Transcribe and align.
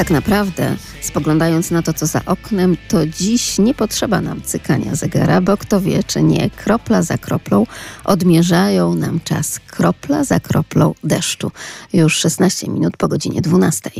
Tak 0.00 0.10
naprawdę, 0.10 0.76
spoglądając 1.00 1.70
na 1.70 1.82
to, 1.82 1.92
co 1.92 2.06
za 2.06 2.20
oknem, 2.26 2.76
to 2.88 3.06
dziś 3.06 3.58
nie 3.58 3.74
potrzeba 3.74 4.20
nam 4.20 4.42
cykania 4.42 4.94
zegara, 4.94 5.40
bo 5.40 5.56
kto 5.56 5.80
wie, 5.80 6.04
czy 6.04 6.22
nie, 6.22 6.50
kropla 6.50 7.02
za 7.02 7.18
kroplą 7.18 7.66
odmierzają 8.04 8.94
nam 8.94 9.20
czas 9.24 9.60
kropla 9.66 10.24
za 10.24 10.40
kroplą 10.40 10.94
deszczu. 11.04 11.52
Już 11.92 12.16
16 12.16 12.70
minut 12.70 12.96
po 12.96 13.08
godzinie 13.08 13.40
12. 13.40 13.90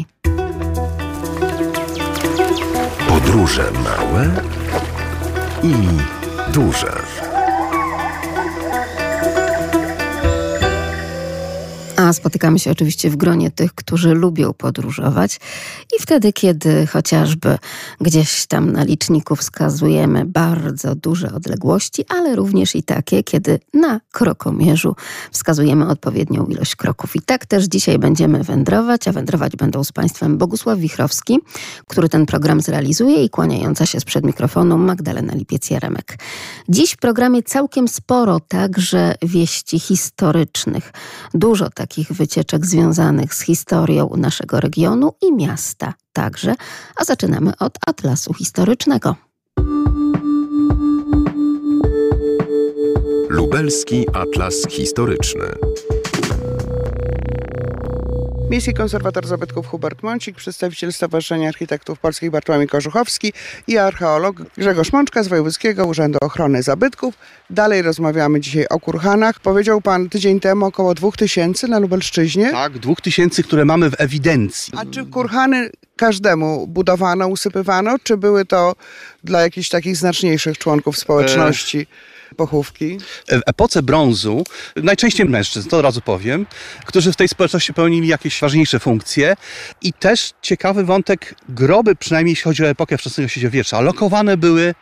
Podróże 3.09 3.71
małe 3.85 4.31
i 5.63 5.75
duże. 6.53 6.93
Spotykamy 12.13 12.59
się 12.59 12.71
oczywiście 12.71 13.11
w 13.11 13.17
gronie 13.17 13.51
tych, 13.51 13.75
którzy 13.75 14.15
lubią 14.15 14.53
podróżować 14.53 15.41
i 15.99 16.03
wtedy, 16.03 16.33
kiedy 16.33 16.87
chociażby 16.87 17.59
gdzieś 18.01 18.47
tam 18.47 18.73
na 18.73 18.85
liczniku 18.85 19.37
wskazujemy 19.37 20.25
bardzo 20.25 20.95
duże 20.95 21.33
odległości, 21.33 22.05
ale 22.09 22.37
również 22.37 22.77
i 22.77 22.83
takie, 22.83 23.23
kiedy 23.23 23.61
na 23.75 24.01
krokomierzu 24.13 24.97
wskazujemy 25.33 25.89
odpowiednią 25.89 26.47
ilość 26.47 26.77
kroków. 26.77 27.17
I 27.17 27.21
tak 27.21 27.47
też 27.47 27.65
dzisiaj 27.65 27.99
będziemy 27.99 28.45
wędrować, 28.45 29.09
a 29.09 29.13
wędrować 29.13 29.57
będą 29.57 29.85
z 29.85 29.93
Państwem 29.93 30.39
Bogusław 30.39 30.79
Wichrowski, 30.79 31.39
który 31.87 32.09
ten 32.09 32.27
program 32.27 32.61
zrealizuje 32.61 33.25
i 33.25 33.31
kłaniająca 33.31 33.87
się 33.87 34.01
sprzed 34.01 34.25
mikrofonu 34.25 34.79
Magdalena 34.79 35.35
Lipiec-Jaremek. 35.35 36.19
Dziś 36.69 36.93
w 36.93 36.97
programie 36.97 37.43
całkiem 37.43 37.89
sporo 37.89 38.41
także 38.41 39.15
wieści 39.23 39.79
historycznych. 39.79 40.93
Dużo 41.35 41.71
takich 41.71 42.00
takich 42.01 42.17
wycieczek 42.17 42.67
związanych 42.67 43.35
z 43.35 43.41
historią 43.41 44.11
naszego 44.17 44.61
regionu 44.61 45.13
i 45.23 45.33
miasta 45.33 45.95
także, 46.13 46.55
a 46.97 47.05
zaczynamy 47.05 47.53
od 47.59 47.79
Atlasu 47.87 48.35
Historycznego. 48.35 49.17
Lubelski 53.29 54.07
Atlas 54.13 54.67
Historyczny. 54.71 55.47
Miejski 58.51 58.75
konserwator 58.75 59.27
zabytków 59.27 59.67
Hubert 59.67 60.03
Mącik, 60.03 60.37
przedstawiciel 60.37 60.93
Stowarzyszenia 60.93 61.49
Architektów 61.49 61.99
Polskich 61.99 62.31
Bartłomiej 62.31 62.69
Korzuchowski 62.69 63.33
i 63.67 63.79
archeolog 63.79 64.37
Grzegorz 64.57 64.93
Mączka 64.93 65.23
z 65.23 65.29
Wojewódzkiego 65.29 65.87
Urzędu 65.87 66.19
Ochrony 66.23 66.63
Zabytków. 66.63 67.15
Dalej 67.51 67.83
rozmawiamy 67.83 68.41
dzisiaj 68.41 68.67
o 68.71 68.81
kurhanach. 68.81 69.41
Powiedział 69.41 69.81
pan 69.81 70.09
tydzień 70.09 70.41
temu 70.41 70.67
około 70.67 70.95
2000 70.95 71.69
na 71.69 71.79
Lubelszczyźnie. 71.79 72.51
Tak, 72.51 72.79
2000, 72.79 73.43
które 73.43 73.65
mamy 73.65 73.91
w 73.91 73.95
ewidencji. 73.99 74.73
A 74.77 74.87
czy 74.87 75.07
kurhany 75.07 75.71
każdemu 75.97 76.67
budowano, 76.67 77.29
usypywano, 77.29 77.97
czy 78.03 78.17
były 78.17 78.45
to 78.45 78.75
dla 79.25 79.41
jakichś 79.41 79.69
takich 79.69 79.97
znaczniejszych 79.97 80.59
członków 80.59 80.99
społeczności? 80.99 81.79
E 81.79 82.10
pochówki? 82.37 82.99
W 83.29 83.41
epoce 83.47 83.83
brązu 83.83 84.45
najczęściej 84.77 85.27
mężczyzn, 85.29 85.69
to 85.69 85.77
od 85.79 85.83
razu 85.83 86.01
powiem, 86.01 86.47
którzy 86.87 87.13
w 87.13 87.17
tej 87.17 87.29
społeczności 87.29 87.75
pełnili 87.75 88.09
jakieś 88.09 88.41
ważniejsze 88.41 88.79
funkcje 88.79 89.37
i 89.83 89.93
też 89.93 90.33
ciekawy 90.43 90.85
wątek, 90.85 91.35
groby, 91.49 91.97
przynajmniej 91.97 92.33
jeśli 92.33 92.45
chodzi 92.45 92.65
o 92.65 92.69
epokę 92.69 92.99
wczesnego 92.99 93.29
średniowiecza, 93.29 93.81
lokowane 93.81 94.37
były 94.37 94.75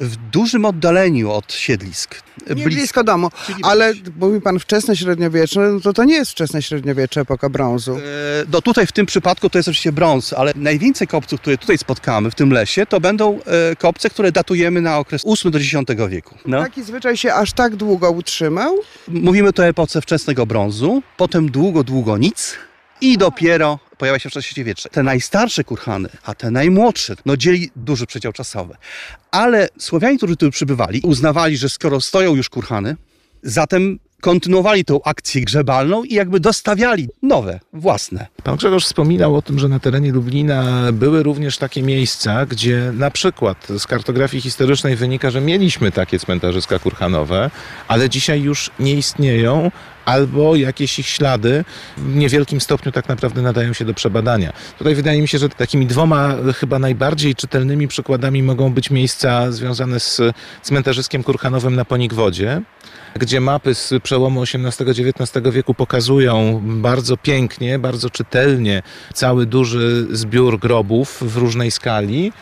w 0.00 0.16
dużym 0.16 0.64
oddaleniu 0.64 1.30
od 1.30 1.52
siedlisk. 1.52 2.14
Nie 2.48 2.54
blisko, 2.54 2.70
blisko 2.70 3.04
domu, 3.04 3.30
ale 3.62 3.92
mówi 4.20 4.40
pan 4.40 4.58
wczesne 4.58 4.96
średniowiecze, 4.96 5.60
no 5.60 5.80
to 5.80 5.92
to 5.92 6.04
nie 6.04 6.14
jest 6.14 6.30
wczesne 6.30 6.62
średniowiecze, 6.62 7.20
epoka 7.20 7.48
brązu. 7.48 7.96
E, 7.96 8.00
no 8.52 8.62
tutaj 8.62 8.86
w 8.86 8.92
tym 8.92 9.06
przypadku 9.06 9.50
to 9.50 9.58
jest 9.58 9.68
oczywiście 9.68 9.92
brąz, 9.92 10.32
ale 10.32 10.52
najwięcej 10.56 11.06
kopców, 11.06 11.40
które 11.40 11.58
tutaj 11.58 11.78
spotkamy 11.78 12.30
w 12.30 12.34
tym 12.34 12.52
lesie, 12.52 12.86
to 12.86 13.00
będą 13.00 13.38
e, 13.40 13.76
kopce, 13.76 14.10
które 14.10 14.32
datujemy 14.32 14.80
na 14.80 14.98
okres 14.98 15.22
8 15.26 15.52
do 15.52 15.58
X 15.58 15.70
wieku. 16.08 16.34
No. 16.46 16.62
Taki 16.62 16.82
zwyczaj 16.82 17.16
się 17.16 17.34
aż 17.34 17.52
tak 17.52 17.76
długo 17.76 18.10
utrzymał? 18.10 18.76
Mówimy 19.08 19.52
tu 19.52 19.62
o 19.62 19.66
epoce 19.66 20.00
wczesnego 20.00 20.46
brązu, 20.46 21.02
potem 21.16 21.50
długo, 21.50 21.84
długo 21.84 22.18
nic 22.18 22.56
i 23.00 23.18
dopiero 23.18 23.78
pojawia 23.98 24.18
się 24.18 24.30
w 24.30 24.32
czasie 24.32 24.64
wiecznym. 24.64 24.92
Te 24.92 25.02
najstarsze 25.02 25.64
kurhany, 25.64 26.08
a 26.24 26.34
te 26.34 26.50
najmłodsze, 26.50 27.14
no 27.26 27.36
dzieli 27.36 27.70
duży 27.76 28.06
przedział 28.06 28.32
czasowy. 28.32 28.74
Ale 29.30 29.68
Słowianie, 29.78 30.16
którzy 30.16 30.36
tu 30.36 30.50
przybywali, 30.50 31.00
uznawali, 31.00 31.56
że 31.56 31.68
skoro 31.68 32.00
stoją 32.00 32.34
już 32.34 32.48
kurhany, 32.48 32.96
zatem 33.42 33.98
kontynuowali 34.24 34.84
tą 34.84 35.02
akcję 35.02 35.42
grzebalną 35.42 36.04
i 36.04 36.14
jakby 36.14 36.40
dostawiali 36.40 37.08
nowe, 37.22 37.60
własne. 37.72 38.26
Pan 38.42 38.56
Grzegorz 38.56 38.84
wspominał 38.84 39.36
o 39.36 39.42
tym, 39.42 39.58
że 39.58 39.68
na 39.68 39.78
terenie 39.78 40.12
Lublina 40.12 40.92
były 40.92 41.22
również 41.22 41.58
takie 41.58 41.82
miejsca, 41.82 42.46
gdzie 42.46 42.92
na 42.94 43.10
przykład 43.10 43.66
z 43.78 43.86
kartografii 43.86 44.42
historycznej 44.42 44.96
wynika, 44.96 45.30
że 45.30 45.40
mieliśmy 45.40 45.92
takie 45.92 46.18
cmentarzyska 46.18 46.78
kurhanowe, 46.78 47.50
ale 47.88 48.10
dzisiaj 48.10 48.42
już 48.42 48.70
nie 48.78 48.94
istnieją, 48.94 49.70
albo 50.04 50.56
jakieś 50.56 50.98
ich 50.98 51.06
ślady 51.06 51.64
w 51.96 52.16
niewielkim 52.16 52.60
stopniu 52.60 52.92
tak 52.92 53.08
naprawdę 53.08 53.42
nadają 53.42 53.72
się 53.72 53.84
do 53.84 53.94
przebadania. 53.94 54.52
Tutaj 54.78 54.94
wydaje 54.94 55.22
mi 55.22 55.28
się, 55.28 55.38
że 55.38 55.48
takimi 55.48 55.86
dwoma 55.86 56.34
chyba 56.56 56.78
najbardziej 56.78 57.34
czytelnymi 57.34 57.88
przykładami 57.88 58.42
mogą 58.42 58.72
być 58.72 58.90
miejsca 58.90 59.52
związane 59.52 60.00
z 60.00 60.20
cmentarzyskiem 60.62 61.22
kurhanowym 61.22 61.74
na 61.74 61.84
Ponikwodzie, 61.84 62.62
gdzie 63.18 63.40
mapy 63.40 63.74
z 63.74 63.92
przełomu 64.02 64.42
XVIII-XIX 64.42 65.32
wieku 65.50 65.74
pokazują 65.74 66.60
bardzo 66.64 67.16
pięknie, 67.16 67.78
bardzo 67.78 68.10
czytelnie 68.10 68.82
cały 69.14 69.46
duży 69.46 70.06
zbiór 70.10 70.58
grobów 70.58 71.18
w 71.20 71.36
różnej 71.36 71.70
skali. 71.70 72.32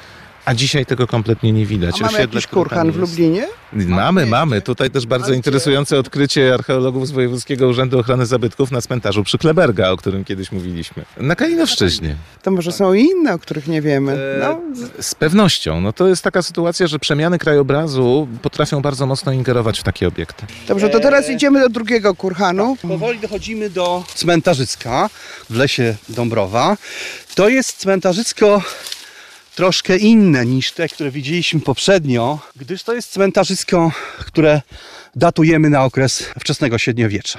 A 0.44 0.54
dzisiaj 0.54 0.86
tego 0.86 1.06
kompletnie 1.06 1.52
nie 1.52 1.66
widać. 1.66 2.02
A 2.02 2.06
mamy 2.06 2.18
jakiś 2.18 2.46
kurhan 2.46 2.92
w 2.92 2.96
Lublinie? 2.96 3.48
Mamy, 3.72 4.26
mamy. 4.26 4.60
Tutaj 4.60 4.90
też 4.90 5.06
bardzo 5.06 5.32
interesujące 5.32 5.98
odkrycie 5.98 6.54
archeologów 6.54 7.08
z 7.08 7.10
Wojewódzkiego 7.10 7.68
Urzędu 7.68 7.98
Ochrony 7.98 8.26
Zabytków 8.26 8.70
na 8.70 8.80
cmentarzu 8.80 9.24
przy 9.24 9.38
Kleberga, 9.38 9.90
o 9.90 9.96
którym 9.96 10.24
kiedyś 10.24 10.52
mówiliśmy. 10.52 11.04
Na 11.16 11.36
Kalinowszczyźnie. 11.36 12.16
To 12.42 12.50
może 12.50 12.72
są 12.72 12.94
i 12.94 13.02
inne, 13.02 13.34
o 13.34 13.38
których 13.38 13.68
nie 13.68 13.82
wiemy. 13.82 14.12
E, 14.12 14.38
no. 14.40 14.60
Z 15.00 15.14
pewnością. 15.14 15.80
No 15.80 15.92
to 15.92 16.08
jest 16.08 16.24
taka 16.24 16.42
sytuacja, 16.42 16.86
że 16.86 16.98
przemiany 16.98 17.38
krajobrazu 17.38 18.28
potrafią 18.42 18.82
bardzo 18.82 19.06
mocno 19.06 19.32
ingerować 19.32 19.80
w 19.80 19.82
takie 19.82 20.08
obiekty. 20.08 20.46
Dobrze, 20.68 20.88
to 20.88 21.00
teraz 21.00 21.30
idziemy 21.30 21.60
do 21.60 21.68
drugiego 21.68 22.14
kurhanu. 22.14 22.76
Powoli 22.82 23.18
dochodzimy 23.18 23.70
do 23.70 24.04
cmentarzyska 24.14 25.10
w 25.50 25.56
lesie 25.56 25.96
Dąbrowa. 26.08 26.76
To 27.34 27.48
jest 27.48 27.76
cmentarzysko 27.76 28.62
troszkę 29.54 29.96
inne 29.96 30.46
niż 30.46 30.72
te, 30.72 30.88
które 30.88 31.10
widzieliśmy 31.10 31.60
poprzednio, 31.60 32.38
gdyż 32.56 32.82
to 32.82 32.94
jest 32.94 33.12
cmentarzysko, 33.12 33.92
które 34.18 34.62
datujemy 35.16 35.70
na 35.70 35.84
okres 35.84 36.24
wczesnego 36.40 36.78
średniowiecza. 36.78 37.38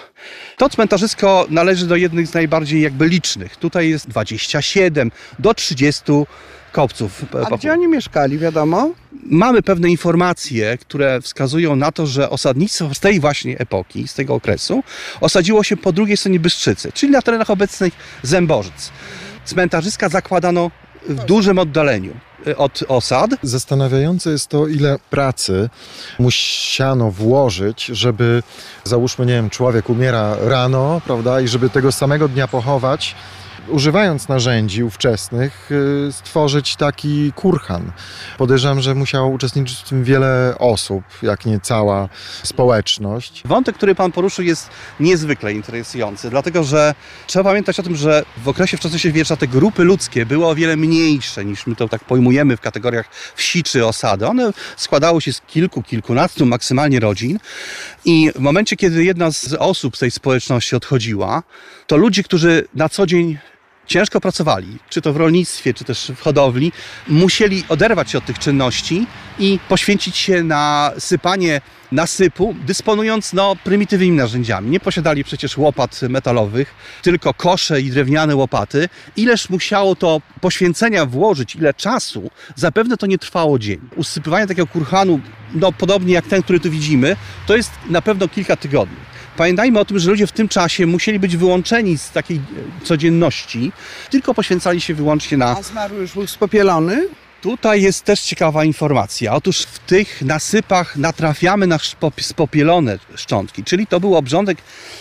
To 0.57 0.69
cmentarzysko 0.69 1.47
należy 1.50 1.88
do 1.88 1.96
jednych 1.96 2.28
z 2.28 2.34
najbardziej 2.34 2.81
jakby 2.81 3.07
licznych. 3.07 3.57
Tutaj 3.57 3.90
jest 3.90 4.07
27 4.07 5.12
do 5.40 5.53
30 5.53 6.03
kopców. 6.72 7.25
A 7.51 7.57
gdzie 7.57 7.74
oni 7.74 7.88
mieszkali, 7.88 8.38
wiadomo? 8.38 8.91
Mamy 9.25 9.62
pewne 9.62 9.90
informacje, 9.90 10.78
które 10.78 11.22
wskazują 11.22 11.75
na 11.75 11.91
to, 11.91 12.07
że 12.07 12.30
osadnictwo 12.30 12.94
z 12.94 13.00
tej 13.00 13.19
właśnie 13.19 13.57
epoki, 13.57 14.07
z 14.07 14.13
tego 14.13 14.34
okresu, 14.34 14.84
osadziło 15.22 15.63
się 15.63 15.78
po 15.78 15.91
drugiej 15.91 16.18
stronie 16.18 16.40
Bystrzycy, 16.40 16.91
czyli 16.91 17.12
na 17.12 17.22
terenach 17.22 17.50
obecnych 17.50 17.94
Zębożyc. 18.24 18.91
Cmentarzyska 19.45 20.09
zakładano 20.09 20.72
w 21.09 21.25
dużym 21.25 21.59
oddaleniu 21.59 22.14
y, 22.47 22.58
od 22.58 22.84
osad. 22.88 23.30
Zastanawiające 23.41 24.30
jest 24.30 24.47
to, 24.47 24.68
ile 24.68 25.00
pracy 25.09 25.69
musiano 26.19 27.12
włożyć, 27.12 27.86
żeby 27.86 28.44
załóżmy, 28.84 29.25
nie 29.25 29.34
wiem, 29.34 29.50
człowiek 29.50 29.90
umiera 29.90 30.36
rano, 30.42 31.02
prawda, 31.06 31.42
i 31.42 31.47
żeby 31.47 31.69
tego 31.69 31.92
samego 31.92 32.28
dnia 32.28 32.47
pochować 32.47 33.16
używając 33.68 34.28
narzędzi 34.28 34.84
ówczesnych, 34.84 35.69
y, 36.07 36.12
stworzyć 36.12 36.75
taki 36.75 37.31
kurhan. 37.36 37.92
Podejrzewam, 38.38 38.81
że 38.81 38.95
musiało 38.95 39.27
uczestniczyć 39.27 39.80
w 39.80 39.89
tym 39.89 40.04
wiele 40.04 40.56
osób, 40.60 41.04
jak 41.21 41.45
nie 41.45 41.60
cała 41.60 42.10
społeczność. 42.44 43.42
Wątek, 43.45 43.75
który 43.75 43.95
Pan 43.95 44.12
poruszył, 44.12 44.45
jest 44.45 44.69
niezwykle 45.00 45.54
interesujący, 45.54 46.30
dlatego 46.30 46.63
że 46.63 46.95
trzeba 47.27 47.50
pamiętać 47.50 47.80
o 47.80 47.83
tym, 47.83 47.95
że 47.95 48.25
w 48.38 48.48
okresie 48.48 48.77
wczesnośredniowiecza 48.77 49.36
te 49.36 49.48
grupy 49.48 49.83
ludzkie 49.83 50.25
były 50.25 50.48
o 50.48 50.56
wiele 50.56 50.77
mniejsze 50.77 51.45
niż 51.45 51.68
my 51.68 51.75
to 51.75 51.88
tak 51.89 52.04
pojmujemy 52.04 52.57
w 52.57 52.62
kategoriach 52.62 53.06
wsi 53.36 53.63
czy 53.63 53.86
osady. 53.86 54.27
One 54.27 54.54
składały 54.77 55.21
się 55.21 55.33
z 55.33 55.42
kilku, 55.42 55.83
kilkunastu 55.83 56.45
maksymalnie 56.45 57.00
rodzin 57.00 57.39
i 58.06 58.31
w 58.36 58.39
momencie, 58.39 58.75
kiedy 58.75 59.04
jedna 59.04 59.31
z 59.31 59.54
osób 59.54 59.98
tej 59.98 60.12
społeczności 60.12 60.75
odchodziła, 60.75 61.44
to 61.88 61.98
ludzie, 61.98 62.24
którzy 62.24 62.68
na 62.75 62.89
co 62.89 63.06
dzień 63.06 63.38
ciężko 63.88 64.21
pracowali, 64.21 64.77
czy 64.89 65.01
to 65.01 65.13
w 65.13 65.18
rolnictwie, 65.18 65.74
czy 65.74 65.83
też 65.83 66.12
w 66.15 66.21
hodowli, 66.21 66.71
musieli 67.07 67.63
oderwać 67.69 68.12
się 68.12 68.18
od 68.18 68.25
tych 68.25 68.39
czynności 68.39 69.07
i 69.39 69.59
poświęcić 69.69 70.18
się 70.18 70.44
na 70.44 70.91
sypanie 71.00 71.62
nasypu, 71.91 72.56
dysponując 72.65 73.33
no, 73.33 73.56
prymitywnymi 73.63 74.18
narzędziami. 74.18 74.69
Nie 74.69 74.80
posiadali 74.80 75.24
przecież 75.24 75.57
łopat 75.57 76.01
metalowych, 76.01 76.75
tylko 77.01 77.33
kosze 77.33 77.81
i 77.81 77.89
drewniane 77.89 78.35
łopaty. 78.35 78.89
Ileż 79.15 79.50
musiało 79.50 79.95
to 79.95 80.21
poświęcenia 80.41 81.06
włożyć, 81.06 81.56
ile 81.56 81.74
czasu, 81.74 82.31
zapewne 82.56 82.97
to 82.97 83.06
nie 83.06 83.18
trwało 83.18 83.59
dzień. 83.59 83.80
Usypywanie 83.95 84.47
takiego 84.47 84.68
kurhanu, 84.68 85.19
no, 85.53 85.71
podobnie 85.71 86.13
jak 86.13 86.25
ten, 86.25 86.44
który 86.44 86.59
tu 86.59 86.71
widzimy, 86.71 87.15
to 87.47 87.56
jest 87.56 87.71
na 87.89 88.01
pewno 88.01 88.27
kilka 88.27 88.56
tygodni. 88.56 89.12
Pamiętajmy 89.38 89.80
o 89.80 89.85
tym, 89.85 90.00
że 90.00 90.09
ludzie 90.09 90.27
w 90.27 90.31
tym 90.31 90.47
czasie 90.47 90.85
musieli 90.85 91.19
być 91.19 91.38
wyłączeni 91.38 91.97
z 91.97 92.12
takiej 92.12 92.38
e, 92.38 92.85
codzienności, 92.85 93.71
tylko 94.09 94.33
poświęcali 94.33 94.81
się 94.81 94.94
wyłącznie 94.94 95.38
na 95.38 95.57
A 95.57 95.62
zmarły 95.62 96.01
już 96.01 96.13
był 96.13 96.27
spopielony? 96.27 97.07
Tutaj 97.41 97.81
jest 97.81 98.03
też 98.03 98.21
ciekawa 98.21 98.63
informacja. 98.63 99.33
Otóż 99.33 99.62
w 99.62 99.80
tych 99.80 100.21
nasypach 100.21 100.97
natrafiamy 100.97 101.68
na 101.68 101.77
spopielone 102.21 103.00
szczątki, 103.15 103.63
czyli 103.63 103.88
to 103.88 104.00
był 104.00 104.15
obrządek 104.15 104.57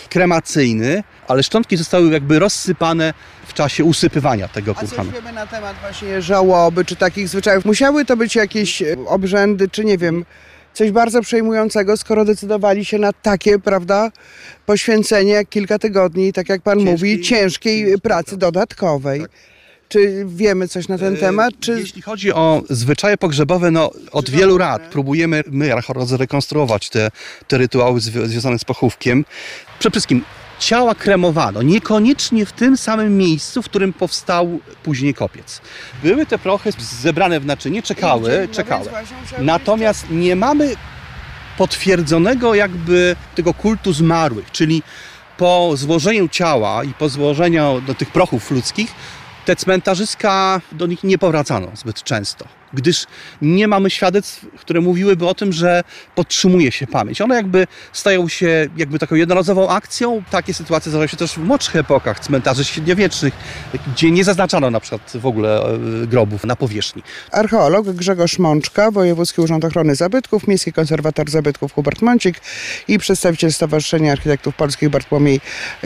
kremacyjny, 0.09 1.03
ale 1.27 1.43
szczątki 1.43 1.77
zostały 1.77 2.11
jakby 2.11 2.39
rozsypane 2.39 3.13
w 3.47 3.53
czasie 3.53 3.83
usypywania 3.83 4.47
tego 4.47 4.71
A 4.71 4.79
coś 4.81 4.89
kurhanu. 4.89 5.11
wiemy 5.11 5.33
na 5.33 5.47
temat 5.47 5.75
właśnie 5.81 6.21
żałoby, 6.21 6.85
czy 6.85 6.95
takich 6.95 7.29
zwyczajów? 7.29 7.65
Musiały 7.65 8.05
to 8.05 8.17
być 8.17 8.35
jakieś 8.35 8.81
e, 8.81 8.95
obrzędy, 9.07 9.69
czy 9.69 9.85
nie 9.85 9.97
wiem, 9.97 10.25
coś 10.73 10.91
bardzo 10.91 11.21
przejmującego, 11.21 11.97
skoro 11.97 12.25
decydowali 12.25 12.85
się 12.85 12.97
na 12.99 13.13
takie, 13.13 13.59
prawda, 13.59 14.11
poświęcenie 14.65 15.31
jak 15.31 15.49
kilka 15.49 15.79
tygodni, 15.79 16.33
tak 16.33 16.49
jak 16.49 16.61
pan 16.61 16.77
Ciężkiej- 16.79 16.91
mówi, 16.91 17.21
ciężkiej 17.21 17.83
pracy 17.85 18.01
pracy. 18.01 18.37
dodatkowej. 18.37 19.25
Czy 19.89 20.25
wiemy 20.27 20.67
coś 20.67 20.87
na 20.87 20.97
ten 20.97 21.13
E, 21.13 21.17
temat? 21.17 21.53
Czy 21.59 21.71
Jeśli 21.79 22.01
chodzi 22.01 22.33
o 22.33 22.61
zwyczaje 22.69 23.17
pogrzebowe, 23.17 23.71
no 23.71 23.91
od 24.11 24.29
wielu 24.29 24.57
lat 24.57 24.81
próbujemy 24.81 25.43
my 25.51 25.73
archeolodzy 25.73 26.17
rekonstruować 26.17 26.89
te, 26.89 27.09
te 27.47 27.57
rytuały 27.57 27.99
zwi- 27.99 28.25
związane 28.27 28.59
z 28.59 28.65
pochówkiem. 28.65 29.25
Przede 29.79 29.91
wszystkim 29.93 30.23
ciała 30.59 30.95
kremowano, 30.95 31.61
niekoniecznie 31.61 32.45
w 32.45 32.51
tym 32.51 32.77
samym 32.77 33.17
miejscu, 33.17 33.61
w 33.61 33.65
którym 33.65 33.93
powstał 33.93 34.59
później 34.83 35.13
kopiec. 35.13 35.61
Były 36.03 36.25
te 36.25 36.37
prochy 36.37 36.69
zebrane 36.79 37.39
w 37.39 37.45
naczynie, 37.45 37.83
czekały, 37.83 38.47
No 38.47 38.55
czekały. 38.55 38.89
Natomiast 39.39 40.09
nie 40.09 40.35
mamy 40.35 40.75
potwierdzonego 41.57 42.55
jakby 42.55 43.15
tego 43.35 43.53
kultu 43.53 43.93
zmarłych, 43.93 44.51
czyli 44.51 44.83
po 45.37 45.71
złożeniu 45.73 46.29
ciała 46.29 46.83
i 46.83 46.93
po 46.93 47.09
złożeniu 47.09 47.81
do 47.87 47.95
tych 47.95 48.11
prochów 48.11 48.51
ludzkich, 48.51 48.91
te 49.45 49.55
cmentarzyska 49.55 50.61
do 50.71 50.87
nich 50.87 51.03
nie 51.03 51.17
powracano 51.17 51.67
zbyt 51.75 52.03
często, 52.03 52.45
gdyż 52.73 53.05
nie 53.41 53.67
mamy 53.67 53.89
świadectw, 53.89 54.45
które 54.59 54.81
mówiłyby 54.81 55.27
o 55.27 55.33
tym, 55.33 55.53
że 55.53 55.83
podtrzymuje 56.15 56.71
się 56.71 56.87
pamięć. 56.87 57.21
One 57.21 57.35
jakby 57.35 57.67
stają 57.93 58.27
się 58.27 58.67
jakby 58.77 58.99
taką 58.99 59.15
jednorazową 59.15 59.69
akcją. 59.69 60.23
Takie 60.31 60.53
sytuacje 60.53 60.89
zdarzają 60.89 61.07
się 61.07 61.17
też 61.17 61.33
w 61.33 61.37
młodszych 61.37 61.75
epokach 61.75 62.19
cmentarzy 62.19 62.65
średniowiecznych, 62.65 63.33
gdzie 63.93 64.11
nie 64.11 64.23
zaznaczano 64.23 64.71
na 64.71 64.79
przykład 64.79 65.11
w 65.15 65.25
ogóle 65.25 65.63
e, 65.63 66.07
grobów 66.07 66.43
na 66.43 66.55
powierzchni. 66.55 67.03
Archeolog 67.31 67.87
Grzegorz 67.87 68.39
Mączka, 68.39 68.91
Wojewódzki 68.91 69.41
Urząd 69.41 69.65
Ochrony 69.65 69.95
Zabytków, 69.95 70.47
Miejski 70.47 70.73
Konserwator 70.73 71.29
Zabytków 71.29 71.73
Hubert 71.73 72.01
Mącik 72.01 72.41
i 72.87 72.99
przedstawiciel 72.99 73.53
Stowarzyszenia 73.53 74.11
Architektów 74.11 74.55
Polskich 74.55 74.89
Bartłomiej 74.89 75.41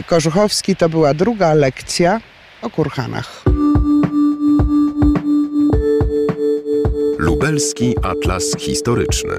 Korzuchowski. 0.06 0.76
To 0.76 0.88
była 0.88 1.14
druga 1.14 1.54
lekcja 1.54 2.20
o 2.62 2.70
kurhanach. 2.70 3.44
Lubelski 7.18 7.94
Atlas 8.02 8.56
Historyczny. 8.58 9.36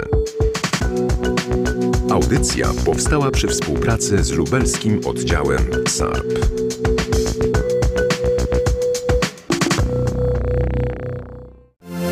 Audycja 2.12 2.68
powstała 2.86 3.32
przy 3.32 3.48
współpracy 3.48 4.24
z 4.24 4.32
lubelskim 4.32 5.02
oddziałem 5.06 5.70
SARP. 5.88 6.59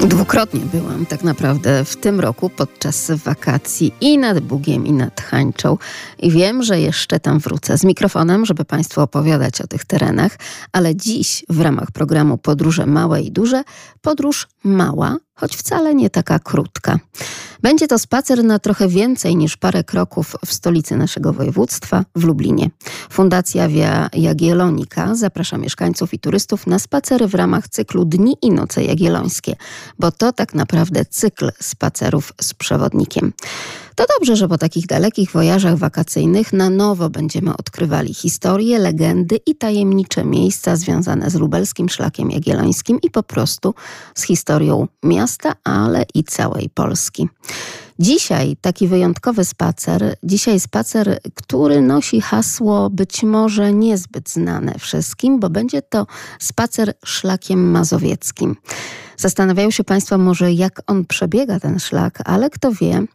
Dwukrotnie 0.08 0.60
byłam 0.60 1.06
tak 1.06 1.24
naprawdę 1.24 1.86
w 1.86 1.96
tym 1.96 2.20
roku 2.20 2.50
podczas 2.50 3.12
wakacji 3.12 3.94
i 4.02 4.18
nad 4.18 4.40
Bugiem, 4.40 4.86
i 4.88 4.92
nad 4.92 5.22
Hańczą. 5.22 5.78
I 6.20 6.32
wiem, 6.32 6.64
że 6.64 6.80
jeszcze 6.80 7.20
tam 7.20 7.40
wrócę 7.40 7.78
z 7.78 7.84
mikrofonem, 7.84 8.46
żeby 8.46 8.66
Państwu 8.66 9.02
opowiadać 9.02 9.62
o 9.62 9.68
tych 9.68 9.86
terenach, 9.86 10.38
ale 10.72 10.96
dziś 10.96 11.46
w 11.50 11.62
ramach 11.62 11.92
programu 11.92 12.38
Podróże 12.38 12.86
Małe 12.86 13.22
i 13.22 13.32
Duże, 13.32 13.64
podróż 14.02 14.48
mała, 14.64 15.18
choć 15.38 15.56
wcale 15.56 15.96
nie 15.96 16.10
taka 16.10 16.40
krótka. 16.40 17.00
Będzie 17.62 17.88
to 17.88 18.00
spacer 18.00 18.44
na 18.44 18.60
trochę 18.60 18.88
więcej 18.88 19.36
niż 19.36 19.58
parę 19.58 19.84
kroków 19.84 20.36
w 20.46 20.54
stolicy 20.54 20.98
naszego 20.98 21.34
województwa, 21.34 22.06
w 22.16 22.24
Lublinie. 22.24 22.70
Fundacja 23.10 23.68
Via 23.68 24.10
Jagiellonika 24.14 25.16
zaprasza 25.16 25.58
mieszkańców 25.58 26.14
i 26.14 26.20
turystów 26.20 26.68
na 26.68 26.80
spacery 26.80 27.28
w 27.28 27.36
ramach 27.36 27.68
cyklu 27.68 28.06
Dni 28.06 28.38
i 28.42 28.52
Noce 28.52 28.84
Jagiellońskie, 28.84 29.56
bo 30.00 30.12
to 30.12 30.34
tak 30.34 30.54
naprawdę 30.54 31.06
cykl 31.06 31.52
spacerów 31.62 32.34
z 32.42 32.54
przewodnikiem. 32.54 33.34
To 33.98 34.06
dobrze, 34.20 34.36
że 34.36 34.48
po 34.48 34.58
takich 34.58 34.88
dalekich 34.88 35.32
wojażach 35.32 35.78
wakacyjnych 35.78 36.54
na 36.54 36.70
nowo 36.70 37.10
będziemy 37.10 37.58
odkrywali 37.58 38.14
historie, 38.14 38.80
legendy 38.80 39.40
i 39.46 39.56
tajemnicze 39.56 40.26
miejsca 40.26 40.76
związane 40.76 41.30
z 41.30 41.36
lubelskim 41.36 41.90
szlakiem 41.90 42.32
jagiellońskim 42.32 43.00
i 43.02 43.12
po 43.12 43.24
prostu 43.24 43.74
z 44.16 44.24
historią 44.24 44.88
miasta, 45.04 45.54
ale 45.64 46.06
i 46.14 46.24
całej 46.24 46.70
Polski. 46.70 47.30
Dzisiaj 48.00 48.58
taki 48.62 48.88
wyjątkowy 48.88 49.46
spacer, 49.46 50.16
dzisiaj 50.24 50.60
spacer, 50.60 51.20
który 51.36 51.82
nosi 51.82 52.22
hasło 52.22 52.90
być 52.90 53.24
może 53.24 53.74
niezbyt 53.74 54.30
znane 54.30 54.74
wszystkim, 54.80 55.40
bo 55.40 55.50
będzie 55.50 55.82
to 55.82 56.08
spacer 56.40 56.94
szlakiem 57.06 57.72
mazowieckim. 57.72 58.56
Zastanawiają 59.18 59.72
się 59.72 59.84
Państwo 59.84 60.18
może, 60.18 60.52
jak 60.52 60.82
on 60.88 61.06
przebiega 61.06 61.60
ten 61.60 61.80
szlak, 61.80 62.20
ale 62.26 62.50
kto 62.50 62.72
wie, 62.72 63.08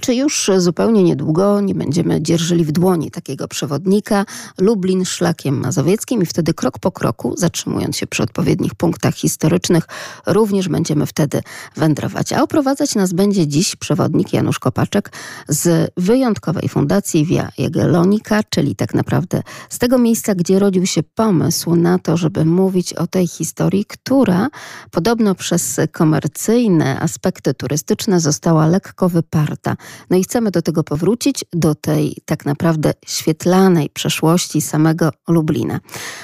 czy 0.00 0.14
już 0.14 0.50
zupełnie 0.56 1.02
niedługo 1.02 1.60
nie 1.60 1.74
będziemy 1.74 2.22
dzierżyli 2.22 2.64
w 2.64 2.72
dłoni 2.72 3.10
takiego 3.10 3.48
przewodnika 3.48 4.24
Lublin 4.58 5.04
szlakiem 5.04 5.60
mazowieckim 5.60 6.22
i 6.22 6.26
wtedy 6.26 6.54
krok 6.54 6.78
po 6.78 6.92
kroku, 6.92 7.34
zatrzymując 7.38 7.96
się 7.96 8.06
przy 8.06 8.22
odpowiednich 8.22 8.74
punktach 8.74 9.14
historycznych, 9.14 9.84
również 10.26 10.68
będziemy 10.68 11.06
wtedy 11.06 11.42
wędrować. 11.76 12.32
A 12.32 12.42
oprowadzać 12.42 12.94
nas 12.94 13.12
będzie 13.12 13.46
dziś 13.46 13.76
przewodnik 13.76 14.32
Janusz 14.32 14.58
Kopaczek 14.58 15.12
z 15.48 15.92
wyjątkowej 15.96 16.68
fundacji 16.68 17.24
Via 17.24 17.48
Jagiellonika, 17.58 18.40
czyli 18.50 18.76
tak 18.76 18.94
naprawdę 18.94 19.42
z 19.68 19.78
tego 19.78 19.98
miejsca, 19.98 20.34
gdzie 20.34 20.58
rodził 20.58 20.86
się 20.86 21.02
pomysł 21.02 21.76
na 21.76 21.98
to, 21.98 22.16
żeby 22.16 22.44
mówić 22.44 22.92
o 22.92 23.06
tej 23.06 23.26
historii, 23.26 23.84
która 23.84 24.48
podobno 24.90 25.34
przez 25.34 25.80
komercyjne 25.92 27.00
aspekty 27.00 27.54
turystyczne 27.54 28.20
została 28.20 28.66
lekko 28.66 29.08
wyparta. 29.08 29.76
No 30.10 30.16
i 30.16 30.22
chcemy 30.22 30.50
do 30.50 30.62
tego 30.62 30.84
powrócić, 30.84 31.44
do 31.52 31.74
tej 31.74 32.16
tak 32.24 32.46
naprawdę 32.46 32.92
świetlanej 33.06 33.90
przeszłości 33.90 34.60
samego 34.60 35.10
Lublina. 35.28 35.80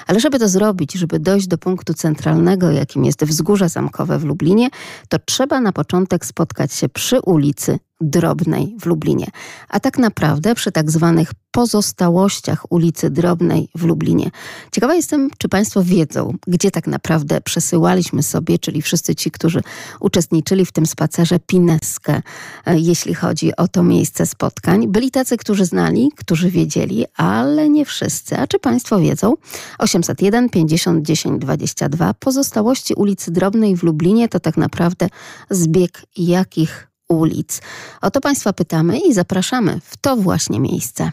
Ale 0.07 0.21
żeby 0.21 0.39
to 0.39 0.49
zrobić, 0.49 0.93
żeby 0.93 1.19
dojść 1.19 1.47
do 1.47 1.59
punktu 1.59 1.95
centralnego, 1.95 2.71
jakim 2.71 3.05
jest 3.05 3.25
Wzgórze 3.25 3.69
Zamkowe 3.69 4.19
w 4.19 4.25
Lublinie, 4.25 4.69
to 5.09 5.19
trzeba 5.19 5.61
na 5.61 5.73
początek 5.73 6.27
spotkać 6.27 6.73
się 6.73 6.89
przy 6.89 7.21
ulicy 7.21 7.79
Drobnej 8.01 8.77
w 8.81 8.87
Lublinie. 8.87 9.27
A 9.69 9.81
tak 9.81 9.99
naprawdę 9.99 10.55
przy 10.55 10.73
tak 10.73 10.91
zwanych 10.91 11.33
pozostałościach 11.51 12.73
ulicy 12.73 13.11
Drobnej 13.11 13.69
w 13.75 13.85
Lublinie. 13.85 14.31
Ciekawa 14.73 14.95
jestem, 14.95 15.31
czy 15.39 15.49
Państwo 15.49 15.83
wiedzą, 15.85 16.33
gdzie 16.47 16.71
tak 16.71 16.87
naprawdę 16.87 17.41
przesyłaliśmy 17.41 18.23
sobie, 18.23 18.59
czyli 18.59 18.83
wszyscy 18.83 19.15
ci, 19.15 19.31
którzy 19.31 19.63
uczestniczyli 20.01 20.67
w 20.67 20.73
tym 20.73 20.87
spacerze, 20.87 21.39
pineskę, 21.39 22.23
e, 22.67 22.79
jeśli 22.79 23.15
chodzi 23.15 23.57
o 23.57 23.69
to 23.69 23.83
miejsce 23.83 24.27
spotkań. 24.27 24.89
Byli 24.89 25.11
tacy, 25.11 25.37
którzy 25.37 25.65
znali, 25.65 26.11
którzy 26.17 26.51
wiedzieli, 26.51 27.05
ale 27.17 27.69
nie 27.69 27.85
wszyscy. 27.85 28.39
A 28.39 28.47
czy 28.47 28.59
Państwo 28.59 29.01
wiedzą? 29.01 29.35
801 29.79 30.49
50 30.49 31.07
10 31.07 31.41
22. 31.41 32.15
Pozostałości 32.15 32.95
ulicy 32.95 33.31
Drobnej 33.31 33.77
w 33.77 33.83
Lublinie 33.83 34.29
to 34.29 34.41
tak 34.41 34.57
naprawdę 34.57 35.09
zbieg 35.51 36.03
jakich 36.17 36.86
ulic? 37.09 37.63
O 38.03 38.11
to 38.11 38.21
Państwa 38.21 38.53
pytamy 38.53 38.99
i 38.99 39.13
zapraszamy 39.15 39.81
w 39.85 39.97
to 39.97 40.17
właśnie 40.17 40.61
miejsce. 40.61 41.11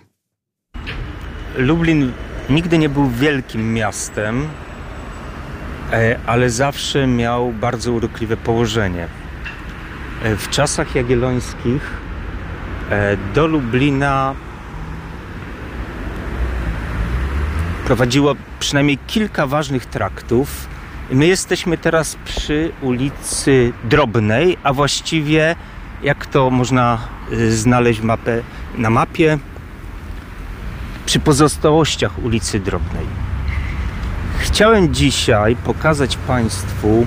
Lublin 1.57 2.11
nigdy 2.49 2.77
nie 2.77 2.89
był 2.89 3.09
wielkim 3.09 3.73
miastem, 3.73 4.47
e, 5.91 6.19
ale 6.25 6.49
zawsze 6.49 7.07
miał 7.07 7.51
bardzo 7.51 7.91
urokliwe 7.91 8.37
położenie. 8.37 9.07
E, 10.23 10.35
W 10.35 10.49
czasach 10.49 10.95
jagiellońskich 10.95 11.91
e, 12.89 13.17
do 13.35 13.47
Lublina 13.47 14.35
prowadziło 17.85 18.35
przynajmniej 18.59 18.97
kilka 19.07 19.47
ważnych 19.47 19.85
traktów. 19.85 20.67
My 21.11 21.27
jesteśmy 21.27 21.77
teraz 21.77 22.17
przy 22.25 22.71
ulicy 22.81 23.73
Drobnej, 23.83 24.57
a 24.63 24.73
właściwie 24.73 25.55
jak 26.03 26.25
to 26.25 26.49
można 26.49 26.97
y, 27.31 27.57
znaleźć 27.57 28.01
mapę, 28.01 28.41
na 28.77 28.89
mapie, 28.89 29.37
przy 31.05 31.19
pozostałościach 31.19 32.23
ulicy 32.23 32.59
Drobnej. 32.59 33.05
Chciałem 34.37 34.93
dzisiaj 34.93 35.55
pokazać 35.55 36.17
Państwu 36.17 37.05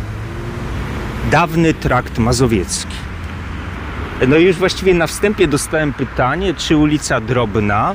dawny 1.31 1.75
trakt 1.75 2.19
mazowiecki. 2.19 2.97
No 4.29 4.37
już 4.37 4.57
właściwie 4.57 4.95
na 4.95 5.07
wstępie 5.07 5.49
dostałem 5.49 5.93
pytanie, 5.93 6.55
czy 6.55 6.77
ulica 6.77 7.21
Drobna 7.21 7.95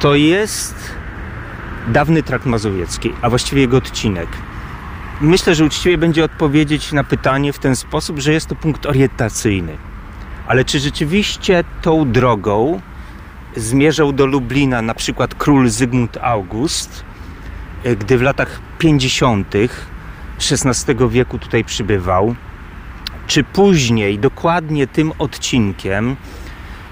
to 0.00 0.14
jest 0.14 0.74
dawny 1.88 2.22
trakt 2.22 2.46
mazowiecki, 2.46 3.12
a 3.22 3.30
właściwie 3.30 3.60
jego 3.60 3.76
odcinek. 3.76 4.28
Myślę, 5.20 5.54
że 5.54 5.64
uczciwie 5.64 5.98
będzie 5.98 6.24
odpowiedzieć 6.24 6.92
na 6.92 7.04
pytanie 7.04 7.52
w 7.52 7.58
ten 7.58 7.76
sposób, 7.76 8.18
że 8.18 8.32
jest 8.32 8.46
to 8.46 8.54
punkt 8.54 8.86
orientacyjny. 8.86 9.76
Ale 10.46 10.64
czy 10.64 10.80
rzeczywiście 10.80 11.64
tą 11.82 12.12
drogą 12.12 12.80
zmierzał 13.56 14.12
do 14.12 14.26
Lublina 14.26 14.82
na 14.82 14.94
przykład 14.94 15.34
król 15.34 15.68
Zygmunt 15.68 16.18
August, 16.22 17.04
e, 17.84 17.96
gdy 17.96 18.18
w 18.18 18.22
latach 18.22 18.60
50. 18.78 19.54
XVI 20.50 20.94
wieku 21.10 21.38
tutaj 21.38 21.64
przybywał? 21.64 22.34
Czy 23.26 23.44
później, 23.44 24.18
dokładnie 24.18 24.86
tym 24.86 25.12
odcinkiem, 25.18 26.16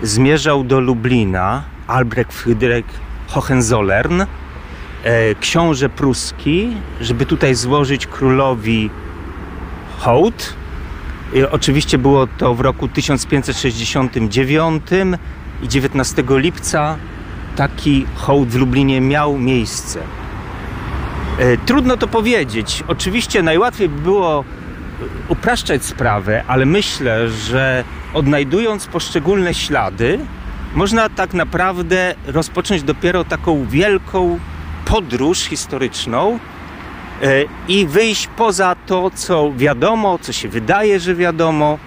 zmierzał 0.02 0.64
do 0.64 0.80
Lublina 0.80 1.62
Albrecht 1.86 2.32
Friedrich 2.32 2.86
Hohenzollern, 3.28 4.22
książę 5.40 5.88
pruski, 5.88 6.76
żeby 7.00 7.26
tutaj 7.26 7.54
złożyć 7.54 8.06
królowi 8.06 8.90
hołd. 9.98 10.54
I 11.34 11.42
oczywiście 11.42 11.98
było 11.98 12.26
to 12.26 12.54
w 12.54 12.60
roku 12.60 12.88
1569 12.88 14.82
i 15.62 15.68
19 15.68 16.24
lipca 16.28 16.96
taki 17.56 18.06
hołd 18.14 18.48
w 18.48 18.56
Lublinie 18.56 19.00
miał 19.00 19.38
miejsce. 19.38 20.00
E, 21.38 21.56
Trudno 21.56 21.96
to 21.96 22.08
powiedzieć. 22.08 22.84
Oczywiście 22.88 23.42
najłatwiej 23.42 23.88
by 23.88 24.00
było 24.00 24.44
upraszczać 25.28 25.84
sprawę, 25.84 26.44
ale 26.46 26.66
myślę, 26.66 27.28
że 27.28 27.84
odnajdując 28.14 28.86
poszczególne 28.86 29.54
ślady, 29.54 30.18
można 30.74 31.08
tak 31.08 31.34
naprawdę 31.34 32.14
rozpocząć 32.26 32.82
dopiero 32.82 33.24
taką 33.24 33.66
wielką 33.66 34.38
podróż 34.92 35.38
historyczną 35.38 36.38
e, 37.22 37.26
i 37.68 37.86
wyjść 37.86 38.26
poza 38.26 38.76
to, 38.86 39.10
co 39.14 39.52
wiadomo, 39.56 40.18
co 40.18 40.32
się 40.32 40.48
wydaje, 40.48 41.00
że 41.00 41.14
wiadomo, 41.14 41.78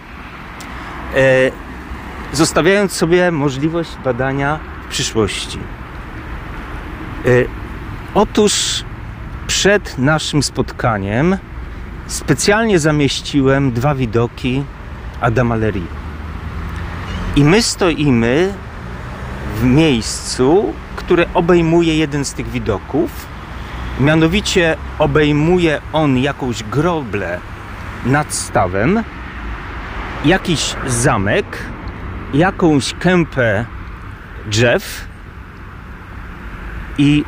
e, 1.16 1.52
zostawiając 2.34 2.92
sobie 2.92 3.32
możliwość 3.32 3.90
badania 4.04 4.60
przyszłości. 4.90 5.60
E, 7.26 7.30
Otóż 8.14 8.84
przed 9.48 9.98
naszym 9.98 10.44
spotkaniem 10.44 11.38
specjalnie 12.08 12.80
zamieściłem 12.80 13.72
dwa 13.72 13.96
widoki 13.96 14.64
Adama 15.22 15.56
Lery. 15.56 15.82
I 17.36 17.44
my 17.44 17.62
stoimy 17.62 18.54
w 19.56 19.64
miejscu, 19.64 20.74
które 20.96 21.26
obejmuje 21.34 21.98
jeden 21.98 22.26
z 22.26 22.34
tych 22.34 22.50
widoków. 22.50 23.28
Mianowicie 24.00 24.78
obejmuje 25.00 25.82
on 25.94 26.18
jakąś 26.18 26.64
groblę 26.64 27.40
nad 28.06 28.34
stawem, 28.34 29.04
jakiś 30.26 30.76
zamek, 30.88 31.46
jakąś 32.34 32.94
kępę 32.94 33.66
drzew 34.46 35.08
i 36.98 37.24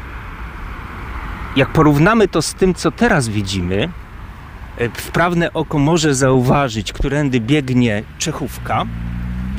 jak 1.56 1.70
porównamy 1.70 2.28
to 2.28 2.42
z 2.42 2.54
tym, 2.54 2.74
co 2.74 2.92
teraz 2.92 3.28
widzimy, 3.28 3.90
e, 4.78 4.90
wprawne 4.90 5.54
oko 5.54 5.80
może 5.80 6.16
zauważyć, 6.16 6.94
którędy 6.94 7.40
biegnie 7.40 8.04
Czechówka, 8.18 8.86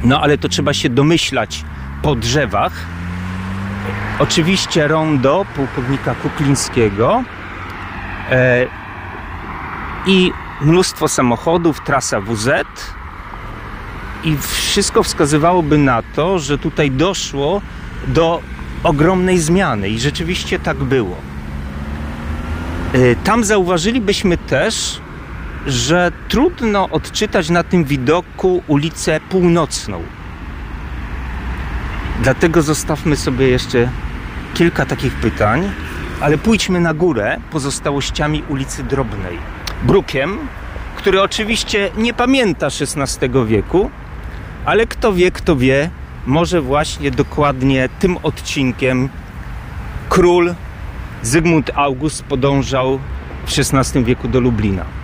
no 0.04 0.20
ale 0.20 0.38
to 0.38 0.48
trzeba 0.48 0.74
się 0.74 0.88
domyślać 0.88 1.64
po 2.02 2.14
drzewach. 2.14 2.72
Oczywiście 4.20 4.88
rondo 4.88 5.46
pułkownika 5.56 6.14
Kuklińskiego 6.14 7.24
e, 8.30 8.66
i 10.06 10.32
mnóstwo 10.60 11.08
samochodów, 11.08 11.80
trasa 11.84 12.20
WZ 12.20 12.48
i 14.24 14.36
wszystko 14.36 15.02
wskazywałoby 15.02 15.78
na 15.78 16.02
to, 16.02 16.38
że 16.38 16.58
tutaj 16.58 16.90
doszło 16.90 17.62
do 18.06 18.42
ogromnej 18.82 19.38
zmiany 19.38 19.88
i 19.88 20.00
rzeczywiście 20.00 20.58
tak 20.58 20.76
było. 20.76 21.16
E, 22.92 23.16
Tam 23.16 23.44
zauważylibyśmy 23.44 24.36
też, 24.36 25.00
że 25.66 26.12
trudno 26.28 26.88
odczytać 26.88 27.50
na 27.50 27.62
tym 27.62 27.84
widoku 27.84 28.62
ulicę 28.66 29.20
północną. 29.20 30.02
Dlatego 32.22 32.62
zostawmy 32.62 33.16
sobie 33.16 33.48
jeszcze 33.48 33.88
kilka 34.58 34.86
takich 34.86 35.14
pytań, 35.14 35.70
ale 36.20 36.38
pójdźmy 36.38 36.80
na 36.80 36.94
górę 36.94 37.36
pozostałościami 37.50 38.42
ulicy 38.48 38.82
Drobnej. 38.82 39.38
Brukiem, 39.82 40.38
który 40.96 41.22
oczywiście 41.22 41.90
nie 41.96 42.14
pamięta 42.14 42.66
XVI 42.66 43.28
wieku, 43.46 43.90
ale 44.64 44.86
kto 44.86 45.12
wie, 45.12 45.30
kto 45.30 45.56
wie, 45.56 45.90
może 46.26 46.60
właśnie 46.60 47.10
dokładnie 47.10 47.88
tym 47.98 48.16
odcinkiem 48.22 49.08
król 50.08 50.54
Zygmunt 51.22 51.70
August 51.74 52.22
podążał 52.24 52.98
w 53.46 53.58
XVI 53.58 54.04
wieku 54.04 54.28
do 54.28 54.40
Lublina. 54.40 54.97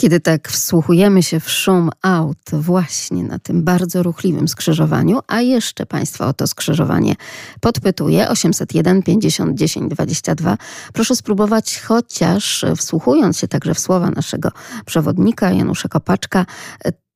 Kiedy 0.00 0.20
tak 0.20 0.48
wsłuchujemy 0.48 1.22
się 1.22 1.40
w 1.40 1.50
szum 1.50 1.90
aut 2.02 2.50
właśnie 2.52 3.24
na 3.24 3.38
tym 3.38 3.64
bardzo 3.64 4.02
ruchliwym 4.02 4.48
skrzyżowaniu, 4.48 5.20
a 5.26 5.40
jeszcze 5.40 5.86
Państwa 5.86 6.26
o 6.26 6.32
to 6.32 6.46
skrzyżowanie 6.46 7.14
podpytuję 7.60 8.28
801 8.28 9.02
50 9.02 9.58
10 9.58 9.90
22. 9.90 10.56
Proszę 10.92 11.16
spróbować 11.16 11.80
chociaż 11.80 12.64
wsłuchując 12.76 13.38
się 13.38 13.48
także 13.48 13.74
w 13.74 13.78
słowa 13.78 14.10
naszego 14.10 14.48
przewodnika 14.86 15.50
Janusza 15.50 15.88
Kopaczka, 15.88 16.46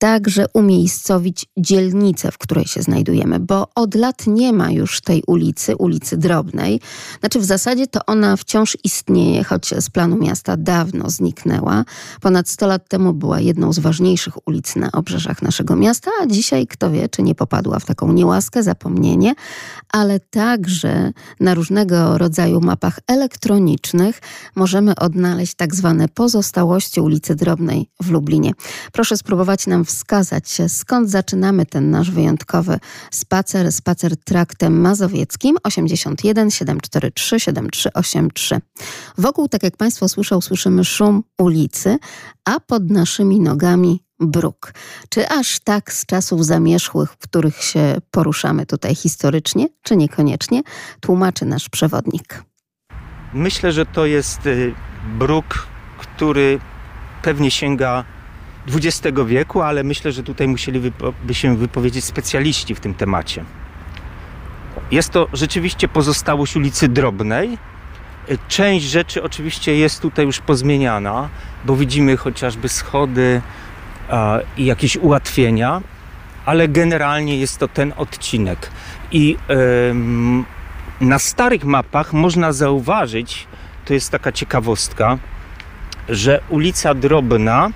także 0.05 0.45
umiejscowić 0.53 1.45
dzielnicę, 1.57 2.31
w 2.31 2.37
której 2.37 2.65
się 2.65 2.81
znajdujemy, 2.81 3.39
bo 3.39 3.67
od 3.75 3.95
lat 3.95 4.27
nie 4.27 4.53
ma 4.53 4.71
już 4.71 5.01
tej 5.01 5.23
ulicy, 5.27 5.75
ulicy 5.75 6.17
Drobnej. 6.17 6.81
Znaczy 7.19 7.39
w 7.39 7.45
zasadzie 7.45 7.87
to 7.87 7.99
ona 8.07 8.37
wciąż 8.37 8.77
istnieje, 8.83 9.43
choć 9.43 9.73
z 9.79 9.89
planu 9.89 10.17
miasta 10.17 10.57
dawno 10.57 11.09
zniknęła. 11.09 11.85
Ponad 12.21 12.49
100 12.49 12.67
lat 12.67 12.89
temu 12.89 13.13
była 13.13 13.39
jedną 13.39 13.73
z 13.73 13.79
ważniejszych 13.79 14.47
ulic 14.47 14.75
na 14.75 14.91
obrzeżach 14.91 15.41
naszego 15.41 15.75
miasta, 15.75 16.11
a 16.21 16.25
dzisiaj 16.25 16.67
kto 16.67 16.91
wie, 16.91 17.09
czy 17.09 17.23
nie 17.23 17.35
popadła 17.35 17.79
w 17.79 17.85
taką 17.85 18.13
niełaskę, 18.13 18.63
zapomnienie, 18.63 19.33
ale 19.91 20.19
także 20.19 21.11
na 21.39 21.53
różnego 21.53 22.17
rodzaju 22.17 22.61
mapach 22.61 22.99
elektronicznych 23.07 24.21
możemy 24.55 24.95
odnaleźć 24.95 25.55
tak 25.55 25.75
zwane 25.75 26.09
pozostałości 26.09 27.01
ulicy 27.01 27.35
Drobnej 27.35 27.89
w 28.01 28.11
Lublinie. 28.11 28.51
Proszę 28.91 29.17
spróbować 29.17 29.67
nam 29.67 29.85
wskazać, 29.95 30.57
skąd 30.67 31.09
zaczynamy 31.09 31.65
ten 31.65 31.91
nasz 31.91 32.11
wyjątkowy 32.11 32.79
spacer, 33.11 33.71
spacer 33.71 34.17
traktem 34.17 34.81
mazowieckim 34.81 35.57
81 35.63 36.51
743 36.51 37.39
7383. 37.39 38.61
Wokół, 39.17 39.47
tak 39.47 39.63
jak 39.63 39.77
Państwo 39.77 40.09
słyszą, 40.09 40.41
słyszymy 40.41 40.85
szum 40.85 41.23
ulicy, 41.37 41.97
a 42.45 42.59
pod 42.59 42.89
naszymi 42.89 43.39
nogami 43.39 43.99
bruk. 44.19 44.73
Czy 45.09 45.29
aż 45.29 45.59
tak 45.59 45.93
z 45.93 46.05
czasów 46.05 46.45
zamierzchłych, 46.45 47.11
w 47.11 47.17
których 47.17 47.63
się 47.63 47.97
poruszamy 48.11 48.65
tutaj 48.65 48.95
historycznie, 48.95 49.67
czy 49.81 49.97
niekoniecznie, 49.97 50.61
tłumaczy 50.99 51.45
nasz 51.45 51.69
przewodnik. 51.69 52.43
Myślę, 53.33 53.71
że 53.71 53.85
to 53.85 54.05
jest 54.05 54.45
y, 54.45 54.73
bruk, 55.19 55.67
który 55.97 56.59
pewnie 57.21 57.51
sięga 57.51 58.05
XX 58.67 59.17
wieku, 59.25 59.61
ale 59.61 59.83
myślę, 59.83 60.11
że 60.11 60.23
tutaj 60.23 60.47
musieliby 60.47 60.91
się 61.31 61.57
wypowiedzieć 61.57 62.05
specjaliści 62.05 62.75
w 62.75 62.79
tym 62.79 62.93
temacie. 62.93 63.43
Jest 64.91 65.09
to 65.09 65.27
rzeczywiście 65.33 65.87
pozostałość 65.87 66.55
ulicy 66.55 66.87
Drobnej. 66.87 67.57
Część 68.47 68.85
rzeczy 68.85 69.23
oczywiście 69.23 69.75
jest 69.75 70.01
tutaj 70.01 70.25
już 70.25 70.39
pozmieniana, 70.39 71.29
bo 71.65 71.75
widzimy 71.75 72.17
chociażby 72.17 72.69
schody 72.69 73.41
i 74.57 74.65
jakieś 74.65 74.97
ułatwienia, 74.97 75.81
ale 76.45 76.67
generalnie 76.67 77.37
jest 77.37 77.57
to 77.57 77.67
ten 77.67 77.93
odcinek. 77.97 78.71
I 79.11 79.37
na 81.01 81.19
starych 81.19 81.63
mapach 81.63 82.13
można 82.13 82.53
zauważyć, 82.53 83.47
to 83.85 83.93
jest 83.93 84.11
taka 84.11 84.31
ciekawostka, 84.31 85.17
że 86.09 86.41
ulica 86.49 86.93
Drobna 86.93 87.69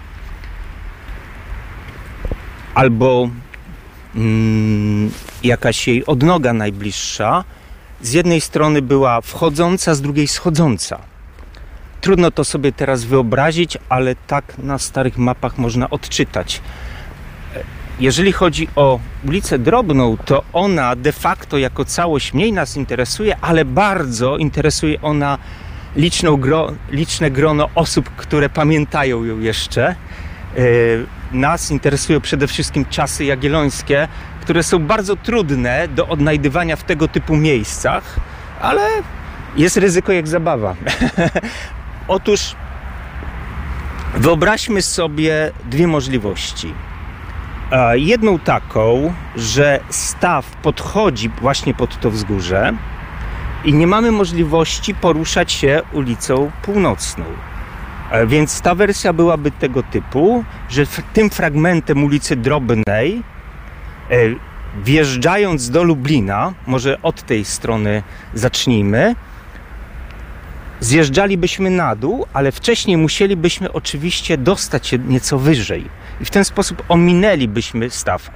albo 2.79 3.29
mm, 4.15 5.11
jakaś 5.43 5.87
jej 5.87 6.05
odnoga 6.05 6.53
najbliższa 6.53 7.43
z 8.01 8.13
jednej 8.13 8.41
strony 8.41 8.81
była 8.81 9.21
wchodząca, 9.21 9.95
z 9.95 10.01
drugiej 10.01 10.27
schodząca. 10.27 10.99
Trudno 12.01 12.31
to 12.31 12.43
sobie 12.43 12.71
teraz 12.71 13.03
wyobrazić, 13.03 13.77
ale 13.89 14.15
tak 14.15 14.57
na 14.57 14.77
starych 14.77 15.17
mapach 15.17 15.57
można 15.57 15.89
odczytać. 15.89 16.61
Jeżeli 17.99 18.31
chodzi 18.31 18.67
o 18.75 18.99
ulicę 19.27 19.59
Drobną, 19.59 20.17
to 20.17 20.43
ona 20.53 20.95
de 20.95 21.11
facto 21.11 21.57
jako 21.57 21.85
całość 21.85 22.33
mniej 22.33 22.53
nas 22.53 22.77
interesuje, 22.77 23.37
ale 23.41 23.65
bardzo 23.65 24.37
interesuje 24.37 25.01
ona 25.01 25.37
liczne 26.91 27.31
grono 27.31 27.69
osób, 27.75 28.09
które 28.09 28.49
pamiętają 28.49 29.23
ją 29.23 29.39
jeszcze. 29.39 29.95
Nas 31.31 31.71
interesują 31.71 32.21
przede 32.21 32.47
wszystkim 32.47 32.85
czasy 32.85 33.25
jagiellońskie, 33.25 34.07
które 34.41 34.63
są 34.63 34.79
bardzo 34.79 35.15
trudne 35.15 35.87
do 35.87 36.07
odnajdywania 36.07 36.75
w 36.75 36.83
tego 36.83 37.07
typu 37.07 37.35
miejscach, 37.35 38.19
ale 38.61 38.81
jest 39.55 39.77
ryzyko 39.77 40.11
jak 40.11 40.27
zabawa. 40.27 40.75
Otóż 42.07 42.55
wyobraźmy 44.15 44.81
sobie 44.81 45.51
dwie 45.65 45.87
możliwości. 45.87 46.73
Jedną 47.93 48.39
taką, 48.39 49.13
że 49.35 49.79
staw 49.89 50.45
podchodzi 50.45 51.29
właśnie 51.29 51.73
pod 51.73 51.99
to 51.99 52.11
wzgórze 52.11 52.73
i 53.65 53.73
nie 53.73 53.87
mamy 53.87 54.11
możliwości 54.11 54.95
poruszać 54.95 55.51
się 55.51 55.81
ulicą 55.91 56.51
północną. 56.61 57.25
Więc 58.27 58.61
ta 58.61 58.75
wersja 58.75 59.13
byłaby 59.13 59.51
tego 59.51 59.83
typu, 59.83 60.43
że 60.69 60.85
tym 61.13 61.29
fragmentem 61.29 62.03
ulicy 62.03 62.35
Drobnej, 62.35 63.23
e, 64.11 64.15
wjeżdżając 64.83 65.69
do 65.69 65.83
Lublina, 65.83 66.53
może 66.67 67.01
od 67.01 67.21
tej 67.23 67.45
strony 67.45 68.03
zacznijmy, 68.33 69.15
zjeżdżalibyśmy 70.79 71.69
na 71.69 71.95
dół, 71.95 72.25
ale 72.33 72.51
wcześniej 72.51 72.97
musielibyśmy 72.97 73.71
oczywiście 73.71 74.37
dostać 74.37 74.87
się 74.87 74.97
nieco 74.97 75.39
wyżej. 75.39 75.85
I 76.21 76.25
w 76.25 76.29
ten 76.29 76.45
sposób 76.45 76.83
ominęlibyśmy 76.89 77.89
staw. 77.89 78.31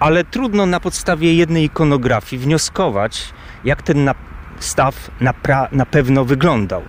Ale 0.00 0.24
trudno 0.24 0.66
na 0.66 0.80
podstawie 0.80 1.34
jednej 1.34 1.64
ikonografii 1.64 2.42
wnioskować, 2.42 3.32
jak 3.64 3.82
ten 3.82 4.10
staw 4.58 5.10
na, 5.20 5.34
na 5.72 5.86
pewno 5.86 6.24
wyglądał. 6.24 6.82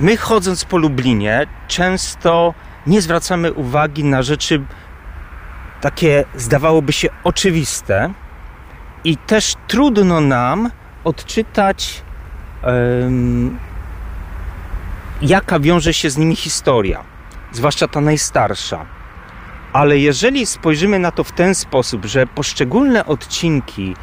My 0.00 0.16
chodząc 0.16 0.64
po 0.64 0.76
Lublinie 0.76 1.46
często 1.68 2.54
nie 2.86 3.00
zwracamy 3.00 3.52
uwagi 3.52 4.04
na 4.04 4.22
rzeczy 4.22 4.62
takie 5.80 6.24
zdawałoby 6.34 6.92
się 6.92 7.08
oczywiste 7.24 8.12
i 9.04 9.16
też 9.16 9.54
trudno 9.68 10.20
nam 10.20 10.70
odczytać 11.04 12.02
um, 12.62 13.58
jaka 15.22 15.60
wiąże 15.60 15.94
się 15.94 16.10
z 16.10 16.16
nimi 16.16 16.36
historia, 16.36 17.04
zwłaszcza 17.52 17.88
ta 17.88 18.00
najstarsza. 18.00 18.86
Ale 19.72 19.98
jeżeli 19.98 20.46
spojrzymy 20.46 20.98
na 20.98 21.10
to 21.10 21.24
w 21.24 21.32
ten 21.32 21.54
sposób, 21.54 22.04
że 22.04 22.26
poszczególne 22.26 23.06
odcinki 23.06 23.94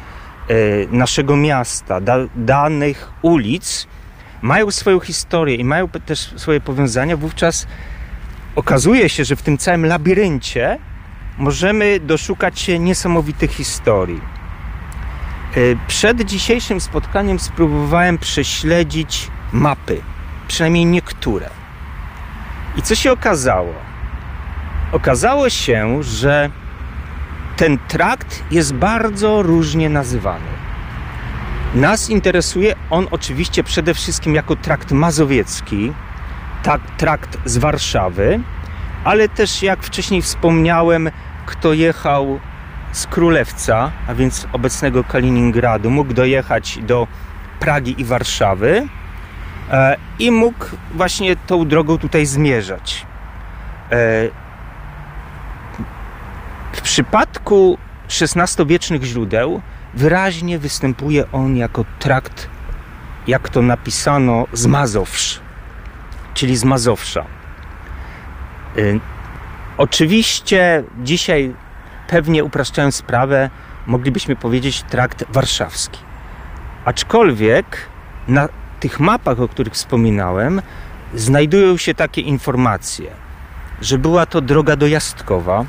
e, 0.48 0.54
naszego 0.90 1.36
miasta, 1.36 2.00
da, 2.00 2.16
danych 2.36 3.10
ulic 3.22 3.86
mają 4.42 4.70
swoją 4.70 5.00
historię 5.00 5.56
i 5.56 5.64
mają 5.64 5.88
też 5.88 6.34
swoje 6.36 6.60
powiązania, 6.60 7.16
wówczas 7.16 7.66
okazuje 8.56 9.08
się, 9.08 9.24
że 9.24 9.36
w 9.36 9.42
tym 9.42 9.58
całym 9.58 9.86
labiryncie 9.86 10.78
możemy 11.38 12.00
doszukać 12.00 12.60
się 12.60 12.78
niesamowitych 12.78 13.50
historii. 13.50 14.20
E, 14.20 15.60
przed 15.86 16.20
dzisiejszym 16.20 16.80
spotkaniem 16.80 17.38
spróbowałem 17.38 18.18
prześledzić 18.18 19.30
mapy, 19.52 20.00
przynajmniej 20.48 20.86
niektóre. 20.86 21.50
I 22.76 22.82
co 22.82 22.94
się 22.94 23.12
okazało? 23.12 23.74
Okazało 24.92 25.50
się, 25.50 26.02
że 26.02 26.50
ten 27.56 27.78
trakt 27.88 28.42
jest 28.50 28.74
bardzo 28.74 29.42
różnie 29.42 29.88
nazywany. 29.88 30.67
Nas 31.74 32.10
interesuje 32.10 32.74
on 32.90 33.06
oczywiście 33.10 33.64
przede 33.64 33.94
wszystkim 33.94 34.34
jako 34.34 34.56
trakt 34.56 34.92
mazowiecki, 34.92 35.92
tak, 36.62 36.80
trakt 36.96 37.38
z 37.44 37.58
Warszawy, 37.58 38.40
ale 39.04 39.28
też 39.28 39.62
jak 39.62 39.82
wcześniej 39.82 40.22
wspomniałem, 40.22 41.10
kto 41.46 41.72
jechał 41.72 42.40
z 42.92 43.06
Królewca, 43.06 43.92
a 44.06 44.14
więc 44.14 44.46
obecnego 44.52 45.04
Kaliningradu, 45.04 45.90
mógł 45.90 46.14
dojechać 46.14 46.78
do 46.82 47.06
Pragi 47.60 48.00
i 48.00 48.04
Warszawy 48.04 48.88
e, 49.70 49.96
i 50.18 50.30
mógł 50.30 50.64
właśnie 50.94 51.36
tą 51.36 51.68
drogą 51.68 51.98
tutaj 51.98 52.26
zmierzać. 52.26 53.06
E, 53.90 53.94
w 56.72 56.80
przypadku 56.82 57.78
XVI-wiecznych 58.22 59.02
źródeł 59.04 59.62
wyraźnie 59.98 60.58
występuje 60.58 61.32
on 61.32 61.56
jako 61.56 61.84
trakt, 61.98 62.48
jak 63.26 63.48
to 63.48 63.62
napisano, 63.62 64.46
z 64.52 64.66
Mazowsz, 64.66 65.40
czyli 66.34 66.56
z 66.56 66.64
Mazowsza. 66.64 67.24
E, 68.76 68.80
oczywiście 69.78 70.84
dzisiaj 71.02 71.54
pewnie 72.08 72.44
upraszczając 72.44 72.94
sprawę, 72.94 73.50
moglibyśmy 73.86 74.36
powiedzieć 74.36 74.82
trakt 74.82 75.24
warszawski. 75.28 75.98
Aczkolwiek 76.84 77.88
na 78.28 78.48
tych 78.80 79.00
mapach, 79.00 79.40
o 79.40 79.48
których 79.48 79.72
wspominałem, 79.72 80.62
znajdują 81.14 81.76
się 81.76 81.94
takie 81.94 82.20
informacje, 82.20 83.10
że 83.82 83.98
była 83.98 84.26
to 84.26 84.40
droga 84.40 84.76
dojazdkowa, 84.76 85.64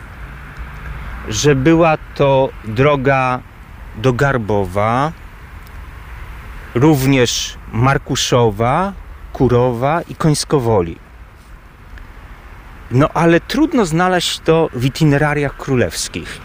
że 1.27 1.55
była 1.55 1.97
to 2.15 2.49
droga 2.65 3.39
do 4.01 4.13
Garbowa, 4.13 5.11
również 6.75 7.57
Markuszowa, 7.71 8.93
Kurowa 9.33 10.01
i 10.01 10.15
Końskowoli. 10.15 10.97
No 12.91 13.09
ale 13.13 13.39
trudno 13.39 13.85
znaleźć 13.85 14.39
to 14.39 14.69
w 14.73 14.85
itinerariach 14.85 15.57
królewskich. 15.57 16.41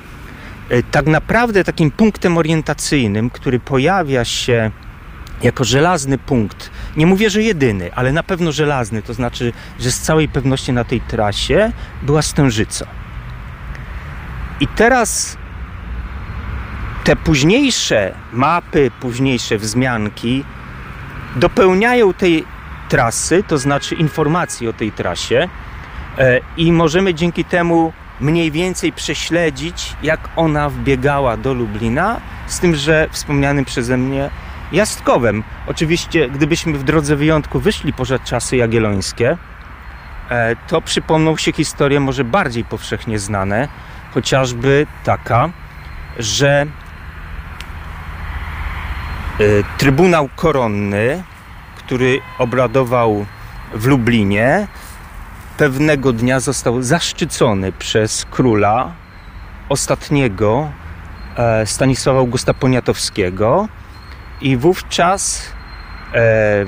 E, 0.68 0.82
tak 0.82 1.06
naprawdę 1.06 1.64
takim 1.64 1.90
punktem 1.90 2.38
orientacyjnym, 2.38 3.30
który 3.30 3.60
pojawia 3.60 4.24
się 4.24 4.70
jako 5.42 5.64
żelazny 5.64 6.18
punkt, 6.18 6.70
nie 6.96 7.06
mówię, 7.06 7.30
że 7.30 7.42
jedyny, 7.42 7.94
ale 7.94 8.12
na 8.12 8.22
pewno 8.22 8.52
żelazny, 8.52 9.02
to 9.02 9.14
znaczy, 9.14 9.52
że 9.80 9.90
z 9.90 10.00
całej 10.00 10.28
pewności 10.28 10.72
na 10.72 10.84
tej 10.84 11.00
trasie 11.00 11.72
była 12.02 12.22
Stężyca. 12.22 12.86
I 14.60 14.68
teraz 14.68 15.36
te 17.04 17.16
późniejsze 17.16 18.14
mapy, 18.32 18.90
późniejsze 19.00 19.58
wzmianki 19.58 20.44
dopełniają 21.36 22.12
tej 22.12 22.44
trasy, 22.88 23.42
to 23.42 23.58
znaczy 23.58 23.94
informacji 23.94 24.68
o 24.68 24.72
tej 24.72 24.92
trasie, 24.92 25.48
E, 26.18 26.40
i 26.56 26.72
możemy 26.72 27.14
dzięki 27.14 27.44
temu 27.44 27.92
mniej 28.20 28.50
więcej 28.50 28.92
prześledzić, 28.92 29.96
jak 30.02 30.28
ona 30.36 30.68
wbiegała 30.68 31.36
do 31.36 31.54
Lublina, 31.54 32.20
z 32.46 32.60
tym, 32.60 32.74
że 32.74 33.08
wspomnianym 33.10 33.64
przeze 33.64 33.96
mnie 33.96 34.30
Jastkowem. 34.72 35.42
Oczywiście, 35.66 36.28
gdybyśmy 36.28 36.72
w 36.72 36.84
drodze 36.84 37.16
wyjątku 37.16 37.60
wyszli 37.60 37.92
poza 37.92 38.18
czasy 38.18 38.56
jagiellońskie, 38.56 39.36
e, 40.30 40.56
to 40.68 40.80
przypomną 40.80 41.36
się 41.36 41.52
historie 41.52 42.00
może 42.00 42.24
bardziej 42.24 42.64
powszechnie 42.64 43.18
znane, 43.18 43.68
chociażby 44.14 44.86
taka, 45.04 45.50
że 46.18 46.66
Trybunał 49.78 50.28
Koronny, 50.36 51.22
który 51.76 52.20
obradował 52.38 53.26
w 53.74 53.86
Lublinie, 53.86 54.66
pewnego 55.56 56.12
dnia 56.12 56.40
został 56.40 56.82
zaszczycony 56.82 57.72
przez 57.72 58.26
króla 58.30 58.92
ostatniego 59.68 60.70
e, 61.36 61.66
Stanisława 61.66 62.18
Augusta 62.18 62.54
Poniatowskiego 62.54 63.68
i 64.40 64.56
wówczas 64.56 65.52
e, 66.14 66.64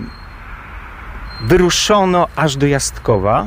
wyruszono 1.40 2.29
aż 2.37 2.57
do 2.57 2.66
Jastkowa 2.66 3.46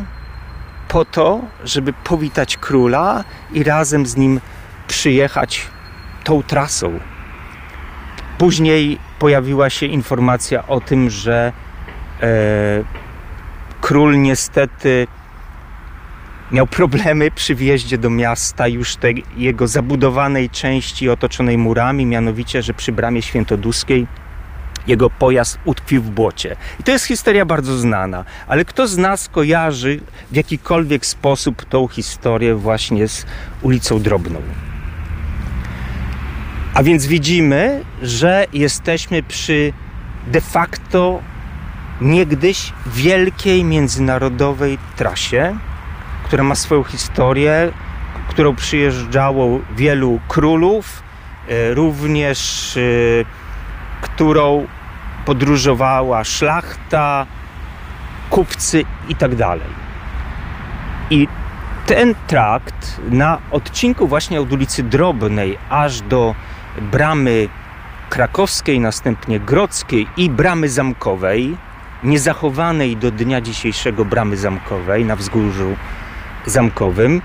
po 0.87 1.05
to, 1.05 1.41
żeby 1.63 1.93
powitać 1.93 2.57
króla 2.57 3.23
i 3.51 3.63
razem 3.63 4.05
z 4.05 4.15
nim 4.15 4.41
przyjechać 4.87 5.67
tą 6.23 6.43
trasą. 6.43 6.99
Później 8.37 9.08
pojawiła 9.19 9.69
się 9.69 9.85
informacja 9.85 10.67
o 10.67 10.81
tym, 10.81 11.09
że 11.09 11.53
e, 12.21 12.27
król 13.81 14.21
niestety 14.21 15.07
miał 16.51 16.67
problemy 16.67 17.31
przy 17.31 17.55
wjeździe 17.55 17.97
do 17.97 18.09
miasta 18.09 18.67
już 18.67 18.95
tej 18.95 19.23
jego 19.37 19.67
zabudowanej 19.67 20.49
części 20.49 21.09
otoczonej 21.09 21.57
murami, 21.57 22.05
mianowicie, 22.05 22.61
że 22.61 22.73
przy 22.73 22.91
bramie 22.91 23.21
świętoduskiej 23.21 24.07
jego 24.87 25.09
pojazd 25.09 25.59
utkwił 25.65 26.01
w 26.01 26.09
błocie. 26.09 26.55
I 26.79 26.83
to 26.83 26.91
jest 26.91 27.05
historia 27.05 27.45
bardzo 27.45 27.77
znana, 27.77 28.25
ale 28.47 28.65
kto 28.65 28.87
z 28.87 28.97
nas 28.97 29.29
kojarzy 29.29 29.99
w 30.31 30.35
jakikolwiek 30.35 31.05
sposób 31.05 31.65
tą 31.65 31.87
historię 31.87 32.55
właśnie 32.55 33.07
z 33.07 33.25
ulicą 33.61 33.99
Drobną? 33.99 34.41
A 36.73 36.83
więc 36.83 37.05
widzimy, 37.05 37.85
że 38.01 38.45
jesteśmy 38.53 39.23
przy 39.23 39.73
de 40.27 40.41
facto 40.41 41.21
niegdyś 42.01 42.73
wielkiej 42.85 43.63
międzynarodowej 43.63 44.77
trasie, 44.95 45.57
która 46.23 46.43
ma 46.43 46.55
swoją 46.55 46.83
historię, 46.83 47.71
którą 48.29 48.55
przyjeżdżało 48.55 49.59
wielu 49.75 50.19
królów, 50.27 51.03
e, 51.49 51.73
również 51.73 52.77
e, 52.77 52.81
którą 54.01 54.67
podróżowała 55.25 56.23
szlachta, 56.23 57.25
kupcy 58.29 58.83
i 59.09 59.15
tak. 59.15 59.31
I 61.09 61.27
ten 61.85 62.15
trakt 62.27 63.01
na 63.09 63.37
odcinku 63.51 64.07
właśnie 64.07 64.41
od 64.41 64.51
ulicy 64.51 64.83
Drobnej 64.83 65.57
aż 65.69 66.01
do 66.01 66.35
bramy 66.81 67.49
krakowskiej, 68.09 68.79
następnie 68.79 69.39
grodzkiej 69.39 70.07
i 70.17 70.29
bramy 70.29 70.69
zamkowej, 70.69 71.57
niezachowanej 72.03 72.97
do 72.97 73.11
dnia 73.11 73.41
dzisiejszego 73.41 74.05
bramy 74.05 74.37
zamkowej 74.37 75.05
na 75.05 75.15
wzgórzu 75.15 75.75
zamkowym, 76.45 77.21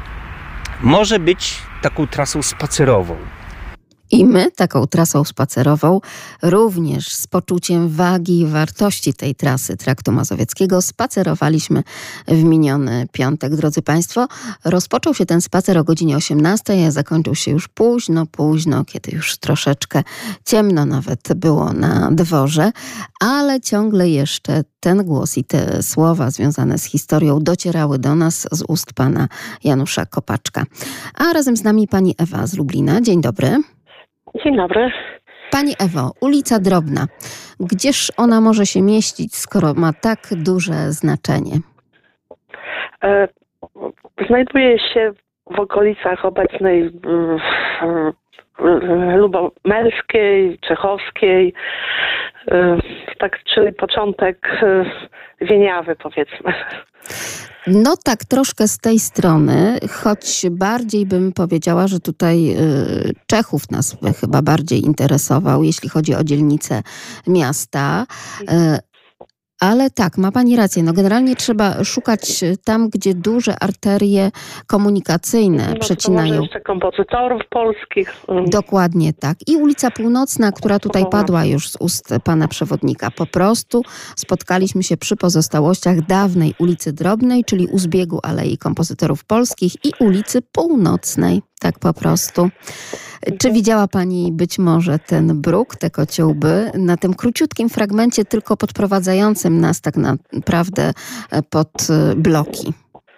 może 0.81 1.19
być 1.19 1.63
taką 1.83 2.07
trasą 2.07 2.43
spacerową. 2.43 3.17
I 4.15 4.25
my 4.25 4.51
taką 4.51 4.87
trasą 4.87 5.25
spacerową, 5.25 6.01
również 6.43 7.15
z 7.15 7.27
poczuciem 7.27 7.89
wagi 7.89 8.41
i 8.41 8.47
wartości 8.47 9.15
tej 9.15 9.35
trasy 9.35 9.77
traktu 9.77 10.13
mazowieckiego, 10.13 10.83
spacerowaliśmy 10.83 11.83
w 12.29 12.45
miniony 12.45 13.07
piątek. 13.13 13.57
Drodzy 13.57 13.83
Państwo, 13.83 14.29
rozpoczął 14.65 15.15
się 15.15 15.27
ten 15.27 15.41
spacer 15.41 15.79
o 15.79 15.85
godzinie 15.85 16.17
18, 16.17 16.87
a 16.87 16.91
zakończył 16.91 17.35
się 17.35 17.51
już 17.51 17.69
późno, 17.69 18.27
późno, 18.27 18.85
kiedy 18.85 19.13
już 19.13 19.37
troszeczkę 19.37 20.03
ciemno 20.45 20.87
nawet 20.87 21.29
było 21.37 21.73
na 21.73 22.11
dworze, 22.13 22.73
ale 23.21 23.61
ciągle 23.61 24.09
jeszcze 24.09 24.65
ten 24.81 25.05
głos 25.05 25.39
i 25.39 25.45
te 25.45 25.83
słowa 25.83 26.31
związane 26.31 26.79
z 26.79 26.85
historią 26.85 27.41
docierały 27.41 27.99
do 27.99 28.15
nas 28.15 28.47
z 28.53 28.63
ust 28.69 28.93
pana 28.93 29.29
Janusza 29.65 30.07
Kopaczka. 30.07 30.65
A 31.15 31.33
razem 31.33 31.57
z 31.57 31.63
nami 31.63 31.89
pani 31.89 32.15
Ewa 32.19 32.47
z 32.47 32.55
Lublina. 32.55 33.01
Dzień 33.01 33.21
dobry. 33.21 33.74
Dzień 34.35 34.57
dobry. 34.57 34.91
Pani 35.51 35.73
Ewo, 35.81 36.11
ulica 36.21 36.59
Drobna. 36.61 37.07
Gdzież 37.61 38.13
ona 38.17 38.41
może 38.41 38.67
się 38.67 38.83
mieścić, 38.83 39.37
skoro 39.37 39.75
ma 39.75 39.93
tak 39.93 40.19
duże 40.37 40.73
znaczenie? 40.73 41.57
E, 43.05 43.29
znajduje 44.27 44.79
się 44.79 45.13
w 45.51 45.61
okolicach 45.61 46.25
obecnej 46.25 46.91
Lubomerskiej, 49.17 50.59
Czechowskiej, 50.59 51.55
e, 52.51 52.79
tak, 53.19 53.45
czyli 53.45 53.73
początek 53.73 54.47
e, 54.63 54.85
Wieniawy 55.41 55.97
powiedzmy. 55.97 56.53
No 57.67 57.97
tak, 57.97 58.25
troszkę 58.25 58.69
z 58.69 58.79
tej 58.79 59.01
strony, 59.01 59.79
choć 59.91 60.47
bardziej 60.51 61.07
bym 61.07 61.33
powiedziała, 61.33 61.89
że 61.89 62.01
tutaj 62.01 62.57
y, 62.57 63.15
Czechów 63.27 63.71
nas 63.71 63.97
chyba 64.21 64.43
bardziej 64.43 64.85
interesował, 64.85 65.63
jeśli 65.63 65.89
chodzi 65.89 66.15
o 66.15 66.25
dzielnicę 66.25 66.83
miasta. 67.27 68.07
Ale 69.65 69.91
tak, 69.91 70.19
ma 70.19 70.33
Pani 70.33 70.57
rację. 70.57 70.83
No 70.83 70.93
generalnie 70.93 71.37
trzeba 71.37 71.85
szukać 71.85 72.45
tam, 72.65 72.89
gdzie 72.89 73.15
duże 73.15 73.55
arterie 73.61 74.31
komunikacyjne 74.67 75.69
no, 75.73 75.81
przecinają. 75.81 76.43
jeszcze 76.43 76.61
kompozytorów 76.61 77.43
polskich. 77.51 78.15
Mm. 78.29 78.51
Dokładnie 78.51 79.13
tak. 79.13 79.37
I 79.47 79.57
ulica 79.57 79.91
Północna, 79.91 80.53
która 80.53 80.79
tutaj 80.79 81.05
padła 81.11 81.45
już 81.45 81.69
z 81.69 81.77
ust 81.81 82.15
pana 82.25 82.49
przewodnika. 82.49 83.11
Po 83.11 83.27
prostu 83.27 83.83
spotkaliśmy 84.17 84.83
się 84.83 84.97
przy 84.97 85.17
pozostałościach 85.17 86.07
dawnej 86.07 86.55
ulicy 86.59 86.93
Drobnej, 86.93 87.45
czyli 87.45 87.67
u 87.67 87.79
zbiegu 87.79 88.21
Alei 88.23 88.59
Kompozytorów 88.59 89.25
Polskich 89.25 89.73
i 89.85 89.93
ulicy 90.01 90.43
Północnej. 90.43 91.43
Tak 91.61 91.79
po 91.79 91.93
prostu. 91.93 92.51
Czy 93.41 93.53
widziała 93.53 93.89
Pani 93.89 94.33
być 94.33 94.59
może 94.59 94.99
ten 94.99 95.41
bruk, 95.41 95.77
te 95.77 95.91
kociołby, 95.91 96.71
na 96.75 96.97
tym 96.97 97.15
króciutkim 97.15 97.69
fragmencie, 97.69 98.25
tylko 98.25 98.57
podprowadzającym 98.57 99.61
nas 99.61 99.81
tak 99.81 99.95
naprawdę 100.33 100.93
e, 101.31 101.43
pod 101.43 101.73
e, 101.91 102.15
bloki? 102.17 102.73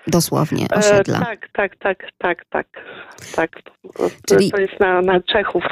Dosłownie 0.07 0.67
osiedla. 0.77 1.19
E, 1.19 1.25
tak, 1.25 1.49
tak, 1.53 1.77
tak, 1.77 1.99
tak, 2.19 2.45
tak. 2.51 2.67
tak. 3.37 3.51
Czyli... 4.29 4.51
To 4.51 4.61
jest 4.61 4.81
na, 4.81 5.03
na 5.03 5.21
Czechów. 5.21 5.65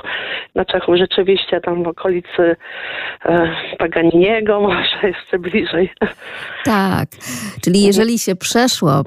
Na 0.55 0.65
Czechów 0.65 0.97
rzeczywiście 0.97 1.61
tam 1.61 1.85
w 1.85 1.89
okolicy 1.89 2.57
e, 3.25 3.51
Paganiniego, 3.79 4.61
może 4.69 4.99
jeszcze 5.03 5.39
bliżej. 5.39 5.93
Tak, 6.65 7.09
czyli 7.63 7.83
jeżeli 7.83 8.19
się 8.19 8.37
przeszło 8.37 9.05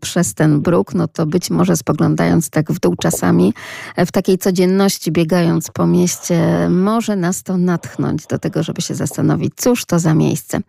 przez 0.00 0.34
ten 0.34 0.60
bruk, 0.60 0.94
no 0.94 1.08
to 1.08 1.26
być 1.26 1.50
może 1.50 1.76
spoglądając 1.76 2.50
tak 2.50 2.72
w 2.72 2.80
dół 2.80 2.96
czasami, 2.96 3.54
e, 3.96 4.06
w 4.06 4.12
takiej 4.12 4.38
codzienności 4.38 5.12
biegając 5.12 5.70
po 5.70 5.86
mieście, 5.86 6.68
może 6.70 7.16
nas 7.16 7.42
to 7.42 7.56
natchnąć 7.56 8.26
do 8.26 8.38
tego, 8.38 8.62
żeby 8.62 8.82
się 8.82 8.94
zastanowić, 8.94 9.52
cóż 9.56 9.84
to 9.84 9.98
za 9.98 10.14
miejsce. 10.14 10.60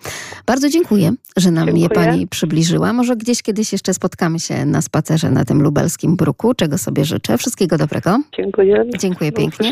Bardzo 0.46 0.70
dziękuję, 0.70 1.14
że 1.38 1.52
nam 1.52 1.66
dziękuję. 1.66 1.84
je 1.84 1.90
Pani 1.90 2.28
przybliżyła. 2.28 2.94
Może 2.94 3.16
gdzieś 3.16 3.42
kiedyś 3.42 3.72
jeszcze 3.72 3.94
spotkamy 3.94 4.40
się 4.40 4.66
na 4.66 4.82
spacerze 4.82 5.32
na 5.32 5.46
tym 5.46 5.62
lubelskim 5.62 6.16
bruku, 6.16 6.54
czego 6.54 6.78
sobie 6.78 7.06
życzę. 7.06 7.38
Wszystkiego 7.38 7.78
dobrego. 7.78 8.20
Dziękuję. 8.38 8.86
Dziękuję 9.00 9.32
pięknie. 9.32 9.72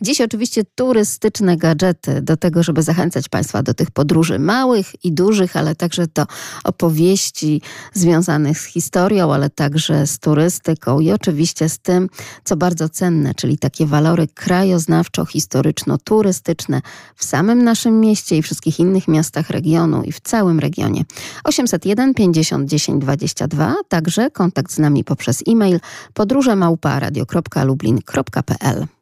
Dziś 0.00 0.20
oczywiście 0.20 0.62
turystyczne 0.74 1.56
gadżety 1.56 2.22
do 2.22 2.36
tego, 2.36 2.62
żeby 2.62 2.82
zachęcać 2.82 3.28
Państwa 3.28 3.62
do 3.62 3.74
tych 3.74 3.90
podróży 3.90 4.38
małych 4.38 5.04
i 5.04 5.12
dużych, 5.12 5.56
ale 5.56 5.74
także 5.74 6.06
do 6.14 6.26
opowieści 6.64 7.62
związanych 7.92 8.58
z 8.58 8.67
historią, 8.68 9.34
ale 9.34 9.50
także 9.50 10.06
z 10.06 10.18
turystyką 10.18 11.00
i 11.00 11.12
oczywiście 11.12 11.68
z 11.68 11.78
tym, 11.78 12.08
co 12.44 12.56
bardzo 12.56 12.88
cenne, 12.88 13.34
czyli 13.34 13.58
takie 13.58 13.86
walory 13.86 14.26
krajoznawczo-historyczno-turystyczne 14.26 16.80
w 17.16 17.24
samym 17.24 17.64
naszym 17.64 18.00
mieście 18.00 18.36
i 18.36 18.42
wszystkich 18.42 18.80
innych 18.80 19.08
miastach 19.08 19.50
regionu 19.50 20.02
i 20.02 20.12
w 20.12 20.20
całym 20.20 20.58
regionie. 20.58 21.04
801 21.44 22.14
50 22.14 22.68
10 22.68 23.02
22, 23.02 23.74
także 23.88 24.30
kontakt 24.30 24.72
z 24.72 24.78
nami 24.78 25.04
poprzez 25.04 25.42
e-mail 25.48 25.80
podróżemałpa.radio.lublin.pl. 26.14 28.97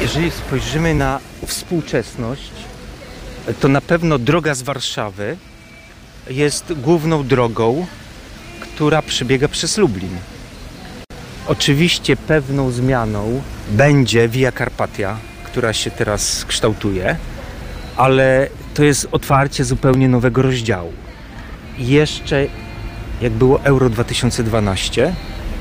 Jeżeli 0.00 0.30
spojrzymy 0.30 0.94
na 0.94 1.20
współczesność, 1.46 2.52
to 3.60 3.68
na 3.68 3.80
pewno 3.80 4.18
droga 4.18 4.54
z 4.54 4.62
Warszawy 4.62 5.36
jest 6.30 6.72
główną 6.72 7.26
drogą, 7.26 7.86
która 8.60 9.02
przebiega 9.02 9.48
przez 9.48 9.78
Lublin. 9.78 10.16
Oczywiście 11.46 12.16
pewną 12.16 12.70
zmianą 12.70 13.42
będzie 13.70 14.28
Via 14.28 14.52
Carpatia, 14.52 15.16
która 15.44 15.72
się 15.72 15.90
teraz 15.90 16.44
kształtuje, 16.44 17.16
ale 17.96 18.48
to 18.74 18.84
jest 18.84 19.08
otwarcie 19.12 19.64
zupełnie 19.64 20.08
nowego 20.08 20.42
rozdziału. 20.42 20.92
Jeszcze 21.78 22.46
jak 23.20 23.32
było 23.32 23.64
Euro 23.64 23.90
2012, 23.90 25.14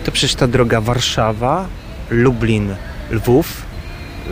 to 0.05 0.11
przecież 0.11 0.35
ta 0.35 0.47
droga 0.47 0.81
Warszawa, 0.81 1.67
Lublin, 2.09 2.75
Lwów 3.11 3.66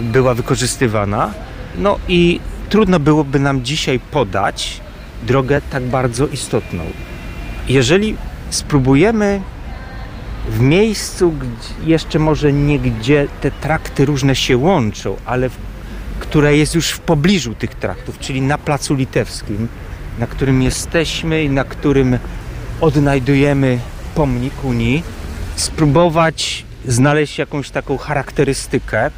była 0.02 0.34
wykorzystywana. 0.34 1.34
No 1.78 2.00
i 2.08 2.40
trudno 2.70 3.00
byłoby 3.00 3.40
nam 3.40 3.64
dzisiaj 3.64 4.00
podać 4.00 4.82
drogę 5.24 5.62
tak 5.70 5.84
bardzo 5.84 6.28
istotną. 6.28 6.84
Jeżeli 7.68 8.18
spróbujemy 8.50 9.42
w 10.50 10.60
miejscu, 10.60 11.32
gdzie 11.32 11.90
jeszcze 11.92 12.20
może 12.20 12.54
nie 12.54 12.80
gdzie 12.80 13.28
te 13.42 13.52
trakty 13.52 14.06
różne 14.06 14.36
się 14.36 14.58
łączą, 14.58 15.16
ale 15.26 15.50
w, 15.50 15.58
które 16.20 16.58
jest 16.58 16.76
już 16.76 16.90
w 16.90 17.00
pobliżu 17.00 17.56
tych 17.56 17.76
traktów, 17.76 18.20
czyli 18.20 18.42
na 18.42 18.58
Placu 18.58 18.96
Litewskim, 18.96 19.68
na 20.20 20.28
którym 20.28 20.62
jesteśmy 20.62 21.44
i 21.44 21.50
na 21.50 21.64
którym 21.64 22.20
odnajdujemy 22.82 23.80
pomnik 24.16 24.64
Unii, 24.64 25.04
spróbować 25.56 26.66
znaleźć 26.88 27.40
jakąś 27.40 27.70
taką 27.70 27.98
charakterystykę 27.98 29.12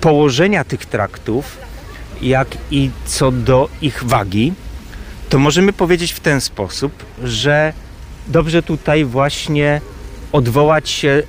położenia 0.00 0.64
tych 0.64 0.86
traktów, 0.86 1.56
jak 2.22 2.48
i 2.70 2.90
co 3.06 3.32
do 3.32 3.68
ich 3.82 4.04
wagi, 4.04 4.52
to 5.28 5.38
możemy 5.38 5.72
powiedzieć 5.72 6.12
w 6.12 6.20
ten 6.20 6.40
sposób, 6.40 6.92
że 7.24 7.72
dobrze 8.26 8.62
tutaj 8.62 9.04
właśnie 9.04 9.80
odwołać 10.32 10.88
się 10.88 11.22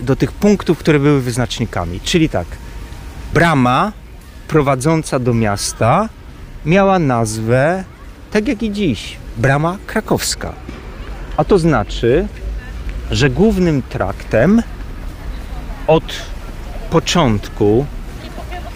do 0.00 0.16
tych 0.16 0.32
punktów, 0.32 0.78
które 0.78 0.98
były 0.98 1.20
wyznacznikami. 1.20 2.00
Czyli 2.00 2.28
tak, 2.28 2.46
brama 3.34 3.92
prowadząca 4.48 5.18
do 5.18 5.34
miasta 5.34 6.08
miała 6.66 6.98
nazwę, 6.98 7.84
tak 8.30 8.48
jak 8.48 8.62
i 8.62 8.72
dziś, 8.72 9.16
brama 9.36 9.78
krakowska. 9.86 10.52
A 11.36 11.44
to 11.44 11.58
znaczy, 11.58 12.26
że 13.10 13.30
głównym 13.30 13.82
traktem 13.82 14.62
od 15.86 16.31
początku 16.92 17.86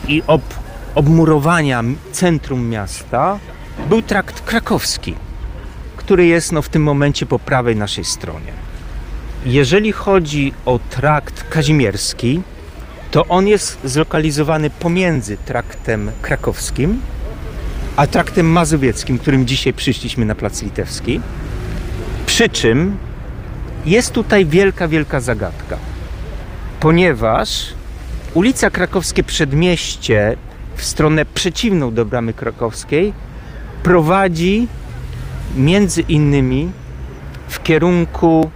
i 0.09 0.22
ob, 0.26 0.42
obmurowania 0.94 1.85
centrum 2.12 2.68
miasta 2.68 3.38
był 3.88 4.02
trakt 4.02 4.40
krakowski, 4.40 5.14
który 5.96 6.26
jest 6.26 6.52
no, 6.52 6.62
w 6.62 6.68
tym 6.68 6.83
momencie 6.83 7.26
po 7.26 7.38
prawej 7.38 7.76
naszej 7.76 8.05
stronie. 8.05 8.52
Jeżeli 9.44 9.92
chodzi 9.92 10.52
o 10.66 10.79
trakt 10.90 11.48
kazimierski, 11.48 12.42
to 13.11 13.26
on 13.26 13.48
jest 13.48 13.79
zlokalizowany 13.85 14.70
pomiędzy 14.70 15.37
traktem 15.37 16.11
krakowskim 16.22 17.00
a 17.96 18.07
traktem 18.07 18.46
mazowieckim, 18.46 19.18
którym 19.18 19.46
dzisiaj 19.46 19.72
przyszliśmy 19.72 20.24
na 20.24 20.35
Plac 20.35 20.62
Litewski. 20.62 21.20
Przy 22.26 22.48
czym 22.48 22.96
jest 23.87 24.12
tutaj 24.12 24.46
wielka, 24.46 24.88
wielka 24.88 25.20
zagadka, 25.20 25.76
ponieważ 26.81 27.76
ulica 28.35 28.71
Krakowskie 28.71 29.25
Przedmieście 29.25 30.37
w 30.77 30.85
stronę 30.85 31.25
przeciwną 31.25 31.95
do 31.95 32.05
Bramy 32.05 32.33
Krakowskiej 32.33 33.12
prowadzi 33.83 34.69
między 35.57 36.01
innymi 36.01 36.71
w 37.49 37.62
kierunku 37.62 38.51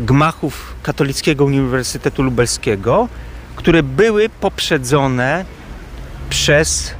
gmachów 0.00 0.74
Katolickiego 0.82 1.44
Uniwersytetu 1.44 2.22
Lubelskiego, 2.22 3.08
które 3.56 3.82
były 3.82 4.28
poprzedzone 4.28 5.44
przez 6.30 6.94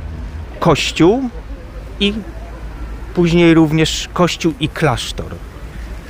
kościół 0.61 1.31
i 2.01 2.15
później 3.15 3.55
również 3.55 4.09
kościół 4.13 4.55
i 4.61 4.69
klasztor. 4.69 5.35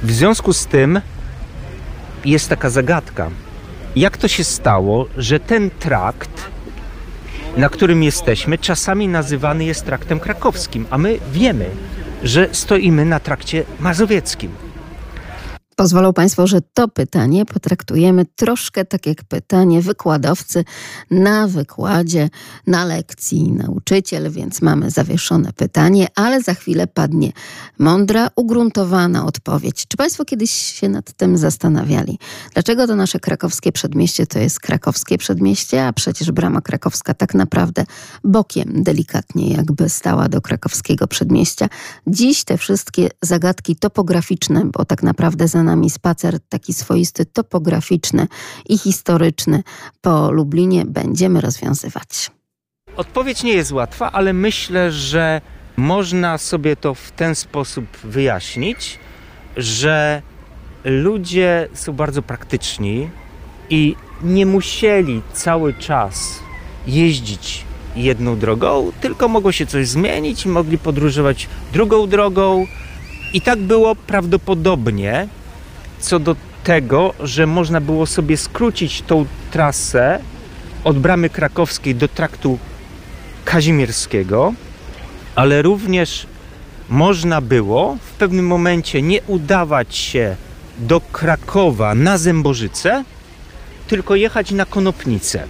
W 0.03 0.13
związku 0.13 0.53
z 0.53 0.67
tym 0.67 1.01
jest 2.25 2.49
taka 2.49 2.71
zagadka. 2.71 3.31
Jak 3.99 4.17
to 4.17 4.29
się 4.29 4.45
stało, 4.45 5.07
że 5.17 5.41
ten 5.41 5.71
trakt, 5.71 6.51
na 7.57 7.69
którym 7.69 8.03
jesteśmy, 8.03 8.59
czasami 8.59 9.09
nazywany 9.09 9.65
jest 9.65 9.85
traktem 9.85 10.21
krakowskim, 10.21 10.87
a 10.91 10.99
my 10.99 11.19
wiemy, 11.33 11.67
że 12.23 12.49
stoimy 12.53 13.05
na 13.05 13.21
trakcie 13.21 13.65
mazowieckim. 13.81 14.51
Pozwolą 15.79 16.12
Państwo, 16.12 16.47
że 16.47 16.61
to 16.75 16.88
pytanie 16.88 17.47
potraktujemy 17.47 18.27
troszkę 18.37 18.85
tak 18.85 19.07
jak 19.07 19.25
pytanie 19.25 19.83
wykładowcy 19.83 20.64
na 21.11 21.49
wykładzie, 21.49 22.31
na 22.67 22.85
lekcji 22.85 23.53
nauczyciel, 23.53 24.31
więc 24.31 24.62
mamy 24.62 24.91
zawieszone 24.91 25.53
pytanie, 25.53 26.07
ale 26.14 26.43
za 26.43 26.55
chwilę 26.55 26.87
padnie 26.87 27.33
mądra, 27.79 28.31
ugruntowana 28.37 29.27
odpowiedź. 29.27 29.85
Czy 29.88 29.97
Państwo 29.97 30.25
kiedyś 30.25 30.51
się 30.51 30.88
nad 30.88 31.12
tym 31.12 31.38
zastanawiali? 31.38 32.19
Dlaczego 32.55 32.87
to 32.87 32.97
nasze 32.97 33.21
krakowskie 33.21 33.73
przedmieście 33.73 34.27
to 34.27 34.38
jest 34.38 34.61
krakowskie 34.61 35.19
przedmieście, 35.19 35.87
a 35.87 35.93
przecież 35.93 36.33
brama 36.33 36.61
krakowska 36.61 37.14
tak 37.14 37.35
naprawdę 37.35 37.85
bokiem 38.25 38.83
delikatnie 38.83 39.53
jakby 39.53 39.88
stała 39.88 40.29
do 40.29 40.41
krakowskiego 40.41 41.07
przedmieścia. 41.07 41.69
Dziś 42.07 42.45
te 42.45 42.59
wszystkie 42.59 43.09
zagadki 43.23 43.77
topograficzne, 43.77 44.64
bo 44.64 44.85
tak 44.85 45.03
naprawdę 45.03 45.49
za 45.49 45.68
nami 45.69 45.91
spacer 45.91 46.41
taki 46.49 46.73
swoisty, 46.75 47.27
topograficzny 47.27 48.27
i 48.69 48.79
historyczny 48.79 49.63
po 50.01 50.33
Lublinie 50.33 50.85
będziemy 50.85 51.41
rozwiązywać. 51.41 52.31
Odpowiedź 52.97 53.43
nie 53.43 53.53
jest 53.53 53.73
łatwa, 53.73 54.13
ale 54.13 54.33
myślę, 54.33 54.93
że 54.93 55.41
można 55.77 56.39
sobie 56.39 56.77
to 56.77 56.95
w 56.95 57.11
ten 57.11 57.35
sposób 57.35 57.85
wyjaśnić, 58.05 58.99
że 59.57 60.23
ludzie 60.85 61.69
są 61.75 61.93
bardzo 61.93 62.23
praktyczni 62.23 63.11
i 63.71 63.97
nie 64.23 64.47
musieli 64.47 65.23
cały 65.33 65.75
czas 65.75 66.39
jeździć 66.87 67.65
jedną 67.97 68.39
drogą, 68.39 68.93
tylko 69.01 69.29
mogło 69.29 69.53
się 69.53 69.67
coś 69.67 69.89
zmienić 69.89 70.45
i 70.45 70.49
mogli 70.49 70.79
podróżować 70.79 71.49
drugą 71.73 72.07
drogą. 72.07 72.67
I 73.33 73.41
tak 73.41 73.59
było 73.59 73.95
prawdopodobnie 73.95 75.29
co 76.01 76.19
do 76.19 76.37
tego, 76.65 77.15
że 77.21 77.47
można 77.47 77.81
było 77.81 78.07
sobie 78.07 78.37
skrócić 78.37 79.03
tą 79.03 79.27
trasę 79.51 80.21
od 80.85 80.99
bramy 80.99 81.31
krakowskiej 81.31 81.95
do 81.95 82.09
traktu 82.09 82.59
kazimierskiego, 83.45 84.55
ale 85.35 85.63
również 85.63 86.27
można 86.89 87.41
było 87.41 87.97
w 88.01 88.11
pewnym 88.11 88.47
momencie 88.47 89.03
nie 89.03 89.23
udawać 89.23 89.97
się 89.97 90.37
do 90.79 91.01
Krakowa 91.01 91.95
na 91.95 92.19
Zębożyce, 92.19 93.05
tylko 93.89 94.15
jechać 94.15 94.51
na 94.51 94.65
Konopnicę. 94.65 95.45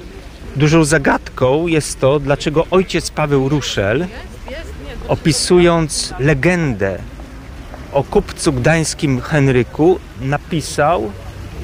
Dużą 0.57 0.85
zagadką 0.85 1.67
jest 1.67 2.01
to, 2.01 2.21
dlaczego 2.21 2.67
ojciec 2.71 3.11
Paweł 3.11 3.49
Ruszel, 3.49 4.07
opisując 5.09 6.15
legendę 6.19 6.99
o 7.93 8.05
kupcu 8.05 8.53
gdańskim 8.53 9.21
Henryku 9.21 9.99
napisał, 10.21 11.13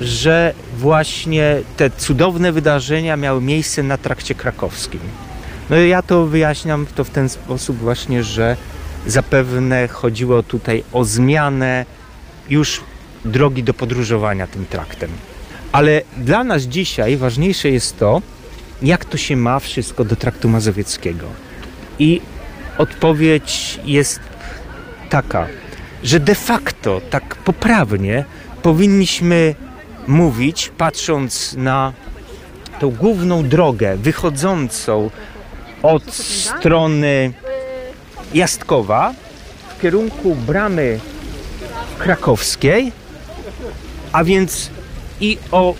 że 0.01 0.55
właśnie 0.77 1.61
te 1.77 1.91
cudowne 1.91 2.53
wydarzenia 2.53 3.17
miały 3.17 3.41
miejsce 3.41 3.83
na 3.83 3.99
trakcie 3.99 4.35
krakowskim. 4.35 5.01
No 5.71 5.77
ja 5.77 6.03
to 6.03 6.27
wyjaśniam 6.27 6.87
to 6.95 7.05
w 7.05 7.11
ten 7.11 7.29
sposób 7.29 7.79
właśnie, 7.79 8.23
że 8.23 8.57
zapewne 9.07 9.89
chodziło 9.89 10.43
tutaj 10.43 10.85
o 10.93 11.05
zmianę 11.05 11.87
już 12.51 12.81
drogi 13.25 13.63
do 13.63 13.75
podróżowania 13.75 14.47
tym 14.47 14.67
traktem. 14.67 15.11
Ale 15.73 16.03
dla 16.17 16.45
nas 16.45 16.63
dzisiaj 16.63 17.17
ważniejsze 17.17 17.69
jest 17.69 17.99
to, 17.99 18.23
jak 18.83 19.05
to 19.05 19.17
się 19.17 19.37
ma 19.37 19.59
wszystko 19.59 20.05
do 20.05 20.17
traktu 20.17 20.49
mazowieckiego. 20.49 21.27
I 21.99 22.21
odpowiedź 22.79 23.81
jest 23.85 24.21
taka 25.11 25.47
że 26.05 26.21
de 26.21 26.35
facto 26.35 27.01
tak 27.11 27.37
poprawnie 27.37 28.25
powinniśmy 28.63 29.55
mówić, 30.07 30.73
patrząc 30.79 31.55
na 31.57 31.93
tą 32.81 32.91
główną 32.91 33.49
drogę 33.49 33.97
wychodzącą 33.97 35.11
od 35.83 36.15
strony 36.15 37.33
Jastkowa 38.35 39.15
w 39.69 39.81
kierunku 39.83 40.35
bramy 40.35 41.01
krakowskiej, 41.99 42.93
a 44.13 44.25
więc 44.25 44.71
i 45.21 45.39
o 45.51 45.75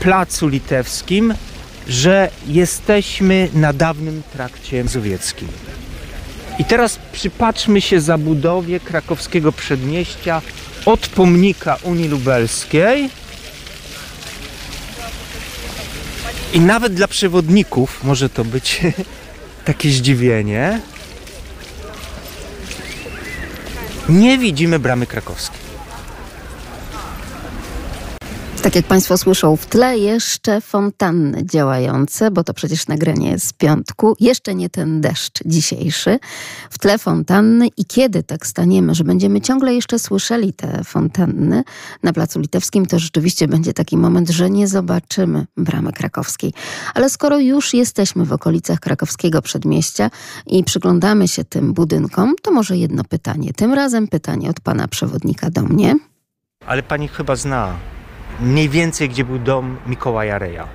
placu 0.00 0.48
litewskim, 0.48 1.34
że 1.88 2.30
jesteśmy 2.46 3.48
na 3.54 3.72
dawnym 3.72 4.22
trakcie 4.32 4.84
mazowieckim. 4.84 5.48
I 6.60 6.64
teraz 6.64 6.98
przypatrzmy 7.12 7.80
się 7.80 8.00
zabudowie 8.00 8.80
krakowskiego 8.80 9.52
przedmieścia 9.52 10.42
od 10.86 11.08
pomnika 11.08 11.76
Unii 11.82 12.08
Lubelskiej. 12.08 13.10
I 16.52 16.60
nawet 16.60 16.94
dla 16.94 17.08
przewodników 17.08 18.04
może 18.04 18.30
to 18.30 18.44
być 18.44 18.80
takie 19.64 19.90
zdziwienie. 19.90 20.80
Nie 24.08 24.38
widzimy 24.38 24.78
bramy 24.78 25.06
krakowskiej. 25.06 25.69
Tak 28.70 28.76
jak 28.76 28.86
Państwo 28.86 29.18
słyszą 29.18 29.56
w 29.56 29.66
tle, 29.66 29.98
jeszcze 29.98 30.60
fontanny 30.60 31.46
działające, 31.46 32.30
bo 32.30 32.44
to 32.44 32.54
przecież 32.54 32.86
nagranie 32.86 33.38
z 33.38 33.52
piątku. 33.52 34.16
Jeszcze 34.20 34.54
nie 34.54 34.68
ten 34.68 35.00
deszcz 35.00 35.44
dzisiejszy. 35.44 36.18
W 36.70 36.78
tle 36.78 36.98
fontanny 36.98 37.68
i 37.76 37.84
kiedy 37.84 38.22
tak 38.22 38.46
staniemy, 38.46 38.94
że 38.94 39.04
będziemy 39.04 39.40
ciągle 39.40 39.74
jeszcze 39.74 39.98
słyszeli 39.98 40.52
te 40.52 40.84
fontanny 40.84 41.64
na 42.02 42.12
Placu 42.12 42.40
Litewskim, 42.40 42.86
to 42.86 42.98
rzeczywiście 42.98 43.48
będzie 43.48 43.72
taki 43.72 43.96
moment, 43.96 44.30
że 44.30 44.50
nie 44.50 44.68
zobaczymy 44.68 45.46
bramy 45.56 45.92
krakowskiej. 45.92 46.52
Ale 46.94 47.10
skoro 47.10 47.38
już 47.38 47.74
jesteśmy 47.74 48.24
w 48.24 48.32
okolicach 48.32 48.80
krakowskiego 48.80 49.42
przedmieścia 49.42 50.10
i 50.46 50.64
przyglądamy 50.64 51.28
się 51.28 51.44
tym 51.44 51.72
budynkom, 51.72 52.34
to 52.42 52.50
może 52.50 52.76
jedno 52.76 53.04
pytanie. 53.04 53.52
Tym 53.52 53.74
razem 53.74 54.08
pytanie 54.08 54.50
od 54.50 54.60
pana 54.60 54.88
przewodnika 54.88 55.50
do 55.50 55.62
mnie. 55.62 55.96
Ale 56.66 56.82
pani 56.82 57.08
chyba 57.08 57.36
zna 57.36 57.76
Mniej 58.42 58.68
więcej, 58.68 59.08
gdzie 59.08 59.24
był 59.24 59.38
dom 59.38 59.76
Mikołaja 59.86 60.38
Reja. 60.38 60.68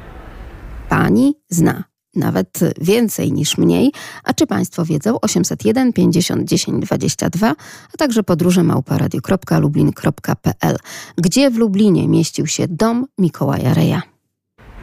Pani 0.90 1.34
zna 1.50 1.84
nawet 2.16 2.60
więcej 2.82 3.32
niż 3.32 3.58
mniej. 3.58 3.92
A 4.24 4.34
czy 4.34 4.48
Państwo 4.48 4.86
wiedzą? 4.86 5.22
801 5.22 5.94
50 5.94 6.44
10 6.44 6.86
22, 6.86 7.56
a 7.94 7.98
także 7.98 8.24
podróże 8.24 8.64
małparadio.lublin.pl. 8.64 10.78
Gdzie 11.18 11.52
w 11.52 11.58
Lublinie 11.58 12.08
mieścił 12.08 12.48
się 12.48 12.68
dom 12.68 13.06
Mikołaja 13.18 13.74
Reja? 13.74 14.02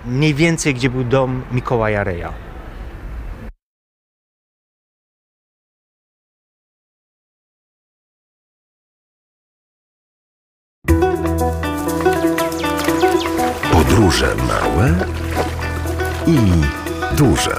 Mniej 0.06 0.34
więcej, 0.34 0.74
gdzie 0.74 0.90
był 0.90 1.04
dom 1.04 1.42
Mikołaja 1.52 2.04
Reja. 2.04 2.32
Podróże 14.02 14.34
małe 14.34 14.94
i 16.26 16.38
duże. 17.16 17.56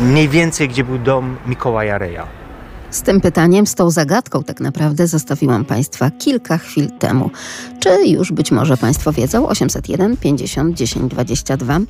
Mniej 0.00 0.28
więcej, 0.28 0.68
gdzie 0.68 0.84
był 0.84 0.98
dom 0.98 1.36
Mikołaja 1.46 1.98
Reja. 1.98 2.26
Z 2.94 3.02
tym 3.02 3.20
pytaniem, 3.20 3.66
z 3.66 3.74
tą 3.74 3.90
zagadką 3.90 4.42
tak 4.42 4.60
naprawdę 4.60 5.06
zostawiłam 5.06 5.64
Państwa 5.64 6.10
kilka 6.10 6.58
chwil 6.58 6.90
temu. 6.90 7.30
Czy 7.80 8.06
już 8.06 8.32
być 8.32 8.50
może 8.50 8.76
Państwo 8.76 9.12
wiedzą? 9.12 9.48
801 9.48 10.16
50 10.16 10.76
10 10.76 11.10
22. 11.10 11.80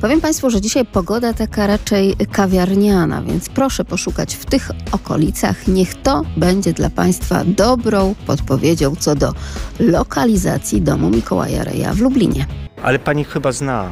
Powiem 0.00 0.20
Państwu, 0.20 0.50
że 0.50 0.60
dzisiaj 0.60 0.86
pogoda 0.86 1.32
taka 1.32 1.66
raczej 1.66 2.16
kawiarniana, 2.32 3.22
więc 3.22 3.48
proszę 3.48 3.84
poszukać 3.84 4.34
w 4.34 4.46
tych 4.46 4.70
okolicach. 4.92 5.68
Niech 5.68 6.02
to 6.02 6.22
będzie 6.36 6.72
dla 6.72 6.90
Państwa 6.90 7.44
dobrą 7.44 8.14
podpowiedzią 8.26 8.96
co 8.96 9.14
do 9.14 9.32
lokalizacji 9.80 10.82
domu 10.82 11.10
Mikołaja 11.10 11.64
Reja 11.64 11.94
w 11.94 12.00
Lublinie. 12.00 12.46
Ale 12.82 12.98
pani 12.98 13.24
chyba 13.24 13.52
zna 13.52 13.88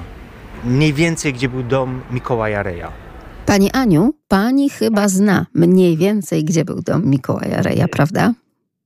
mniej 0.64 0.92
więcej, 0.92 1.32
gdzie 1.32 1.48
był 1.48 1.62
dom 1.62 2.00
Mikołaja 2.10 2.62
Reja. 2.62 3.05
Pani 3.46 3.70
Aniu, 3.72 4.12
pani 4.28 4.70
chyba 4.70 5.08
zna 5.08 5.46
mniej 5.54 5.96
więcej, 5.96 6.44
gdzie 6.44 6.64
był 6.64 6.82
dom 6.82 7.02
Mikołaja 7.10 7.62
Reja, 7.62 7.88
prawda? 7.88 8.32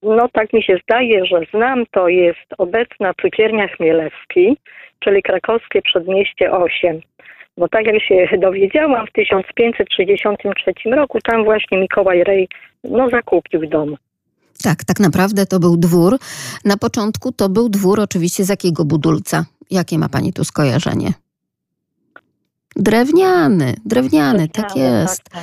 No 0.02 0.28
tak 0.32 0.52
mi 0.52 0.62
się 0.62 0.76
zdaje, 0.84 1.26
że 1.26 1.40
znam. 1.54 1.84
To 1.90 2.08
jest 2.08 2.46
obecna 2.58 3.12
cukiernia 3.22 3.68
Chmielewski, 3.68 4.56
czyli 4.98 5.22
krakowskie 5.22 5.82
przedmieście 5.82 6.52
8. 6.52 7.00
Bo 7.56 7.68
tak 7.68 7.86
jak 7.86 8.02
się 8.02 8.38
dowiedziałam, 8.38 9.06
w 9.06 9.12
1563 9.12 10.90
roku 10.90 11.18
tam 11.20 11.44
właśnie 11.44 11.78
Mikołaj 11.78 12.24
Rej 12.24 12.48
no, 12.84 13.10
zakupił 13.10 13.66
dom. 13.68 13.96
Tak, 14.62 14.84
tak 14.84 15.00
naprawdę 15.00 15.46
to 15.46 15.60
był 15.60 15.76
dwór. 15.76 16.18
Na 16.64 16.76
początku 16.76 17.32
to 17.32 17.48
był 17.48 17.68
dwór 17.68 18.00
oczywiście 18.00 18.44
z 18.44 18.48
jakiego 18.48 18.84
budulca? 18.84 19.44
Jakie 19.70 19.98
ma 19.98 20.08
pani 20.08 20.32
tu 20.32 20.44
skojarzenie? 20.44 21.12
Drewniany, 22.80 23.74
drewniany, 23.84 24.48
tak 24.48 24.76
jest. 24.76 25.22
Tak, 25.24 25.32
tak. 25.32 25.42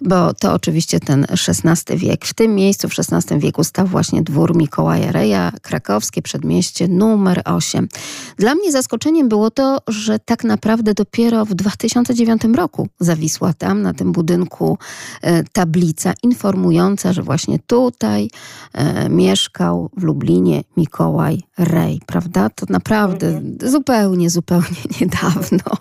Bo 0.00 0.34
to 0.34 0.52
oczywiście 0.52 1.00
ten 1.00 1.26
XVI 1.48 1.98
wiek. 1.98 2.24
W 2.24 2.34
tym 2.34 2.54
miejscu 2.54 2.88
w 2.88 2.92
XVI 2.98 3.38
wieku 3.38 3.64
stał 3.64 3.86
właśnie 3.86 4.22
dwór 4.22 4.56
Mikołaja 4.56 5.12
Reja, 5.12 5.52
krakowskie 5.62 6.22
przedmieście 6.22 6.88
numer 6.88 7.42
8. 7.44 7.88
Dla 8.36 8.54
mnie 8.54 8.72
zaskoczeniem 8.72 9.28
było 9.28 9.50
to, 9.50 9.78
że 9.88 10.18
tak 10.18 10.44
naprawdę 10.44 10.94
dopiero 10.94 11.44
w 11.44 11.54
2009 11.54 12.42
roku 12.56 12.88
zawisła 13.00 13.52
tam 13.52 13.82
na 13.82 13.94
tym 13.94 14.12
budynku 14.12 14.78
e, 15.22 15.44
tablica 15.44 16.12
informująca, 16.22 17.12
że 17.12 17.22
właśnie 17.22 17.58
tutaj 17.66 18.30
e, 18.72 19.08
mieszkał 19.08 19.90
w 19.96 20.02
Lublinie 20.02 20.62
Mikołaj 20.76 21.42
Rej, 21.58 22.00
prawda? 22.06 22.50
To 22.50 22.66
naprawdę 22.68 23.26
Mhm. 23.26 23.70
zupełnie, 23.70 24.30
zupełnie 24.30 24.82
niedawno, 25.00 25.76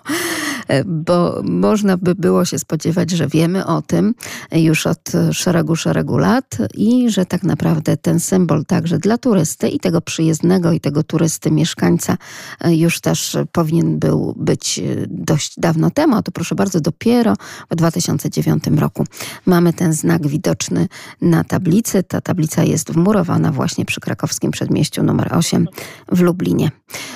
E, 0.68 0.84
bo 0.84 1.42
można 1.44 1.98
by 1.98 2.16
było 2.16 2.46
się 2.46 2.60
spodziewać, 2.60 3.12
że 3.12 3.28
wiemy 3.28 3.66
o 3.66 3.82
tym 3.82 4.05
już 4.52 4.88
od 4.88 5.12
szeregu, 5.32 5.76
szeregu 5.76 6.18
lat 6.18 6.58
i 6.74 7.10
że 7.10 7.26
tak 7.26 7.44
naprawdę 7.44 7.98
ten 7.98 8.20
symbol 8.20 8.66
także 8.66 8.98
dla 9.00 9.18
turysty 9.18 9.70
i 9.70 9.80
tego 9.80 10.02
przyjezdnego 10.02 10.72
i 10.72 10.80
tego 10.80 11.04
turysty, 11.04 11.52
mieszkańca 11.52 12.18
e, 12.62 12.76
już 12.76 13.02
też 13.02 13.38
powinien 13.52 14.00
był 14.00 14.34
być 14.38 14.80
e, 14.80 14.84
dość 15.08 15.60
dawno 15.60 15.92
temu. 15.92 16.16
A 16.16 16.22
to 16.22 16.32
proszę 16.32 16.56
bardzo, 16.56 16.82
dopiero 16.82 17.34
w 17.72 17.76
2009 17.76 18.64
roku 18.78 19.06
mamy 19.46 19.74
ten 19.74 19.94
znak 19.94 20.28
widoczny 20.28 20.88
na 21.22 21.44
tablicy. 21.44 22.04
Ta 22.04 22.22
tablica 22.22 22.64
jest 22.64 22.92
wmurowana 22.92 23.52
właśnie 23.52 23.86
przy 23.86 24.02
krakowskim 24.02 24.52
przedmieściu 24.52 25.04
numer 25.04 25.34
8 25.36 25.68
w 26.12 26.22
Lublinie. 26.22 26.72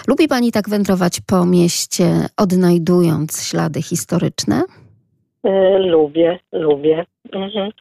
Lubi 0.08 0.28
Pani 0.28 0.52
tak 0.52 0.70
wędrować 0.70 1.22
po 1.22 1.46
mieście, 1.46 2.30
odnajdując 2.38 3.44
ślady 3.44 3.82
historyczne? 3.82 4.64
E, 5.44 5.80
lubię, 5.80 6.40
lubię. 6.52 7.06
Mhm. 7.34 7.72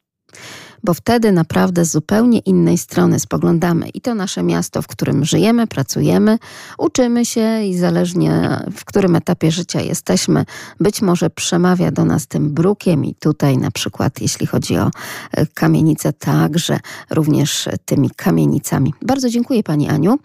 bo 0.83 0.93
wtedy 0.93 1.31
naprawdę 1.31 1.85
z 1.85 1.91
zupełnie 1.91 2.39
innej 2.39 2.77
strony 2.77 3.19
spoglądamy 3.19 3.89
i 3.89 4.01
to 4.01 4.15
nasze 4.15 4.43
miasto, 4.43 4.81
w 4.81 4.87
którym 4.87 5.25
żyjemy, 5.25 5.67
pracujemy, 5.67 6.37
uczymy 6.77 7.25
się 7.25 7.63
i 7.63 7.77
zależnie 7.77 8.31
w 8.71 8.85
którym 8.85 9.15
etapie 9.15 9.51
życia 9.51 9.81
jesteśmy, 9.81 10.45
być 10.79 11.01
może 11.01 11.29
przemawia 11.29 11.91
do 11.91 12.05
nas 12.05 12.27
tym 12.27 12.53
brukiem 12.53 13.05
i 13.05 13.15
tutaj 13.15 13.57
na 13.57 13.71
przykład 13.71 14.21
jeśli 14.21 14.47
chodzi 14.47 14.77
o 14.77 14.91
e, 15.31 15.45
kamienice, 15.45 16.13
także 16.13 16.79
również 17.09 17.69
tymi 17.85 18.09
kamienicami. 18.09 18.93
Bardzo 19.01 19.29
dziękuję 19.29 19.63
Pani 19.63 19.89
Aniu. 19.89 20.17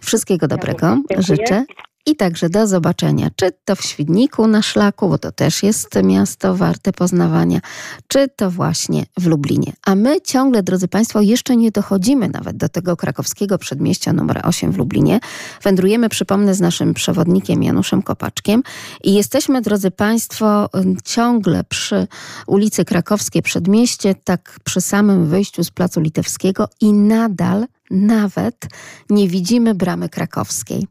Wszystkiego 0.00 0.48
dobrego 0.48 0.86
dziękuję. 0.86 1.22
życzę. 1.22 1.64
I 2.06 2.16
także 2.16 2.50
do 2.50 2.66
zobaczenia, 2.66 3.30
czy 3.36 3.50
to 3.64 3.76
w 3.76 3.82
Świdniku 3.82 4.46
na 4.46 4.62
szlaku, 4.62 5.08
bo 5.08 5.18
to 5.18 5.32
też 5.32 5.62
jest 5.62 6.02
miasto 6.02 6.56
warte 6.56 6.92
poznawania, 6.92 7.60
czy 8.08 8.28
to 8.36 8.50
właśnie 8.50 9.06
w 9.18 9.26
Lublinie. 9.26 9.72
A 9.86 9.94
my 9.94 10.20
ciągle, 10.20 10.62
drodzy 10.62 10.88
Państwo, 10.88 11.20
jeszcze 11.20 11.56
nie 11.56 11.70
dochodzimy 11.70 12.28
nawet 12.28 12.56
do 12.56 12.68
tego 12.68 12.96
krakowskiego 12.96 13.58
przedmieścia 13.58 14.12
numer 14.12 14.40
8 14.44 14.72
w 14.72 14.78
Lublinie. 14.78 15.20
Wędrujemy, 15.62 16.08
przypomnę, 16.08 16.54
z 16.54 16.60
naszym 16.60 16.94
przewodnikiem 16.94 17.62
Januszem 17.62 18.02
Kopaczkiem 18.02 18.62
i 19.04 19.14
jesteśmy, 19.14 19.62
drodzy 19.62 19.90
Państwo, 19.90 20.68
ciągle 21.04 21.64
przy 21.64 22.06
ulicy 22.46 22.84
Krakowskie 22.84 23.42
Przedmieście, 23.42 24.14
tak 24.24 24.60
przy 24.64 24.80
samym 24.80 25.26
wyjściu 25.26 25.64
z 25.64 25.70
Placu 25.70 26.00
Litewskiego 26.00 26.68
i 26.80 26.92
nadal 26.92 27.66
nawet 27.90 28.66
nie 29.10 29.28
widzimy 29.28 29.74
bramy 29.74 30.08
krakowskiej. 30.08 30.86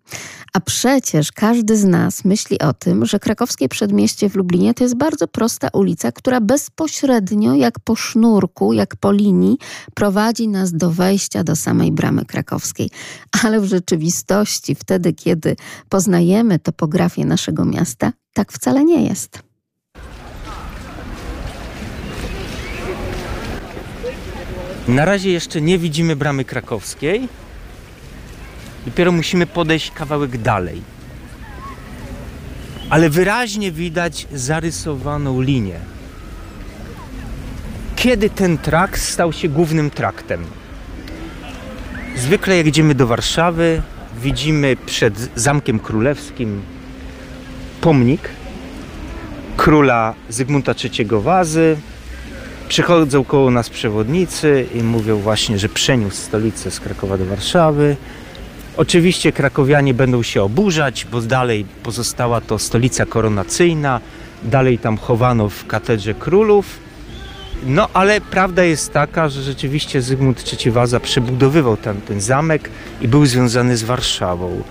A 0.53 0.59
przecież 0.59 1.31
każdy 1.31 1.77
z 1.77 1.85
nas 1.85 2.25
myśli 2.25 2.59
o 2.59 2.73
tym, 2.73 3.05
że 3.05 3.19
krakowskie 3.19 3.69
przedmieście 3.69 4.29
w 4.29 4.35
Lublinie 4.35 4.73
to 4.73 4.83
jest 4.83 4.95
bardzo 4.95 5.27
prosta 5.27 5.67
ulica, 5.73 6.12
która 6.12 6.41
bezpośrednio, 6.41 7.55
jak 7.55 7.79
po 7.79 7.95
sznurku, 7.95 8.73
jak 8.73 8.95
po 8.95 9.12
linii, 9.12 9.57
prowadzi 9.93 10.47
nas 10.47 10.73
do 10.73 10.91
wejścia 10.91 11.43
do 11.43 11.55
samej 11.55 11.91
bramy 11.91 12.25
krakowskiej. 12.25 12.89
Ale 13.43 13.62
w 13.62 13.65
rzeczywistości, 13.65 14.75
wtedy, 14.75 15.13
kiedy 15.13 15.55
poznajemy 15.89 16.59
topografię 16.59 17.25
naszego 17.25 17.65
miasta, 17.65 18.13
tak 18.33 18.51
wcale 18.51 18.85
nie 18.85 19.07
jest. 19.07 19.39
Na 24.88 25.05
razie 25.05 25.31
jeszcze 25.31 25.62
nie 25.62 25.79
widzimy 25.79 26.15
bramy 26.15 26.45
krakowskiej. 26.45 27.27
Dopiero 28.85 29.11
musimy 29.11 29.45
podejść 29.47 29.91
kawałek 29.91 30.37
dalej. 30.37 30.81
Ale 32.89 33.09
wyraźnie 33.09 33.71
widać 33.71 34.27
zarysowaną 34.33 35.41
linię. 35.41 35.79
Kiedy 37.95 38.29
ten 38.29 38.57
trakt 38.57 39.01
stał 39.01 39.33
się 39.33 39.49
głównym 39.49 39.89
traktem? 39.89 40.45
Zwykle 42.15 42.57
jak 42.57 42.67
idziemy 42.67 42.95
do 42.95 43.07
Warszawy, 43.07 43.81
widzimy 44.21 44.75
przed 44.85 45.29
Zamkiem 45.35 45.79
Królewskim 45.79 46.61
pomnik 47.81 48.29
króla 49.57 50.15
Zygmunta 50.29 50.73
III 50.83 51.07
Wazy, 51.11 51.77
Przychodzą 52.69 53.23
koło 53.23 53.51
nas 53.51 53.69
przewodnicy 53.69 54.67
i 54.75 54.83
mówią 54.83 55.17
właśnie, 55.17 55.59
że 55.59 55.69
przeniósł 55.69 56.17
stolicę 56.17 56.71
z 56.71 56.79
Krakowa 56.79 57.17
do 57.17 57.25
Warszawy. 57.25 57.95
Oczywiście 58.80 59.32
krakowianie 59.32 59.93
będą 59.93 60.23
się 60.23 60.43
oburzać, 60.43 61.07
bo 61.11 61.21
dalej 61.21 61.65
pozostała 61.84 62.41
to 62.41 62.59
stolica 62.59 63.05
koronacyjna, 63.05 64.01
dalej 64.43 64.77
tam 64.77 64.97
chowano 64.97 65.49
w 65.49 65.67
katedrze 65.67 66.13
królów. 66.13 66.80
No 67.65 67.88
ale 67.93 68.21
prawda 68.21 68.63
jest 68.63 68.93
taka, 68.93 69.30
że 69.30 69.43
rzeczywiście 69.43 70.01
Zygmunt 70.01 70.43
III 70.53 70.71
Waza 70.71 70.99
przebudowywał 70.99 71.77
tam 71.77 72.01
ten 72.01 72.21
zamek 72.21 72.69
i 73.01 73.07
był 73.07 73.25
związany 73.25 73.77
z 73.77 73.84
Warszawą. 73.84 74.63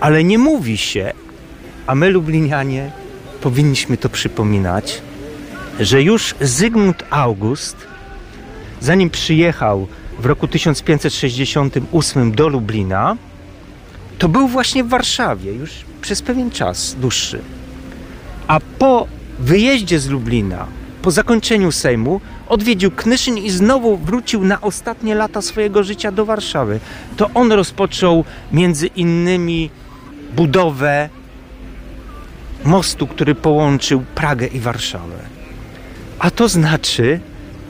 Ale 0.00 0.24
nie 0.24 0.38
mówi 0.38 0.78
się, 0.78 1.12
a 1.86 1.94
my 1.94 2.10
Lublinianie 2.10 2.90
powinniśmy 3.40 3.96
to 3.96 4.08
przypominać, 4.08 5.02
że 5.80 6.02
już 6.02 6.34
Zygmunt 6.40 7.04
August, 7.10 7.76
zanim 8.80 9.10
przyjechał 9.10 9.86
w 10.18 10.26
roku 10.26 10.48
1568 10.48 12.32
do 12.32 12.48
Lublina, 12.48 13.16
to 14.18 14.28
był 14.28 14.48
właśnie 14.48 14.84
w 14.84 14.88
Warszawie 14.88 15.52
już 15.52 15.70
przez 16.00 16.22
pewien 16.22 16.50
czas 16.50 16.96
dłuższy. 17.00 17.40
A 18.46 18.60
po 18.78 19.06
wyjeździe 19.38 19.98
z 19.98 20.08
Lublina, 20.08 20.66
po 21.02 21.10
zakończeniu 21.10 21.72
Sejmu, 21.72 22.20
odwiedził 22.48 22.90
Knyszyn 22.90 23.38
i 23.38 23.50
znowu 23.50 23.96
wrócił 23.96 24.44
na 24.44 24.60
ostatnie 24.60 25.14
lata 25.14 25.42
swojego 25.42 25.84
życia 25.84 26.12
do 26.12 26.24
Warszawy. 26.24 26.80
To 27.16 27.30
on 27.34 27.52
rozpoczął 27.52 28.24
między 28.52 28.86
innymi 28.86 29.70
budowę 30.36 31.08
mostu, 32.64 33.06
który 33.06 33.34
połączył 33.34 34.04
Pragę 34.14 34.46
i 34.46 34.60
Warszawę. 34.60 35.16
A 36.18 36.30
to 36.30 36.48
znaczy, 36.48 37.20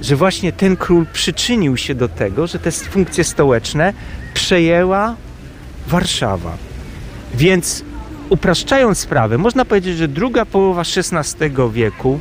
że 0.02 0.16
właśnie 0.16 0.52
ten 0.52 0.76
król 0.76 1.06
przyczynił 1.12 1.76
się 1.76 1.94
do 1.94 2.08
tego, 2.08 2.46
że 2.46 2.58
te 2.58 2.70
funkcje 2.70 3.24
stołeczne 3.24 3.92
przejęła 4.34 5.16
Warszawa. 5.88 6.56
Więc 7.34 7.84
upraszczając 8.28 8.98
sprawę, 8.98 9.38
można 9.38 9.64
powiedzieć, 9.64 9.96
że 9.96 10.08
druga 10.08 10.44
połowa 10.44 10.82
XVI 10.82 11.50
wieku, 11.72 12.20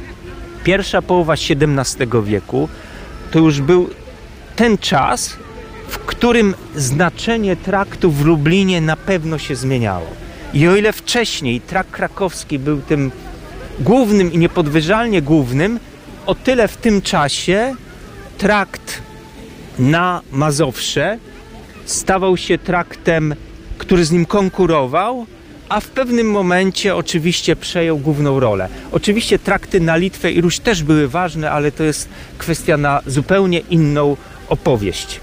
pierwsza 0.63 1.01
połowa 1.01 1.33
XVII 1.33 2.07
wieku 2.23 2.69
to 3.31 3.39
już 3.39 3.61
był 3.61 3.89
ten 4.55 4.77
czas, 4.77 5.37
w 5.87 5.97
którym 5.97 6.55
znaczenie 6.75 7.55
traktu 7.55 8.11
w 8.11 8.25
Lublinie 8.25 8.81
na 8.81 8.95
pewno 8.95 9.37
się 9.37 9.55
zmieniało. 9.55 10.07
I 10.53 10.67
o 10.67 10.75
ile 10.75 10.93
wcześniej 10.93 11.61
trakt 11.61 11.91
krakowski 11.91 12.59
był 12.59 12.81
tym 12.81 13.11
głównym 13.79 14.33
i 14.33 14.37
niepodwyżalnie 14.37 15.21
głównym, 15.21 15.79
o 16.25 16.35
tyle 16.35 16.67
w 16.67 16.77
tym 16.77 17.01
czasie 17.01 17.75
trakt 18.37 19.01
na 19.79 20.21
Mazowsze 20.31 21.17
stawał 21.85 22.37
się 22.37 22.57
traktem, 22.57 23.35
który 23.77 24.05
z 24.05 24.11
nim 24.11 24.25
konkurował, 24.25 25.25
a 25.69 25.79
w 25.79 25.87
pewnym 25.87 26.31
momencie 26.31 26.95
oczywiście 26.95 27.55
przejął 27.55 27.97
główną 27.97 28.39
rolę. 28.39 28.69
Oczywiście 28.91 29.39
trakty 29.39 29.79
na 29.79 29.95
Litwę 29.95 30.31
i 30.31 30.41
Ruś 30.41 30.59
też 30.59 30.83
były 30.83 31.07
ważne, 31.07 31.51
ale 31.51 31.71
to 31.71 31.83
jest 31.83 32.09
kwestia 32.37 32.77
na 32.77 33.01
zupełnie 33.07 33.59
inną 33.59 34.17
opowieść. 34.49 35.19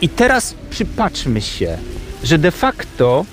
I 0.00 0.08
teraz 0.08 0.54
przypatrzmy 0.70 1.40
się, 1.40 1.78
że 2.24 2.38
de 2.38 2.50
facto 2.50 3.24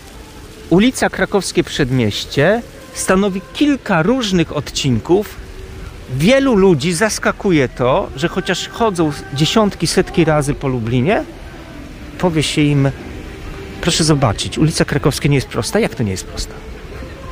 ulica 0.70 1.10
Krakowskie 1.10 1.64
Przedmieście 1.64 2.62
stanowi 2.94 3.42
kilka 3.54 4.02
różnych 4.04 4.58
odcinków. 4.58 5.36
Wielu 6.18 6.56
ludzi 6.56 6.94
zaskakuje 6.94 7.70
to, 7.70 8.10
że 8.16 8.28
chociaż 8.28 8.68
chodzą 8.68 9.12
dziesiątki, 9.34 9.88
setki 9.88 10.26
razy 10.26 10.54
po 10.54 10.68
Lublinie, 10.68 11.24
powie 12.18 12.44
się 12.44 12.62
im, 12.62 12.92
proszę 13.84 14.04
zobaczyć, 14.04 14.58
ulica 14.58 14.86
Krakowska 14.86 15.28
nie 15.28 15.36
jest 15.36 15.48
prosta. 15.48 15.80
Jak 15.80 15.96
to 15.96 16.04
nie 16.04 16.12
jest 16.12 16.26
prosta? 16.26 16.54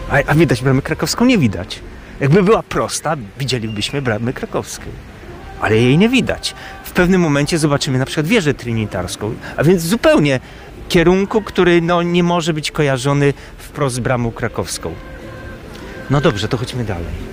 A, 0.10 0.18
a 0.28 0.36
widać 0.36 0.62
bramę 0.62 0.82
krakowską? 0.82 1.26
Nie 1.26 1.38
widać. 1.38 1.80
Jakby 2.20 2.43
była 2.43 2.64
prosta, 2.64 3.18
widzielibyśmy 3.39 4.02
bramę 4.02 4.34
krakowską. 4.34 4.86
Ale 5.62 5.78
jej 5.78 5.97
nie 5.97 6.10
widać. 6.10 6.56
W 6.84 6.91
pewnym 6.91 7.22
momencie 7.22 7.58
zobaczymy 7.58 7.99
na 7.99 8.06
przykład 8.06 8.28
wieżę 8.28 8.54
trinitarską, 8.54 9.34
a 9.58 9.64
więc 9.64 9.82
zupełnie 9.82 10.39
kierunku, 10.89 11.41
który 11.41 11.82
no, 11.82 12.04
nie 12.04 12.24
może 12.24 12.54
być 12.54 12.72
kojarzony 12.72 13.34
wprost 13.58 13.95
z 13.95 13.99
bramą 13.99 14.32
krakowską. 14.32 14.93
No 16.10 16.22
dobrze, 16.22 16.47
to 16.47 16.58
chodźmy 16.58 16.84
dalej. 16.84 17.31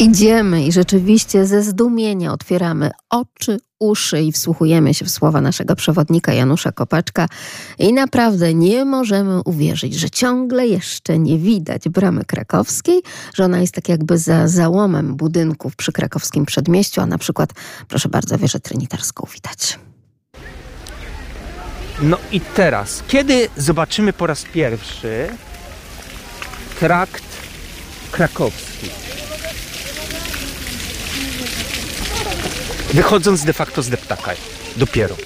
Idziemy 0.00 0.64
i 0.64 0.72
rzeczywiście 0.72 1.46
ze 1.46 1.62
zdumienia 1.62 2.32
otwieramy 2.32 2.90
oczy, 3.10 3.58
uszy 3.78 4.20
i 4.20 4.32
wsłuchujemy 4.32 4.94
się 4.94 5.04
w 5.04 5.10
słowa 5.10 5.40
naszego 5.40 5.76
przewodnika 5.76 6.32
Janusza 6.32 6.72
Kopaczka 6.72 7.28
i 7.78 7.92
naprawdę 7.92 8.54
nie 8.54 8.84
możemy 8.84 9.42
uwierzyć, 9.42 9.94
że 9.94 10.10
ciągle 10.10 10.66
jeszcze 10.66 11.18
nie 11.18 11.38
widać 11.38 11.88
bramy 11.88 12.24
krakowskiej, 12.24 13.02
że 13.34 13.44
ona 13.44 13.60
jest 13.60 13.74
tak 13.74 13.88
jakby 13.88 14.18
za 14.18 14.48
załomem 14.48 15.16
budynków 15.16 15.76
przy 15.76 15.92
krakowskim 15.92 16.46
przedmieściu, 16.46 17.00
a 17.00 17.06
na 17.06 17.18
przykład, 17.18 17.50
proszę 17.88 18.08
bardzo, 18.08 18.38
wieżę 18.38 18.60
trynitarską 18.60 19.26
widać. 19.34 19.78
No 22.02 22.16
i 22.32 22.40
teraz, 22.40 23.02
kiedy 23.08 23.48
zobaczymy 23.56 24.12
po 24.12 24.26
raz 24.26 24.42
pierwszy 24.42 25.28
trakt 26.80 27.24
krakowski? 28.10 29.07
Wychodząc 32.94 33.44
de 33.44 33.52
facto 33.52 33.82
z 33.82 33.88
deptaka, 33.88 34.30
dopiero. 34.76 35.16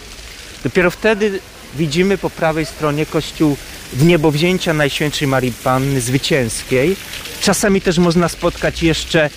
Dopiero 0.64 0.90
wtedy 0.90 1.40
widzimy 1.76 2.18
po 2.18 2.30
prawej 2.30 2.66
stronie 2.66 3.06
kościół 3.06 3.56
w 3.92 4.04
niebowzięcia 4.04 4.74
Najświętszej 4.74 5.28
Marii 5.28 5.52
Panny 5.52 6.00
Zwycięskiej. 6.00 6.96
Czasami 7.40 7.80
też 7.80 7.98
można 7.98 8.28
spotkać 8.28 8.82
jeszcze 8.82 9.30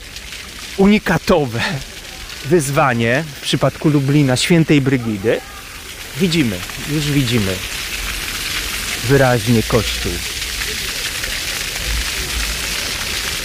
unikatowe 0.77 1.61
wyzwanie 2.45 3.23
w 3.37 3.41
przypadku 3.41 3.89
Lublina 3.89 4.35
Świętej 4.35 4.81
Brygidy. 4.81 5.41
Widzimy, 6.17 6.59
już 6.89 7.11
widzimy 7.11 7.55
wyraźnie 9.03 9.63
kościół. 9.63 10.11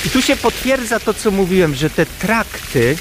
I 0.07 0.11
tu 0.11 0.23
się 0.23 0.37
potwierdza 0.37 1.01
to, 1.01 1.15
co 1.15 1.31
mówiłem, 1.31 1.75
że 1.75 1.91
te 1.91 2.07
trakty, 2.07 2.97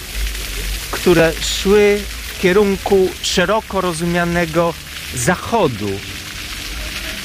które 1.02 1.34
szły 1.42 2.02
w 2.28 2.42
kierunku 2.42 3.10
szeroko 3.22 3.82
rozumianego 3.82 4.74
zachodu, 5.16 5.90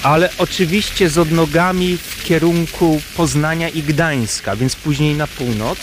ale 0.03 0.31
oczywiście 0.39 1.11
z 1.11 1.19
odnogami 1.19 1.97
w 1.97 2.25
kierunku 2.25 3.01
Poznania 3.17 3.69
i 3.69 3.83
Gdańska, 3.83 4.57
więc 4.57 4.77
później 4.77 5.15
na 5.15 5.27
północ, 5.27 5.79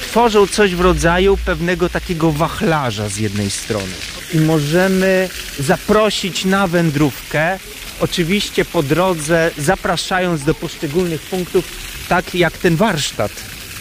tworzą 0.00 0.46
coś 0.46 0.74
w 0.74 0.80
rodzaju 0.80 1.36
pewnego 1.36 1.88
takiego 1.88 2.32
wachlarza 2.32 3.08
z 3.08 3.16
jednej 3.16 3.50
strony. 3.50 3.92
I 4.34 4.38
możemy 4.38 5.28
zaprosić 5.58 6.44
na 6.44 6.66
wędrówkę, 6.66 7.58
oczywiście 8.00 8.64
po 8.64 8.82
drodze 8.82 9.50
zapraszając 9.58 10.44
do 10.44 10.54
poszczególnych 10.54 11.20
punktów, 11.20 11.64
tak 12.08 12.34
jak 12.34 12.58
ten 12.58 12.76
warsztat 12.76 13.32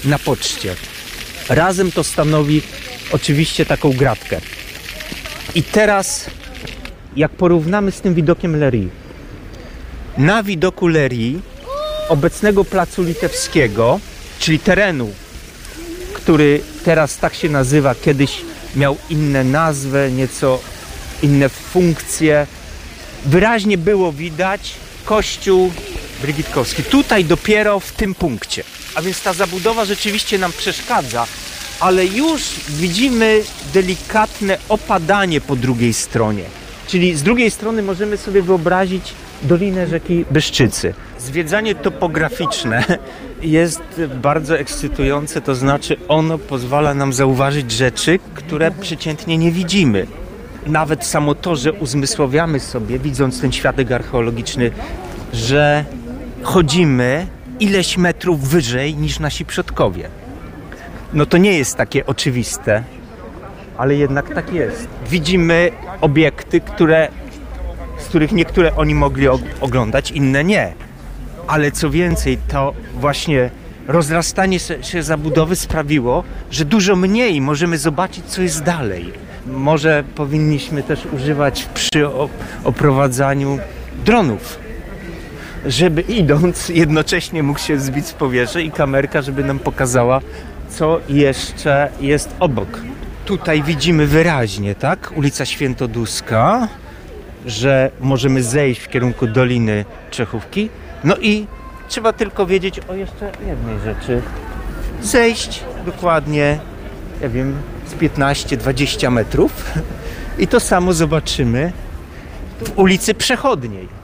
na 0.05 0.19
poczcie. 0.19 0.75
Razem 1.49 1.91
to 1.91 2.03
stanowi 2.03 2.61
oczywiście 3.11 3.65
taką 3.65 3.93
gratkę. 3.93 4.41
I 5.55 5.63
teraz, 5.63 6.29
jak 7.15 7.31
porównamy 7.31 7.91
z 7.91 8.01
tym 8.01 8.15
widokiem 8.15 8.55
Lerii, 8.55 8.89
na 10.17 10.43
widoku 10.43 10.87
Lerii, 10.87 11.41
obecnego 12.09 12.65
placu 12.65 13.03
litewskiego, 13.03 13.99
czyli 14.39 14.59
terenu, 14.59 15.11
który 16.13 16.61
teraz 16.85 17.17
tak 17.17 17.33
się 17.35 17.49
nazywa, 17.49 17.95
kiedyś 17.95 18.41
miał 18.75 18.97
inne 19.09 19.43
nazwy, 19.43 20.11
nieco 20.15 20.59
inne 21.23 21.49
funkcje. 21.49 22.47
Wyraźnie 23.25 23.77
było 23.77 24.11
widać 24.11 24.73
kościół 25.05 25.71
Brygitkowski. 26.21 26.83
Tutaj 26.83 27.25
dopiero 27.25 27.79
w 27.79 27.91
tym 27.91 28.15
punkcie. 28.15 28.63
A 28.95 29.01
więc 29.01 29.21
ta 29.21 29.33
zabudowa 29.33 29.85
rzeczywiście 29.85 30.37
nam 30.37 30.51
przeszkadza, 30.51 31.27
ale 31.79 32.05
już 32.05 32.41
widzimy 32.69 33.41
delikatne 33.73 34.57
opadanie 34.69 35.41
po 35.41 35.55
drugiej 35.55 35.93
stronie. 35.93 36.43
Czyli 36.87 37.15
z 37.15 37.23
drugiej 37.23 37.51
strony 37.51 37.81
możemy 37.81 38.17
sobie 38.17 38.41
wyobrazić 38.41 39.13
dolinę 39.43 39.87
rzeki 39.87 40.25
Byszczycy. 40.31 40.93
Zwiedzanie 41.19 41.75
topograficzne 41.75 42.83
jest 43.41 43.81
bardzo 44.21 44.59
ekscytujące, 44.59 45.41
to 45.41 45.55
znaczy 45.55 45.97
ono 46.07 46.37
pozwala 46.37 46.93
nam 46.93 47.13
zauważyć 47.13 47.71
rzeczy, 47.71 48.19
które 48.33 48.71
przeciętnie 48.71 49.37
nie 49.37 49.51
widzimy. 49.51 50.07
Nawet 50.67 51.05
samo 51.05 51.35
to, 51.35 51.55
że 51.55 51.73
uzmysłowiamy 51.73 52.59
sobie, 52.59 52.99
widząc 52.99 53.41
ten 53.41 53.51
świadek 53.51 53.91
archeologiczny, 53.91 54.71
że 55.33 55.85
chodzimy 56.43 57.27
ileś 57.59 57.97
metrów 57.97 58.49
wyżej 58.49 58.95
niż 58.95 59.19
nasi 59.19 59.45
przodkowie. 59.45 60.09
No 61.13 61.25
to 61.25 61.37
nie 61.37 61.57
jest 61.57 61.75
takie 61.75 62.05
oczywiste, 62.05 62.83
ale 63.77 63.95
jednak 63.95 64.35
tak 64.35 64.53
jest. 64.53 64.87
Widzimy 65.09 65.71
obiekty, 66.01 66.61
które, 66.61 67.07
z 67.99 68.05
których 68.05 68.31
niektóre 68.31 68.75
oni 68.75 68.95
mogli 68.95 69.27
oglądać, 69.61 70.11
inne 70.11 70.43
nie. 70.43 70.73
Ale 71.47 71.71
co 71.71 71.89
więcej, 71.89 72.37
to 72.47 72.73
właśnie 72.95 73.49
rozrastanie 73.87 74.59
się 74.59 75.03
zabudowy 75.03 75.55
sprawiło, 75.55 76.23
że 76.51 76.65
dużo 76.65 76.95
mniej 76.95 77.41
możemy 77.41 77.77
zobaczyć, 77.77 78.25
co 78.25 78.41
jest 78.41 78.63
dalej. 78.63 79.13
Może 79.47 80.03
powinniśmy 80.15 80.83
też 80.83 81.05
używać 81.05 81.67
przy 81.73 82.07
oprowadzaniu 82.63 83.59
dronów, 84.05 84.59
żeby 85.65 86.01
idąc 86.01 86.69
jednocześnie 86.69 87.43
mógł 87.43 87.59
się 87.59 87.79
zbić 87.79 88.05
z 88.05 88.13
powietrza 88.13 88.59
i 88.59 88.71
kamerka, 88.71 89.21
żeby 89.21 89.43
nam 89.43 89.59
pokazała, 89.59 90.21
co 90.69 90.99
jeszcze 91.09 91.89
jest 92.01 92.35
obok. 92.39 92.79
tutaj 93.25 93.63
widzimy 93.63 94.07
wyraźnie, 94.07 94.75
tak? 94.75 95.13
Ulica 95.15 95.45
Świętoduska, 95.45 96.67
że 97.45 97.91
możemy 97.99 98.43
zejść 98.43 98.81
w 98.81 98.87
kierunku 98.87 99.27
Doliny 99.27 99.85
Czechówki. 100.11 100.69
No 101.03 101.15
i 101.17 101.47
trzeba 101.87 102.13
tylko 102.13 102.45
wiedzieć 102.45 102.79
o 102.79 102.93
jeszcze 102.93 103.31
jednej 103.47 103.79
rzeczy. 103.79 104.21
Zejść 105.01 105.63
dokładnie, 105.85 106.59
ja 107.21 107.29
wiem, 107.29 107.55
z 107.87 107.93
15-20 107.93 109.11
metrów 109.11 109.71
i 110.37 110.47
to 110.47 110.59
samo 110.59 110.93
zobaczymy 110.93 111.71
w 112.61 112.79
ulicy 112.79 113.13
Przechodniej. 113.13 113.98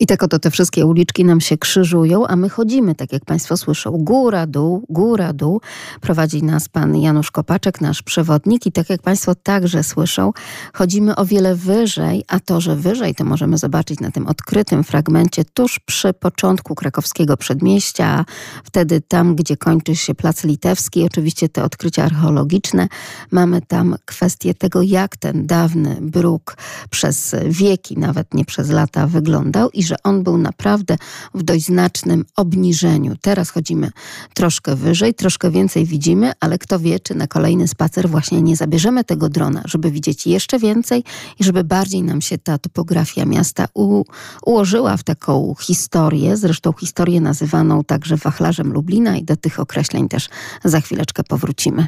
I 0.00 0.06
tak 0.06 0.22
oto 0.22 0.38
te 0.38 0.50
wszystkie 0.50 0.86
uliczki 0.86 1.24
nam 1.24 1.40
się 1.40 1.58
krzyżują, 1.58 2.26
a 2.26 2.36
my 2.36 2.48
chodzimy, 2.48 2.94
tak 2.94 3.12
jak 3.12 3.24
Państwo 3.24 3.56
słyszą, 3.56 3.90
góra, 3.90 4.46
dół, 4.46 4.86
góra, 4.88 5.32
dół. 5.32 5.60
Prowadzi 6.00 6.42
nas 6.42 6.68
pan 6.68 6.96
Janusz 6.96 7.30
Kopaczek, 7.30 7.80
nasz 7.80 8.02
przewodnik 8.02 8.66
i 8.66 8.72
tak 8.72 8.90
jak 8.90 9.02
Państwo 9.02 9.34
także 9.34 9.82
słyszą, 9.82 10.32
chodzimy 10.72 11.16
o 11.16 11.24
wiele 11.24 11.54
wyżej, 11.54 12.24
a 12.28 12.40
to, 12.40 12.60
że 12.60 12.76
wyżej, 12.76 13.14
to 13.14 13.24
możemy 13.24 13.58
zobaczyć 13.58 14.00
na 14.00 14.10
tym 14.10 14.26
odkrytym 14.26 14.84
fragmencie 14.84 15.44
tuż 15.44 15.78
przy 15.78 16.12
początku 16.12 16.74
krakowskiego 16.74 17.36
przedmieścia, 17.36 18.24
wtedy 18.64 19.00
tam, 19.00 19.36
gdzie 19.36 19.56
kończy 19.56 19.96
się 19.96 20.14
Plac 20.14 20.44
Litewski, 20.44 21.04
oczywiście 21.04 21.48
te 21.48 21.64
odkrycia 21.64 22.04
archeologiczne. 22.04 22.88
Mamy 23.30 23.62
tam 23.62 23.96
kwestię 24.04 24.54
tego, 24.54 24.82
jak 24.82 25.16
ten 25.16 25.46
dawny 25.46 25.96
bruk 26.00 26.56
przez 26.90 27.36
wieki, 27.44 27.98
nawet 27.98 28.34
nie 28.34 28.44
przez 28.44 28.70
lata 28.70 29.06
wyglądał 29.06 29.70
i 29.70 29.85
że 29.86 29.96
on 30.02 30.22
był 30.22 30.38
naprawdę 30.38 30.96
w 31.34 31.42
dość 31.42 31.64
znacznym 31.64 32.24
obniżeniu. 32.36 33.16
Teraz 33.20 33.50
chodzimy 33.50 33.90
troszkę 34.34 34.76
wyżej, 34.76 35.14
troszkę 35.14 35.50
więcej 35.50 35.84
widzimy, 35.84 36.32
ale 36.40 36.58
kto 36.58 36.78
wie, 36.78 37.00
czy 37.00 37.14
na 37.14 37.26
kolejny 37.26 37.68
spacer 37.68 38.08
właśnie 38.08 38.42
nie 38.42 38.56
zabierzemy 38.56 39.04
tego 39.04 39.28
drona, 39.28 39.62
żeby 39.64 39.90
widzieć 39.90 40.26
jeszcze 40.26 40.58
więcej 40.58 41.04
i 41.40 41.44
żeby 41.44 41.64
bardziej 41.64 42.02
nam 42.02 42.20
się 42.20 42.38
ta 42.38 42.58
topografia 42.58 43.24
miasta 43.24 43.68
u, 43.74 44.04
ułożyła 44.46 44.96
w 44.96 45.02
taką 45.02 45.54
historię, 45.60 46.36
zresztą 46.36 46.72
historię 46.72 47.20
nazywaną 47.20 47.84
także 47.84 48.16
wachlarzem 48.16 48.72
Lublina 48.72 49.16
i 49.16 49.24
do 49.24 49.36
tych 49.36 49.60
określeń 49.60 50.08
też 50.08 50.28
za 50.64 50.80
chwileczkę 50.80 51.22
powrócimy. 51.24 51.86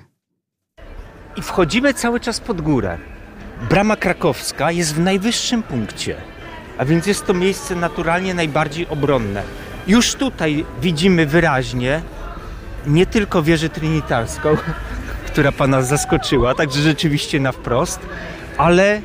I 1.37 1.43
wchodzimy 1.43 1.95
cały 1.95 2.21
czas 2.21 2.41
pod 2.41 2.61
górę. 2.61 2.99
Brama 3.71 3.97
krakowska 3.97 4.73
jest 4.73 4.95
w 4.95 5.01
najwyższym 5.01 5.63
punkcie 5.63 6.17
a 6.79 6.85
więc 6.85 7.07
jest 7.07 7.26
to 7.26 7.35
miejsce 7.35 7.74
naturalnie 7.74 8.35
najbardziej 8.35 8.89
obronne. 8.89 9.43
Już 9.87 10.14
tutaj 10.14 10.64
widzimy 10.83 11.26
wyraźnie 11.26 12.03
nie 12.87 13.07
tylko 13.07 13.43
wieżę 13.43 13.68
trinitarską, 13.68 14.57
która 15.33 15.53
pana 15.53 15.83
zaskoczyła, 15.83 16.55
także 16.55 16.83
rzeczywiście 16.83 17.41
na 17.41 17.53
wprost, 17.53 18.01
ale 18.59 19.03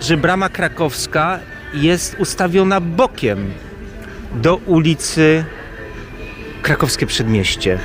że 0.00 0.16
brama 0.16 0.48
krakowska 0.48 1.38
jest 1.74 2.16
ustawiona 2.18 2.80
bokiem 2.80 3.52
do 4.34 4.56
ulicy 4.56 5.44
Krakowskie 6.62 7.06
Przedmieście. 7.06 7.78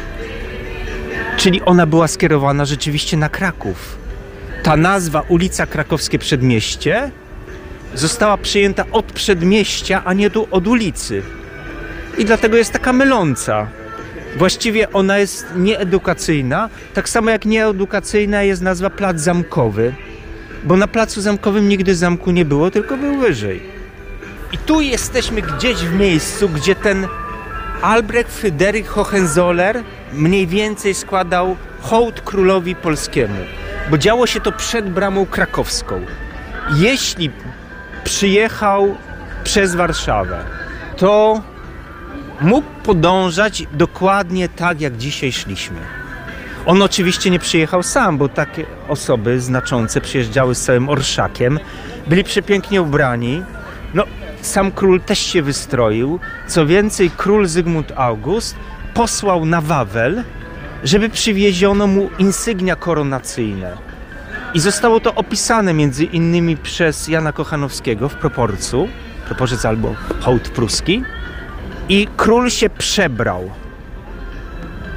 Czyli 1.38 1.62
ona 1.62 1.86
była 1.86 2.08
skierowana 2.08 2.66
rzeczywiście 2.66 3.18
na 3.18 3.30
Kraków. 3.30 3.98
Ta 4.64 4.78
nazwa 4.78 5.22
ulica 5.22 5.66
Krakowskie 5.66 6.20
Przedmieście 6.20 7.12
została 7.96 8.38
przyjęta 8.38 8.86
od 8.92 9.06
przedmieścia, 9.06 10.02
a 10.06 10.14
nie 10.14 10.30
tu 10.30 10.48
od 10.52 10.68
ulicy. 10.68 11.22
I 12.18 12.26
dlatego 12.26 12.58
jest 12.58 12.72
taka 12.72 12.94
myląca. 12.94 13.68
Właściwie 14.38 14.94
ona 14.94 15.18
jest 15.18 15.46
nieedukacyjna, 15.56 16.70
tak 16.94 17.10
samo 17.10 17.30
jak 17.30 17.46
nieedukacyjna 17.46 18.44
jest 18.44 18.62
nazwa 18.62 18.90
Plac 18.90 19.20
Zamkowy, 19.20 19.94
bo 20.64 20.78
na 20.78 20.88
Placu 20.88 21.22
Zamkowym 21.22 21.70
nigdy 21.70 21.96
zamku 21.96 22.32
nie 22.32 22.46
było, 22.46 22.72
tylko 22.72 22.98
był 22.98 23.18
wyżej. 23.18 23.62
I 24.52 24.58
tu 24.58 24.82
jesteśmy 24.82 25.42
gdzieś 25.42 25.76
w 25.78 25.94
miejscu, 25.94 26.50
gdzie 26.50 26.76
ten 26.76 27.08
Albrecht 27.82 28.32
Fryderyk 28.32 28.88
Hohenzoller 28.88 29.84
mniej 30.14 30.48
więcej 30.48 30.94
składał 30.94 31.56
hołd 31.82 32.22
królowi 32.22 32.76
polskiemu, 32.76 33.40
bo 33.90 33.98
działo 33.98 34.28
się 34.28 34.42
to 34.42 34.52
przed 34.52 34.90
bramą 34.90 35.26
krakowską. 35.26 36.02
Jeśli 36.76 37.32
przyjechał 38.08 38.96
przez 39.44 39.76
Warszawę, 39.76 40.44
to 40.98 41.42
mógł 42.42 42.68
podążać 42.84 43.64
dokładnie 43.74 44.50
tak, 44.50 44.82
jak 44.82 44.98
dzisiaj 44.98 45.32
szliśmy. 45.32 45.80
On 46.66 46.82
oczywiście 46.82 47.30
nie 47.30 47.40
przyjechał 47.40 47.84
sam, 47.84 48.18
bo 48.18 48.30
takie 48.30 48.66
osoby 48.88 49.42
znaczące 49.42 50.02
przyjeżdżały 50.02 50.56
z 50.56 50.62
całym 50.62 50.90
orszakiem, 50.90 51.60
byli 52.08 52.24
przepięknie 52.24 52.82
ubrani. 52.82 53.44
No, 53.94 54.04
sam 54.42 54.72
król 54.72 55.02
też 55.02 55.20
się 55.20 55.42
wystroił. 55.42 56.20
Co 56.48 56.66
więcej, 56.66 57.12
król 57.18 57.48
Zygmunt 57.48 57.92
August 57.96 58.56
posłał 58.94 59.46
na 59.46 59.62
Wawel, 59.62 60.24
żeby 60.84 61.10
przywieziono 61.10 61.88
mu 61.88 62.10
insygnia 62.20 62.76
koronacyjne. 62.76 63.87
I 64.54 64.60
zostało 64.60 65.00
to 65.00 65.16
opisane 65.16 65.74
między 65.74 66.04
innymi 66.04 66.58
przez 66.58 67.08
Jana 67.08 67.32
Kochanowskiego 67.32 68.10
w 68.10 68.16
Proporcu, 68.16 68.88
Proporzec 69.26 69.66
albo 69.66 69.96
Hołd 70.22 70.50
Pruski. 70.50 71.04
I 71.90 72.08
król 72.18 72.50
się 72.50 72.70
przebrał. 72.70 73.52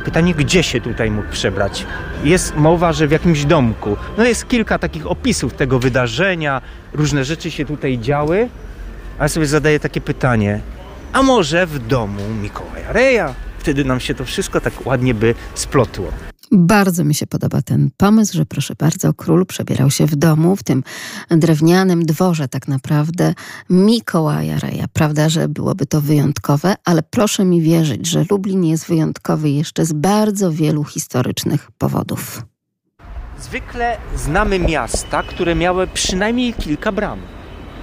Pytanie, 0.04 0.34
gdzie 0.34 0.62
się 0.62 0.80
tutaj 0.80 1.10
mógł 1.10 1.28
przebrać? 1.28 1.86
Jest 2.24 2.56
mowa, 2.56 2.92
że 2.92 3.08
w 3.08 3.10
jakimś 3.10 3.44
domku. 3.44 3.96
No 4.18 4.24
jest 4.24 4.48
kilka 4.48 4.78
takich 4.78 5.06
opisów 5.06 5.54
tego 5.54 5.78
wydarzenia, 5.78 6.62
różne 6.92 7.24
rzeczy 7.24 7.50
się 7.50 7.64
tutaj 7.64 7.98
działy, 7.98 8.48
ale 9.18 9.28
sobie 9.28 9.46
zadaję 9.46 9.80
takie 9.80 10.00
pytanie, 10.00 10.60
a 11.12 11.22
może 11.22 11.66
w 11.66 11.78
domu 11.86 12.22
Mikołaja 12.42 12.92
Reja? 12.92 13.34
Wtedy 13.58 13.84
nam 13.84 14.00
się 14.00 14.14
to 14.14 14.24
wszystko 14.24 14.60
tak 14.60 14.86
ładnie 14.86 15.14
by 15.14 15.34
splotło. 15.54 16.29
Bardzo 16.52 17.04
mi 17.04 17.14
się 17.14 17.26
podoba 17.26 17.62
ten 17.62 17.90
pomysł, 17.96 18.36
że 18.36 18.46
proszę 18.46 18.74
bardzo, 18.78 19.14
król 19.14 19.46
przebierał 19.46 19.90
się 19.90 20.06
w 20.06 20.16
domu, 20.16 20.56
w 20.56 20.62
tym 20.62 20.84
drewnianym 21.30 22.06
dworze 22.06 22.48
tak 22.48 22.68
naprawdę 22.68 23.34
Mikołaja 23.70 24.58
Reja. 24.58 24.84
Prawda, 24.92 25.28
że 25.28 25.48
byłoby 25.48 25.86
to 25.86 26.00
wyjątkowe, 26.00 26.74
ale 26.84 27.02
proszę 27.02 27.44
mi 27.44 27.62
wierzyć, 27.62 28.06
że 28.06 28.24
Lublin 28.30 28.64
jest 28.64 28.86
wyjątkowy 28.86 29.50
jeszcze 29.50 29.84
z 29.84 29.92
bardzo 29.92 30.52
wielu 30.52 30.84
historycznych 30.84 31.70
powodów. 31.78 32.42
Zwykle 33.40 33.96
znamy 34.16 34.58
miasta, 34.58 35.22
które 35.22 35.54
miały 35.54 35.86
przynajmniej 35.86 36.54
kilka 36.54 36.92
bram, 36.92 37.18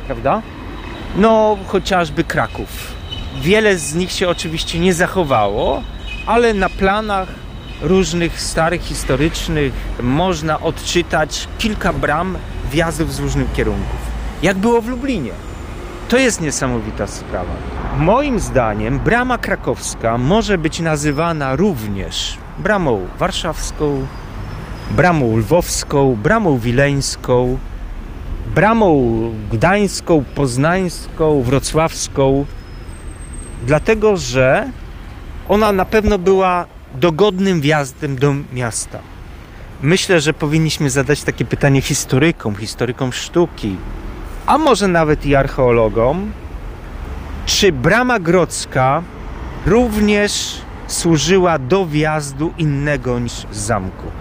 prawda? 0.08 0.42
No, 1.16 1.58
chociażby 1.68 2.24
Kraków. 2.24 2.94
Wiele 3.42 3.78
z 3.78 3.96
nich 3.96 4.12
się 4.12 4.30
oczywiście 4.30 4.80
nie 4.80 4.94
zachowało, 4.94 5.84
ale 6.26 6.54
na 6.54 6.70
planach 6.70 7.47
różnych 7.82 8.42
starych, 8.42 8.82
historycznych 8.82 9.74
można 10.04 10.60
odczytać 10.60 11.48
kilka 11.58 11.94
bram 11.94 12.38
wjazdów 12.72 13.14
z 13.14 13.20
różnych 13.20 13.54
kierunków. 13.54 14.00
Jak 14.42 14.58
było 14.58 14.82
w 14.82 14.88
Lublinie. 14.88 15.32
To 16.10 16.18
jest 16.18 16.42
niesamowita 16.42 17.08
sprawa. 17.08 17.52
Moim 17.98 18.40
zdaniem 18.40 19.00
brama 19.00 19.38
krakowska 19.38 20.18
może 20.18 20.58
być 20.58 20.80
nazywana 20.80 21.56
również 21.56 22.38
bramą 22.60 23.08
warszawską, 23.20 24.08
bramą 24.92 25.38
lwowską, 25.38 26.16
bramą 26.16 26.58
wileńską, 26.58 27.58
bramą 28.56 29.32
gdańską, 29.52 30.24
poznańską, 30.36 31.42
wrocławską, 31.42 32.46
dlatego 33.64 34.18
że 34.18 34.70
ona 35.50 35.72
na 35.72 35.86
pewno 35.86 36.18
była 36.18 36.66
dogodnym 37.00 37.62
wjazdem 37.62 38.16
do 38.16 38.36
miasta. 38.54 39.00
Myślę, 39.82 40.22
że 40.22 40.34
powinniśmy 40.34 40.90
zadać 40.90 41.24
takie 41.24 41.46
pytanie 41.46 41.82
historykom, 41.82 42.56
historykom 42.56 43.14
sztuki, 43.14 43.76
a 44.46 44.58
może 44.58 44.88
nawet 44.88 45.26
i 45.26 45.36
archeologom, 45.36 46.32
czy 47.46 47.72
brama 47.72 48.20
grodzka 48.20 49.04
również 49.66 50.62
służyła 50.88 51.60
do 51.60 51.86
wjazdu 51.86 52.54
innego 52.58 53.20
niż 53.20 53.34
zamku. 53.52 54.12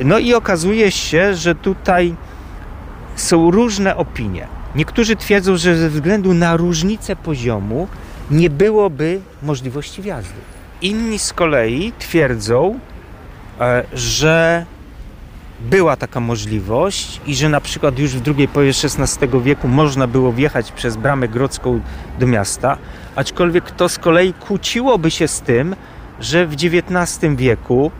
No 0.00 0.18
i 0.18 0.34
okazuje 0.34 0.90
się, 0.90 1.34
że 1.34 1.54
tutaj 1.54 2.14
są 3.16 3.50
różne 3.50 3.96
opinie. 3.96 4.46
Niektórzy 4.74 5.16
twierdzą, 5.16 5.56
że 5.56 5.76
ze 5.76 5.90
względu 5.90 6.34
na 6.34 6.56
różnicę 6.56 7.16
poziomu 7.16 7.88
nie 8.30 8.50
byłoby 8.50 9.20
możliwości 9.42 10.02
wjazdu. 10.02 10.55
Inni 10.82 11.18
z 11.18 11.32
kolei 11.32 11.92
twierdzą, 11.98 12.78
e, 13.60 13.84
że 13.92 14.66
była 15.60 15.96
taka 15.96 16.20
możliwość 16.20 17.20
i 17.26 17.34
że 17.34 17.48
na 17.48 17.60
przykład 17.60 17.98
już 17.98 18.10
w 18.10 18.20
drugiej 18.20 18.48
połowie 18.48 18.70
XVI 18.70 19.28
wieku 19.42 19.68
można 19.68 20.06
było 20.06 20.32
wjechać 20.32 20.72
przez 20.72 20.96
bramę 20.96 21.28
grodzką 21.28 21.80
do 22.18 22.26
miasta, 22.26 22.78
aczkolwiek 23.16 23.70
to 23.70 23.88
z 23.88 23.98
kolei 23.98 24.32
kłóciłoby 24.32 25.10
się 25.10 25.28
z 25.28 25.40
tym, 25.40 25.76
że 26.20 26.46
w 26.46 26.52
XIX 26.52 27.36
wieku 27.36 27.90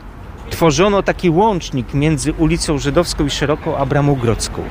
tworzono 0.51 1.03
taki 1.03 1.31
łącznik 1.31 1.95
między 1.95 2.33
ulicą 2.33 2.79
Żydowską 2.79 3.27
i 3.27 3.31
Szeroką 3.31 3.77
a 3.77 3.87
Bramą 3.87 4.15
Grodzką. 4.15 4.63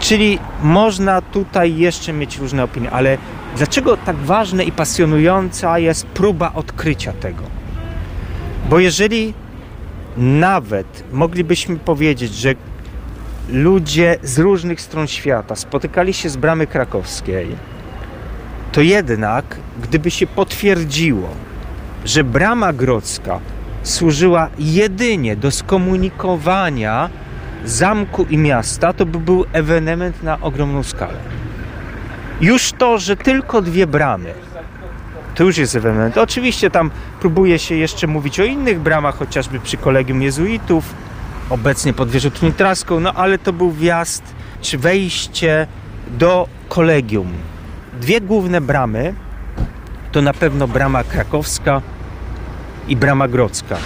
Czyli 0.00 0.38
można 0.62 1.20
tutaj 1.20 1.76
jeszcze 1.76 2.12
mieć 2.12 2.38
różne 2.38 2.64
opinie, 2.64 2.90
ale 2.90 3.18
dlaczego 3.56 3.96
tak 3.96 4.16
ważne 4.16 4.64
i 4.64 4.72
pasjonująca 4.72 5.78
jest 5.78 6.06
próba 6.06 6.52
odkrycia 6.54 7.12
tego? 7.12 7.42
Bo 8.70 8.78
jeżeli 8.78 9.34
nawet 10.16 11.04
moglibyśmy 11.12 11.76
powiedzieć, 11.76 12.34
że 12.34 12.54
ludzie 13.48 14.16
z 14.22 14.38
różnych 14.38 14.80
stron 14.80 15.06
świata 15.06 15.56
spotykali 15.56 16.14
się 16.14 16.28
z 16.28 16.36
bramy 16.36 16.66
krakowskiej, 16.66 17.56
to 18.72 18.80
jednak, 18.80 19.56
gdyby 19.82 20.10
się 20.10 20.26
potwierdziło, 20.26 21.28
że 22.04 22.24
brama 22.24 22.72
grodzka 22.72 23.40
służyła 23.82 24.48
jedynie 24.58 25.36
do 25.36 25.50
skomunikowania 25.50 27.10
zamku 27.64 28.26
i 28.30 28.38
miasta, 28.38 28.92
to 28.92 29.06
by 29.06 29.18
był 29.18 29.44
ewenement 29.52 30.22
na 30.22 30.40
ogromną 30.40 30.82
skalę. 30.82 31.18
Już 32.42 32.72
to, 32.72 32.98
że 32.98 33.16
tylko 33.16 33.62
dwie 33.62 33.86
bramy, 33.86 34.34
to 35.34 35.44
już 35.44 35.58
jest 35.58 35.76
ewenement. 35.76 36.18
Oczywiście 36.18 36.70
tam 36.70 36.90
próbuje 37.20 37.58
się 37.58 37.74
jeszcze 37.74 38.06
mówić 38.06 38.40
o 38.40 38.44
innych 38.44 38.80
bramach, 38.80 39.18
chociażby 39.18 39.60
przy 39.60 39.76
kolegium 39.76 40.22
jezuitów, 40.22 40.94
obecnie 41.50 41.92
pod 41.92 42.10
wieżą 42.10 42.30
Trinitraską, 42.30 43.00
no 43.00 43.12
ale 43.12 43.38
to 43.38 43.52
był 43.52 43.70
wjazd 43.70 44.22
czy 44.60 44.78
wejście 44.78 45.66
do 46.08 46.48
kolegium. 46.68 47.32
Dwie 48.00 48.20
główne 48.20 48.60
bramy 48.60 49.14
to 50.12 50.22
na 50.22 50.34
pewno 50.34 50.68
brama 50.68 51.04
krakowska 51.04 51.82
i 52.88 52.96
brama 52.96 53.28
grodzka. 53.28 53.76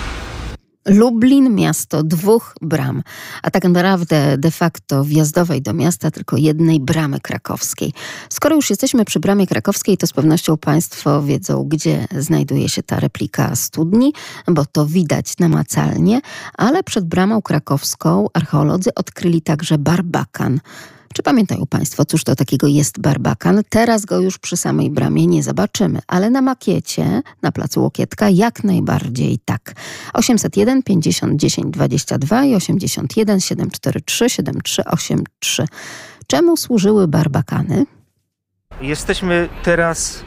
Lublin 0.87 1.55
miasto 1.55 2.03
dwóch 2.03 2.55
bram, 2.63 3.03
a 3.43 3.51
tak 3.51 3.65
naprawdę 3.65 4.39
de 4.39 4.51
facto 4.51 5.05
wjazdowej 5.05 5.63
do 5.63 5.73
miasta 5.73 6.11
tylko 6.11 6.37
jednej 6.37 6.81
bramy 6.81 7.21
krakowskiej. 7.21 7.93
Skoro 8.29 8.57
już 8.57 8.71
jesteśmy 8.71 9.05
przy 9.05 9.21
bramie 9.21 9.47
krakowskiej, 9.47 9.97
to 9.97 10.07
z 10.07 10.13
pewnością 10.13 10.57
Państwo 10.57 11.23
wiedzą, 11.23 11.65
gdzie 11.65 12.07
znajduje 12.19 12.69
się 12.69 12.83
ta 12.83 13.01
replika 13.01 13.57
studni, 13.57 14.13
bo 14.49 14.65
to 14.65 14.87
widać 14.87 15.39
namacalnie, 15.39 16.21
ale 16.59 16.83
przed 16.83 17.05
bramą 17.05 17.43
krakowską 17.43 18.27
archeolodzy 18.35 18.95
odkryli 18.95 19.43
także 19.43 19.79
barbakan. 19.79 20.61
Czy 21.17 21.23
pamiętają 21.23 21.67
Państwo, 21.67 22.05
cóż 22.05 22.25
to 22.25 22.37
takiego 22.37 22.67
jest 22.67 23.01
barbakan? 23.01 23.63
Teraz 23.69 24.05
go 24.05 24.21
już 24.21 24.39
przy 24.39 24.57
samej 24.57 24.91
bramie 24.91 25.27
nie 25.27 25.43
zobaczymy, 25.43 25.99
ale 26.07 26.31
na 26.31 26.43
makiecie 26.43 27.23
na 27.43 27.53
placu 27.53 27.83
Łokietka 27.83 28.31
jak 28.31 28.65
najbardziej 28.65 29.39
tak. 29.45 29.75
801 30.13 30.83
50 30.83 31.41
10 31.41 31.67
22 31.71 32.45
i 32.45 32.55
81 32.55 33.41
743 33.41 34.31
7383. 34.31 35.65
Czemu 36.27 36.57
służyły 36.57 37.09
barbakany? 37.09 37.87
Jesteśmy 38.81 39.49
teraz 39.63 40.25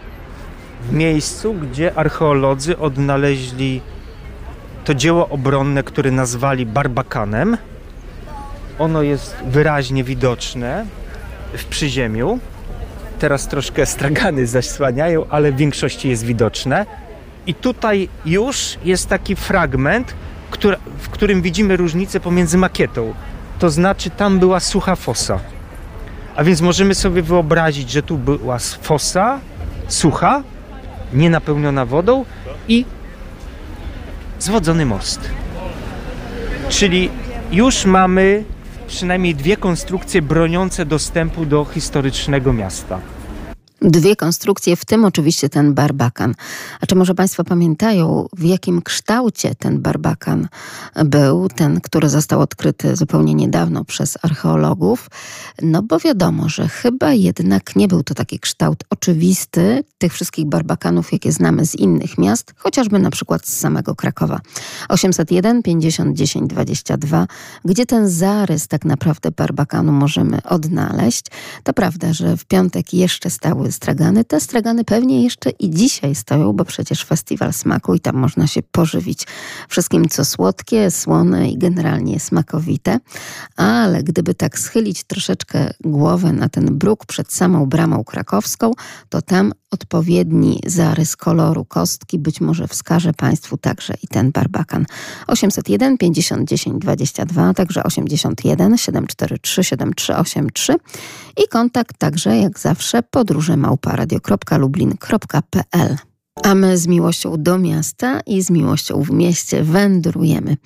w 0.89 0.93
miejscu, 0.93 1.53
gdzie 1.53 1.97
archeolodzy 1.97 2.77
odnaleźli 2.77 3.81
to 4.85 4.93
dzieło 4.93 5.29
obronne, 5.29 5.83
które 5.83 6.11
nazwali 6.11 6.65
barbakanem. 6.65 7.57
Ono 8.79 9.01
jest 9.01 9.35
wyraźnie 9.45 10.03
widoczne 10.03 10.85
w 11.53 11.65
przyziemiu. 11.65 12.39
Teraz 13.19 13.47
troszkę 13.47 13.85
stragany 13.85 14.47
zasłaniają, 14.47 15.25
ale 15.29 15.51
w 15.51 15.55
większości 15.55 16.09
jest 16.09 16.25
widoczne. 16.25 16.85
I 17.47 17.53
tutaj 17.53 18.09
już 18.25 18.77
jest 18.83 19.09
taki 19.09 19.35
fragment, 19.35 20.13
który, 20.51 20.77
w 20.99 21.09
którym 21.09 21.41
widzimy 21.41 21.77
różnicę 21.77 22.19
pomiędzy 22.19 22.57
makietą. 22.57 23.13
To 23.59 23.69
znaczy, 23.69 24.09
tam 24.09 24.39
była 24.39 24.59
sucha 24.59 24.95
fosa. 24.95 25.39
A 26.35 26.43
więc 26.43 26.61
możemy 26.61 26.95
sobie 26.95 27.21
wyobrazić, 27.21 27.91
że 27.91 28.03
tu 28.03 28.17
była 28.17 28.59
fosa 28.59 29.39
sucha, 29.87 30.43
nienapełniona 31.13 31.85
wodą 31.85 32.25
i 32.67 32.85
zwodzony 34.39 34.85
most. 34.85 35.19
Czyli 36.69 37.09
już 37.51 37.85
mamy 37.85 38.43
przynajmniej 38.89 39.35
dwie 39.35 39.57
konstrukcje 39.57 40.21
broniące 40.21 40.85
dostępu 40.85 41.45
do 41.45 41.65
historycznego 41.65 42.53
miasta. 42.53 43.01
Dwie 43.81 44.15
konstrukcje, 44.15 44.75
w 44.75 44.85
tym 44.85 45.05
oczywiście 45.05 45.49
ten 45.49 45.73
barbakan. 45.73 46.35
A 46.81 46.85
czy 46.85 46.95
może 46.95 47.15
Państwo 47.15 47.43
pamiętają, 47.43 48.27
w 48.37 48.43
jakim 48.43 48.81
kształcie 48.81 49.55
ten 49.55 49.81
barbakan 49.81 50.47
był, 51.05 51.49
ten, 51.49 51.81
który 51.81 52.09
został 52.09 52.41
odkryty 52.41 52.95
zupełnie 52.95 53.33
niedawno 53.33 53.85
przez 53.85 54.17
archeologów? 54.21 55.09
No 55.61 55.83
bo 55.83 55.99
wiadomo, 55.99 56.49
że 56.49 56.67
chyba 56.67 57.13
jednak 57.13 57.75
nie 57.75 57.87
był 57.87 58.03
to 58.03 58.13
taki 58.13 58.39
kształt 58.39 58.83
oczywisty 58.89 59.83
tych 59.99 60.13
wszystkich 60.13 60.45
barbakanów, 60.45 61.11
jakie 61.13 61.31
znamy 61.31 61.65
z 61.65 61.75
innych 61.75 62.17
miast, 62.17 62.53
chociażby 62.57 62.99
na 62.99 63.09
przykład 63.09 63.47
z 63.47 63.57
samego 63.57 63.95
Krakowa. 63.95 64.39
801 64.89 65.63
50 65.63 66.17
10 66.17 66.49
22, 66.49 67.27
gdzie 67.65 67.85
ten 67.85 68.09
zarys 68.09 68.67
tak 68.67 68.85
naprawdę 68.85 69.31
barbakanu 69.31 69.91
możemy 69.91 70.43
odnaleźć. 70.43 71.25
To 71.63 71.73
prawda, 71.73 72.13
że 72.13 72.37
w 72.37 72.45
piątek 72.45 72.93
jeszcze 72.93 73.29
stały 73.29 73.71
stragany. 73.71 74.23
Te 74.23 74.39
stragany 74.39 74.83
pewnie 74.83 75.23
jeszcze 75.23 75.49
i 75.49 75.69
dzisiaj 75.69 76.15
stoją, 76.15 76.53
bo 76.53 76.65
przecież 76.65 77.05
festiwal 77.05 77.53
smaku 77.53 77.95
i 77.95 77.99
tam 77.99 78.15
można 78.15 78.47
się 78.47 78.61
pożywić 78.71 79.27
wszystkim, 79.69 80.09
co 80.09 80.25
słodkie, 80.25 80.91
słone 80.91 81.49
i 81.49 81.57
generalnie 81.57 82.19
smakowite. 82.19 82.99
Ale 83.55 84.03
gdyby 84.03 84.33
tak 84.33 84.59
schylić 84.59 85.03
troszeczkę 85.03 85.73
głowę 85.83 86.33
na 86.33 86.49
ten 86.49 86.77
bruk 86.77 87.05
przed 87.05 87.33
samą 87.33 87.65
bramą 87.65 88.03
krakowską, 88.03 88.71
to 89.09 89.21
tam 89.21 89.53
odpowiedni 89.71 90.59
zarys 90.65 91.15
koloru 91.15 91.65
kostki 91.65 92.19
być 92.19 92.41
może 92.41 92.67
wskaże 92.67 93.13
Państwu 93.13 93.57
także 93.57 93.93
i 94.03 94.07
ten 94.07 94.31
barbakan. 94.31 94.85
801 95.27 95.97
50 95.97 96.49
10 96.49 96.81
22, 96.81 97.53
także 97.53 97.83
81 97.83 98.77
743 98.77 99.63
7383 99.63 100.75
i 101.43 101.47
kontakt 101.47 101.97
także 101.97 102.37
jak 102.37 102.59
zawsze 102.59 103.03
podróże 103.03 103.57
małparadio.lublin.pl. 103.57 106.08
A 106.43 106.55
my 106.55 106.77
z 106.77 106.87
miłością 106.87 107.33
do 107.37 107.57
miasta 107.57 108.19
i 108.25 108.41
z 108.41 108.49
miłością 108.49 109.03
w 109.03 109.11
mieście 109.11 109.63
wędrujemy. 109.63 110.57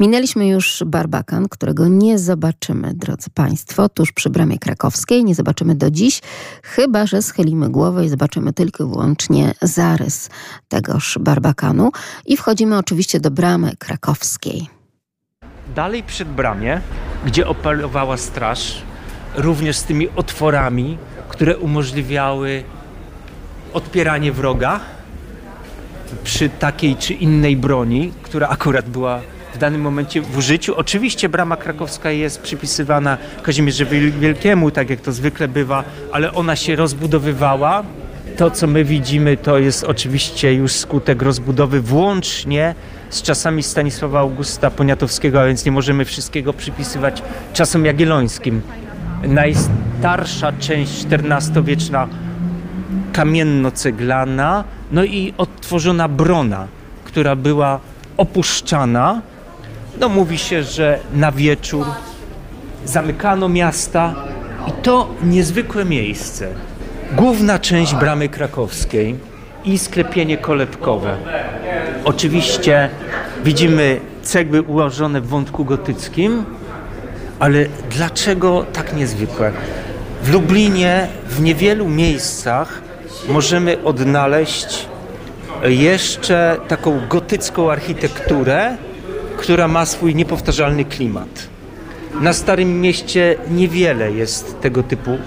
Minęliśmy 0.00 0.48
już 0.48 0.82
Barbakan, 0.86 1.48
którego 1.48 1.88
nie 1.88 2.18
zobaczymy, 2.18 2.94
drodzy 2.94 3.30
Państwo, 3.34 3.88
tuż 3.88 4.12
przy 4.12 4.30
bramie 4.30 4.58
krakowskiej. 4.58 5.24
Nie 5.24 5.34
zobaczymy 5.34 5.74
do 5.74 5.90
dziś, 5.90 6.20
chyba 6.62 7.06
że 7.06 7.22
schylimy 7.22 7.70
głowę 7.70 8.04
i 8.04 8.08
zobaczymy 8.08 8.52
tylko 8.52 8.84
i 8.84 8.86
wyłącznie 8.86 9.54
zarys 9.62 10.30
tegoż 10.68 11.18
Barbakanu. 11.20 11.90
I 12.26 12.36
wchodzimy 12.36 12.78
oczywiście 12.78 13.20
do 13.20 13.30
bramy 13.30 13.76
krakowskiej. 13.78 14.68
Dalej 15.74 16.02
przed 16.02 16.28
bramie, 16.28 16.80
gdzie 17.26 17.48
operowała 17.48 18.16
straż, 18.16 18.82
również 19.34 19.76
z 19.76 19.84
tymi 19.84 20.08
otworami, 20.08 20.98
które 21.28 21.58
umożliwiały 21.58 22.64
odpieranie 23.72 24.32
wroga 24.32 24.80
przy 26.24 26.48
takiej 26.48 26.96
czy 26.96 27.14
innej 27.14 27.56
broni, 27.56 28.12
która 28.22 28.48
akurat 28.48 28.88
była 28.88 29.20
w 29.54 29.58
danym 29.58 29.80
momencie 29.80 30.20
w 30.22 30.38
użyciu. 30.38 30.76
Oczywiście 30.76 31.28
brama 31.28 31.56
krakowska 31.56 32.10
jest 32.10 32.40
przypisywana 32.42 33.18
Kazimierzowi 33.42 34.12
Wielkiemu, 34.12 34.70
tak 34.70 34.90
jak 34.90 35.00
to 35.00 35.12
zwykle 35.12 35.48
bywa, 35.48 35.84
ale 36.12 36.32
ona 36.32 36.56
się 36.56 36.76
rozbudowywała. 36.76 37.82
To, 38.36 38.50
co 38.50 38.66
my 38.66 38.84
widzimy, 38.84 39.36
to 39.36 39.58
jest 39.58 39.84
oczywiście 39.84 40.54
już 40.54 40.72
skutek 40.72 41.22
rozbudowy 41.22 41.80
włącznie 41.80 42.74
z 43.10 43.22
czasami 43.22 43.62
Stanisława 43.62 44.20
Augusta 44.20 44.70
Poniatowskiego, 44.70 45.40
a 45.40 45.46
więc 45.46 45.64
nie 45.64 45.72
możemy 45.72 46.04
wszystkiego 46.04 46.52
przypisywać 46.52 47.22
czasom 47.52 47.84
jagiellońskim. 47.84 48.62
Najstarsza 49.28 50.52
część 50.52 51.06
XIV-wieczna 51.10 52.08
kamienno-ceglana, 53.12 54.64
no 54.92 55.04
i 55.04 55.34
odtworzona 55.38 56.08
brona, 56.08 56.66
która 57.04 57.36
była 57.36 57.80
opuszczana. 58.16 59.20
No 60.00 60.08
mówi 60.08 60.38
się, 60.38 60.62
że 60.62 60.98
na 61.14 61.32
wieczór 61.32 61.86
zamykano 62.84 63.48
miasta 63.48 64.14
i 64.68 64.72
to 64.82 65.08
niezwykłe 65.22 65.84
miejsce. 65.84 66.48
Główna 67.12 67.58
część 67.58 67.94
bramy 67.94 68.28
krakowskiej 68.28 69.16
i 69.64 69.78
sklepienie 69.78 70.36
kolebkowe. 70.38 71.16
Oczywiście 72.04 72.90
widzimy 73.44 74.00
cegły 74.22 74.62
ułożone 74.62 75.20
w 75.20 75.26
wątku 75.26 75.64
gotyckim, 75.64 76.44
ale 77.38 77.66
dlaczego 77.90 78.64
tak 78.72 78.96
niezwykłe? 78.96 79.52
W 80.22 80.32
Lublinie 80.32 81.08
w 81.28 81.40
niewielu 81.40 81.88
miejscach 81.88 82.85
możemy 83.28 83.84
odnaleźć 83.84 84.88
jeszcze 85.62 86.56
taką 86.68 87.00
gotycką 87.08 87.70
architekturę, 87.72 88.76
która 89.36 89.68
ma 89.68 89.86
swój 89.86 90.14
niepowtarzalny 90.14 90.84
klimat. 90.84 91.48
Na 92.20 92.32
Starym 92.32 92.80
Mieście 92.80 93.36
niewiele 93.50 94.12
jest 94.12 94.60
tego 94.60 94.82
typu 94.82 95.18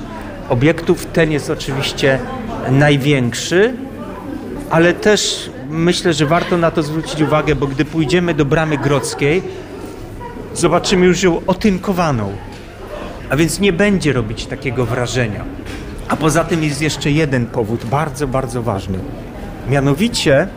obiektów. 0.49 1.05
Ten 1.05 1.31
jest 1.31 1.49
oczywiście 1.49 2.19
największy, 2.71 3.73
ale 4.69 4.93
też 4.93 5.49
myślę, 5.69 6.13
że 6.13 6.25
warto 6.25 6.57
na 6.57 6.71
to 6.71 6.83
zwrócić 6.83 7.21
uwagę, 7.21 7.55
bo 7.55 7.67
gdy 7.67 7.85
pójdziemy 7.85 8.33
do 8.33 8.45
Bramy 8.45 8.77
Grodzkiej, 8.77 9.41
zobaczymy 10.53 11.05
już 11.05 11.23
ją 11.23 11.41
otynkowaną. 11.47 12.31
A 13.29 13.35
więc 13.35 13.59
nie 13.59 13.73
będzie 13.73 14.13
robić 14.13 14.45
takiego 14.45 14.85
wrażenia. 14.85 15.43
A 16.09 16.15
poza 16.15 16.43
tym 16.43 16.63
jest 16.63 16.81
jeszcze 16.81 17.11
jeden 17.11 17.45
powód, 17.45 17.85
bardzo, 17.85 18.27
bardzo 18.27 18.63
ważny. 18.63 18.99
Mianowicie 19.69 20.47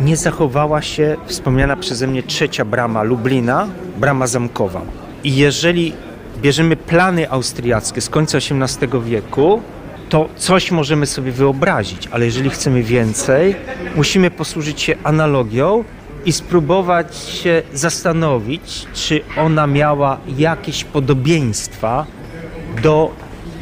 nie 0.00 0.16
zachowała 0.16 0.82
się 0.82 1.16
wspomniana 1.26 1.76
przeze 1.76 2.06
mnie 2.06 2.22
trzecia 2.22 2.64
brama 2.64 3.02
Lublina, 3.02 3.68
brama 3.96 4.26
zamkowa. 4.26 4.80
I 5.24 5.36
jeżeli 5.36 5.92
bierzemy 6.42 6.76
plany 6.76 7.30
austriackie 7.30 8.00
z 8.00 8.10
końca 8.10 8.38
XVIII 8.38 9.02
wieku, 9.04 9.62
to 10.08 10.28
coś 10.36 10.70
możemy 10.70 11.06
sobie 11.06 11.32
wyobrazić, 11.32 12.08
ale 12.10 12.24
jeżeli 12.24 12.50
chcemy 12.50 12.82
więcej, 12.82 13.56
musimy 13.96 14.30
posłużyć 14.30 14.80
się 14.80 14.94
analogią 15.04 15.84
i 16.24 16.32
spróbować 16.32 17.16
się 17.16 17.62
zastanowić, 17.74 18.86
czy 18.94 19.20
ona 19.36 19.66
miała 19.66 20.18
jakieś 20.38 20.84
podobieństwa 20.84 22.06
do 22.82 23.10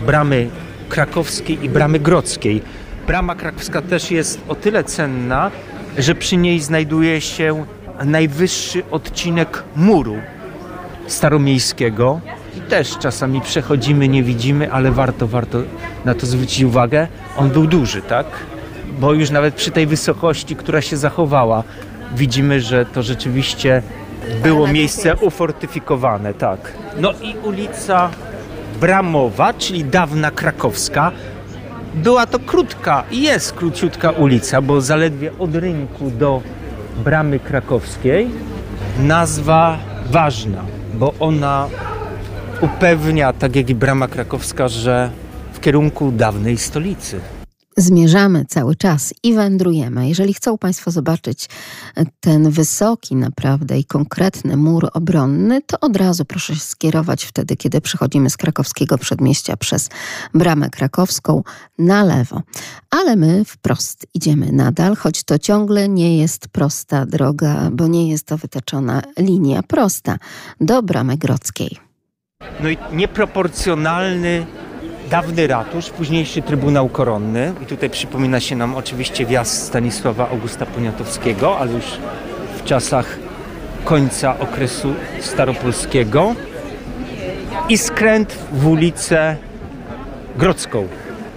bramy 0.07 0.51
krakowskiej 0.89 1.65
i 1.65 1.69
bramy 1.69 1.99
grodzkiej. 1.99 2.63
Brama 3.07 3.35
krakowska 3.35 3.83
też 3.83 4.11
jest 4.11 4.41
o 4.49 4.55
tyle 4.55 4.85
cenna, 4.85 5.51
że 5.99 6.15
przy 6.15 6.37
niej 6.37 6.61
znajduje 6.61 7.21
się 7.21 7.65
najwyższy 8.05 8.83
odcinek 8.91 9.63
muru 9.77 10.17
staromiejskiego. 11.07 12.21
I 12.57 12.61
też 12.61 12.99
czasami 12.99 13.41
przechodzimy, 13.41 14.09
nie 14.09 14.23
widzimy, 14.23 14.73
ale 14.73 14.91
warto, 14.91 15.29
warto 15.29 15.59
na 16.05 16.15
to 16.15 16.27
zwrócić 16.27 16.63
uwagę. 16.65 17.09
On 17.37 17.51
był 17.51 17.67
duży, 17.67 18.03
tak? 18.03 18.27
Bo 19.01 19.13
już 19.13 19.31
nawet 19.31 19.55
przy 19.55 19.71
tej 19.71 19.87
wysokości, 19.87 20.57
która 20.57 20.81
się 20.81 20.97
zachowała, 20.97 21.63
widzimy, 22.17 22.61
że 22.61 22.87
to 22.87 23.03
rzeczywiście 23.03 23.83
było 24.43 24.67
miejsce 24.67 25.17
ufortyfikowane, 25.17 26.35
tak. 26.35 26.73
No 27.01 27.13
i 27.23 27.37
ulica 27.43 28.11
Bramowa, 28.81 29.55
czyli 29.55 29.85
dawna 29.85 30.31
krakowska, 30.31 31.13
była 31.95 32.27
to 32.27 32.39
krótka 32.39 33.05
i 33.11 33.23
jest 33.23 33.53
króciutka 33.53 34.11
ulica, 34.11 34.63
bo 34.63 34.81
zaledwie 34.81 35.39
od 35.39 35.55
rynku 35.55 36.11
do 36.11 36.43
bramy 37.05 37.39
krakowskiej. 37.39 38.31
Nazwa 39.01 39.79
ważna, 40.11 40.63
bo 40.95 41.15
ona 41.21 41.69
upewnia, 42.61 43.33
tak 43.33 43.57
jak 43.57 43.71
i 43.71 43.75
brama 43.75 44.09
krakowska, 44.09 44.69
że 44.69 45.11
w 45.53 45.61
kierunku 45.61 46.13
dawnej 46.13 46.59
stolicy 46.59 47.21
zmierzamy 47.79 48.45
cały 48.45 48.77
czas 48.77 49.15
i 49.23 49.35
wędrujemy. 49.35 50.09
Jeżeli 50.09 50.35
chcą 50.35 50.59
Państwo 50.59 50.91
zobaczyć 50.91 51.49
ten 52.21 52.51
wysoki 52.51 53.17
naprawdę 53.17 53.79
i 53.79 53.85
konkretny 53.85 54.57
mur 54.57 54.89
obronny, 54.93 55.63
to 55.63 55.81
od 55.81 55.97
razu 55.97 56.25
proszę 56.25 56.55
się 56.55 56.61
skierować 56.61 57.25
wtedy, 57.25 57.57
kiedy 57.57 57.81
przechodzimy 57.81 58.31
z 58.31 58.37
krakowskiego 58.37 58.99
przedmieścia 58.99 59.57
przez 59.57 59.89
bramę 60.35 60.71
krakowską 60.71 61.43
na 61.79 62.05
lewo. 62.05 62.43
Ale 62.91 63.17
my 63.17 63.45
wprost 63.45 64.07
idziemy 64.15 64.53
nadal, 64.53 64.97
choć 64.97 65.25
to 65.25 65.39
ciągle 65.39 65.89
nie 65.89 66.19
jest 66.19 66.49
prosta 66.49 67.07
droga, 67.07 67.71
bo 67.73 67.87
nie 67.87 68.11
jest 68.11 68.27
to 68.27 68.37
wytyczona 68.37 69.03
linia 69.19 69.63
prosta 69.63 70.19
do 70.61 70.83
bramy 70.83 71.17
grodzkiej. 71.17 71.79
No 72.61 72.69
i 72.69 72.79
nieproporcjonalny 72.93 74.47
dawny 75.11 75.47
ratusz, 75.47 75.91
późniejszy 75.91 76.43
Trybunał 76.43 76.89
Koronny. 76.89 77.53
I 77.63 77.67
tutaj 77.67 77.91
przypomina 77.91 78.41
się 78.41 78.57
nam 78.57 78.75
oczywiście 78.75 79.27
wjazd 79.27 79.63
Stanisława 79.63 80.29
Augusta 80.31 80.67
Poniatowskiego, 80.67 81.59
ale 81.59 81.73
już 81.73 81.85
w 82.57 82.65
czasach 82.65 83.19
końca 83.85 84.39
okresu 84.39 84.95
staropolskiego. 85.21 86.35
I 87.69 87.79
skręt 87.79 88.39
w 88.53 88.67
ulicę 88.67 89.37
Grodzką. 90.37 90.89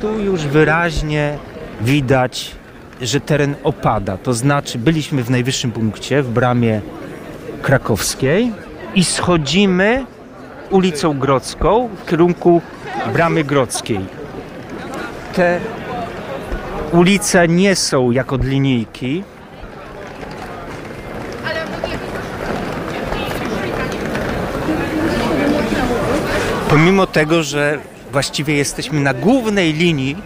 Tu 0.01 0.19
już 0.19 0.41
wyraźnie 0.41 1.38
widać, 1.82 2.55
że 3.01 3.19
teren 3.19 3.55
opada, 3.63 4.17
to 4.17 4.34
znaczy 4.34 4.80
byliśmy 4.80 5.24
w 5.24 5.30
najwyższym 5.30 5.72
punkcie, 5.72 6.24
w 6.24 6.30
bramie 6.30 6.82
krakowskiej 7.61 8.51
i 8.95 9.03
schodzimy 9.03 10.05
ulicą 10.69 11.19
Grodzką 11.19 11.89
w 12.05 12.09
kierunku 12.09 12.61
Bramy 13.07 13.43
Grodzkiej. 13.43 14.05
Te 15.33 15.59
ulice 16.91 17.47
nie 17.47 17.75
są 17.75 18.11
jak 18.11 18.33
od 18.33 18.45
linijki. 18.45 19.23
Pomimo 26.69 27.07
tego, 27.07 27.43
że 27.43 27.79
właściwie 28.11 28.55
jesteśmy 28.55 28.99
na 28.99 29.13
głównej 29.13 29.73
linii, 29.73 30.17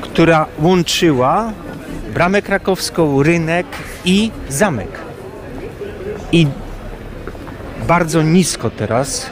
która 0.00 0.46
łączyła 0.58 1.52
Bramę 2.14 2.42
Krakowską, 2.42 3.22
rynek 3.22 3.66
i 4.04 4.30
zamek. 4.48 4.98
I 6.32 6.46
bardzo 7.86 8.22
nisko 8.22 8.70
teraz 8.70 9.30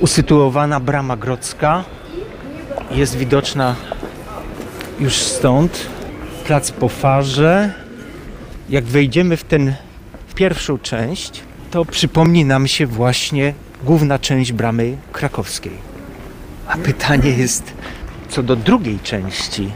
usytuowana 0.00 0.80
brama 0.80 1.16
grodzka 1.16 1.84
jest 2.90 3.16
widoczna 3.16 3.74
już 5.00 5.14
stąd. 5.14 5.86
Plac 6.46 6.70
po 6.70 6.88
farze. 6.88 7.72
Jak 8.68 8.84
wejdziemy 8.84 9.36
w 9.36 9.44
ten 9.44 9.74
w 10.26 10.34
pierwszą 10.34 10.78
część, 10.78 11.42
to 11.70 11.84
przypomni 11.84 12.44
nam 12.44 12.66
się 12.66 12.86
właśnie 12.86 13.54
główna 13.84 14.18
część 14.18 14.52
bramy 14.52 14.96
krakowskiej. 15.12 15.72
A 16.68 16.76
pytanie 16.76 17.30
jest 17.30 17.72
co 18.28 18.42
do 18.42 18.56
drugiej 18.56 18.98
części. 19.00 19.70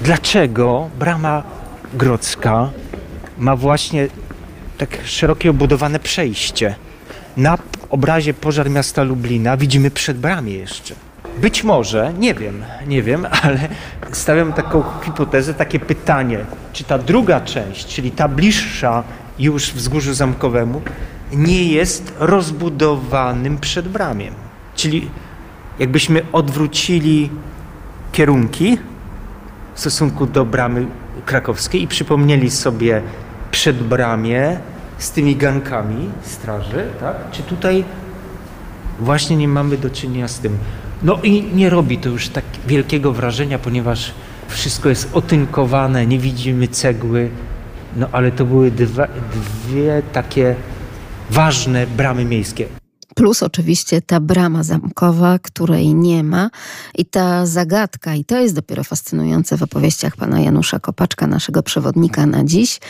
Dlaczego 0.00 0.90
brama 0.98 1.42
grodzka 1.94 2.70
ma 3.38 3.56
właśnie 3.56 4.08
tak 4.78 4.98
szerokie 5.04 5.50
obudowane 5.50 5.98
przejście? 5.98 6.74
Na 7.36 7.58
obrazie 7.92 8.34
Pożar 8.34 8.70
miasta 8.70 9.02
Lublina 9.02 9.56
widzimy 9.56 9.90
przed 9.90 10.18
bramie 10.18 10.52
jeszcze. 10.52 10.94
Być 11.40 11.64
może, 11.64 12.12
nie 12.18 12.34
wiem, 12.34 12.64
nie 12.86 13.02
wiem, 13.02 13.26
ale 13.42 13.68
stawiam 14.12 14.52
taką 14.52 14.84
hipotezę, 15.04 15.54
takie 15.54 15.80
pytanie, 15.80 16.38
czy 16.72 16.84
ta 16.84 16.98
druga 16.98 17.40
część, 17.40 17.86
czyli 17.86 18.10
ta 18.10 18.28
bliższa 18.28 19.02
już 19.38 19.72
wzgórzu 19.72 20.14
zamkowemu, 20.14 20.82
nie 21.32 21.64
jest 21.64 22.14
rozbudowanym 22.18 23.58
przedbramiem. 23.58 24.34
Czyli 24.74 25.10
jakbyśmy 25.78 26.22
odwrócili 26.32 27.30
kierunki 28.12 28.78
w 29.74 29.80
stosunku 29.80 30.26
do 30.26 30.44
bramy 30.44 30.86
krakowskiej 31.26 31.82
i 31.82 31.88
przypomnieli 31.88 32.50
sobie 32.50 33.02
przedbramie 33.50 34.60
z 35.02 35.10
tymi 35.10 35.36
gankami 35.36 36.10
straży, 36.22 36.86
tak? 37.00 37.16
Czy 37.32 37.42
tutaj 37.42 37.84
właśnie 39.00 39.36
nie 39.36 39.48
mamy 39.48 39.76
do 39.76 39.90
czynienia 39.90 40.28
z 40.28 40.38
tym? 40.38 40.58
No 41.02 41.18
i 41.22 41.42
nie 41.42 41.70
robi 41.70 41.98
to 41.98 42.08
już 42.08 42.28
tak 42.28 42.44
wielkiego 42.66 43.12
wrażenia, 43.12 43.58
ponieważ 43.58 44.14
wszystko 44.48 44.88
jest 44.88 45.10
otynkowane, 45.12 46.06
nie 46.06 46.18
widzimy 46.18 46.68
cegły, 46.68 47.30
no 47.96 48.08
ale 48.12 48.32
to 48.32 48.44
były 48.44 48.70
dwa, 48.70 49.08
dwie 49.66 50.02
takie 50.12 50.54
ważne 51.30 51.86
bramy 51.86 52.24
miejskie. 52.24 52.81
Plus 53.14 53.42
oczywiście 53.42 54.02
ta 54.02 54.20
brama 54.20 54.62
zamkowa, 54.62 55.38
której 55.38 55.94
nie 55.94 56.24
ma 56.24 56.50
i 56.94 57.04
ta 57.04 57.46
zagadka, 57.46 58.14
i 58.14 58.24
to 58.24 58.40
jest 58.40 58.54
dopiero 58.54 58.84
fascynujące 58.84 59.56
w 59.56 59.62
opowieściach 59.62 60.16
pana 60.16 60.40
Janusza 60.40 60.80
Kopaczka, 60.80 61.26
naszego 61.26 61.62
przewodnika 61.62 62.26
na 62.26 62.44
dziś, 62.44 62.80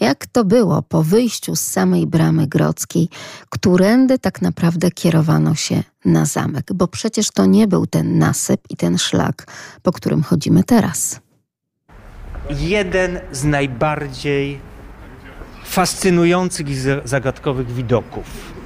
jak 0.00 0.26
to 0.26 0.44
było 0.44 0.82
po 0.82 1.02
wyjściu 1.02 1.56
z 1.56 1.60
samej 1.60 2.06
bramy 2.06 2.46
grodzkiej, 2.46 3.08
którędy 3.50 4.18
tak 4.18 4.42
naprawdę 4.42 4.90
kierowano 4.90 5.54
się 5.54 5.82
na 6.04 6.24
zamek, 6.24 6.72
bo 6.74 6.88
przecież 6.88 7.30
to 7.30 7.46
nie 7.46 7.68
był 7.68 7.86
ten 7.86 8.18
nasyp 8.18 8.60
i 8.70 8.76
ten 8.76 8.98
szlak, 8.98 9.46
po 9.82 9.92
którym 9.92 10.22
chodzimy 10.22 10.64
teraz. 10.64 11.20
Jeden 12.50 13.20
z 13.32 13.44
najbardziej 13.44 14.58
fascynujących 15.64 16.68
i 16.68 16.74
zagadkowych 17.04 17.72
widoków 17.72 18.59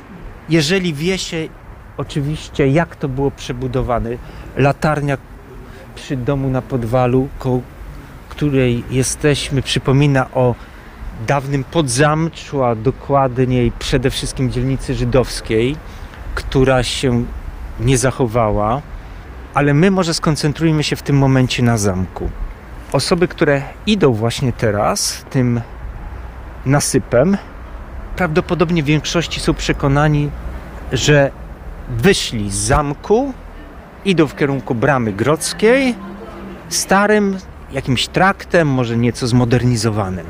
jeżeli 0.49 0.95
wie 0.95 1.19
się 1.19 1.49
oczywiście, 1.97 2.69
jak 2.69 2.97
to 2.97 3.09
było 3.09 3.31
przebudowane, 3.31 4.11
latarnia 4.57 5.17
przy 5.95 6.17
domu 6.17 6.49
na 6.49 6.63
podwalu, 6.63 7.29
koło 7.39 7.61
której 8.29 8.85
jesteśmy, 8.91 9.63
przypomina 9.63 10.31
o 10.31 10.55
dawnym 11.27 11.65
podzamczu, 11.65 12.65
a 12.65 12.75
dokładniej 12.75 13.73
przede 13.79 14.11
wszystkim 14.11 14.51
dzielnicy 14.51 14.95
żydowskiej, 14.95 15.77
która 16.35 16.83
się 16.83 17.25
nie 17.81 17.99
zachowała, 17.99 18.83
ale 19.55 19.75
my 19.75 19.91
może 19.91 20.15
skoncentrujmy 20.15 20.83
się 20.83 20.97
w 20.97 21.03
tym 21.03 21.17
momencie 21.17 21.63
na 21.63 21.79
zamku. 21.79 22.31
Osoby, 22.93 23.29
które 23.29 23.63
idą 23.87 24.13
właśnie 24.13 24.53
teraz 24.53 25.25
tym 25.31 25.61
nasypem, 26.67 27.37
prawdopodobnie 28.17 28.83
w 28.83 28.87
większości 28.87 29.41
są 29.41 29.55
przekonani, 29.55 30.31
że 30.93 31.31
wyszli 31.89 32.51
z 32.51 32.55
zamku, 32.55 33.33
idą 34.05 34.27
w 34.27 34.37
kierunku 34.37 34.75
bramy 34.75 35.13
grodzkiej, 35.13 35.95
starym 36.69 37.39
jakimś 37.73 38.09
traktem, 38.09 38.69
może 38.69 38.97
nieco 38.97 39.27
zmodernizowanym. 39.27 40.27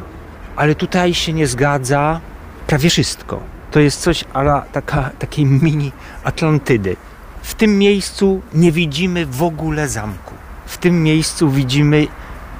Ale 0.56 0.74
tutaj 0.74 1.14
się 1.14 1.32
nie 1.32 1.46
zgadza 1.46 2.20
prawie 2.66 2.90
wszystko. 2.90 3.40
To 3.70 3.80
jest 3.80 4.00
coś 4.00 4.24
ala 4.32 4.64
taka, 4.72 5.10
takiej 5.18 5.46
mini 5.46 5.92
Atlantydy. 6.24 6.96
W 7.42 7.54
tym 7.54 7.78
miejscu 7.78 8.42
nie 8.54 8.72
widzimy 8.72 9.26
w 9.26 9.42
ogóle 9.42 9.88
zamku. 9.88 10.34
W 10.66 10.78
tym 10.78 11.02
miejscu 11.02 11.50
widzimy 11.50 12.06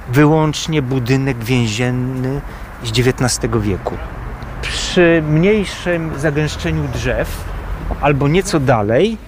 wyłącznie 0.08 0.82
budynek 0.82 1.44
więzienny 1.44 2.40
z 2.84 2.90
XIX 2.90 3.52
wieku. 3.60 3.94
Przy 4.68 5.22
mniejszym 5.28 6.18
zagęszczeniu 6.18 6.88
drzew 6.88 7.44
albo 8.00 8.28
nieco 8.28 8.60
dalej 8.60 9.18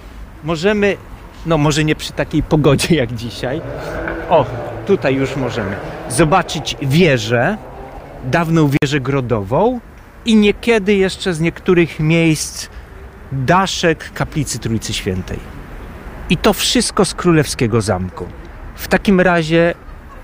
możemy, 0.43 0.97
no 1.45 1.57
może 1.57 1.83
nie 1.83 1.95
przy 1.95 2.13
takiej 2.13 2.43
pogodzie 2.43 2.95
jak 2.95 3.13
dzisiaj, 3.13 3.61
o, 4.29 4.45
tutaj 4.87 5.15
już 5.15 5.35
możemy 5.35 5.75
zobaczyć 6.09 6.75
wieżę, 6.81 7.57
dawną 8.25 8.69
wieżę 8.81 8.99
grodową 8.99 9.79
i 10.25 10.35
niekiedy 10.35 10.95
jeszcze 10.95 11.33
z 11.33 11.39
niektórych 11.39 11.99
miejsc 11.99 12.69
daszek 13.31 14.13
kaplicy 14.13 14.59
Trójcy 14.59 14.93
Świętej. 14.93 15.39
I 16.29 16.37
to 16.37 16.53
wszystko 16.53 17.05
z 17.05 17.13
królewskiego 17.13 17.81
zamku. 17.81 18.25
W 18.75 18.87
takim 18.87 19.21
razie, 19.21 19.73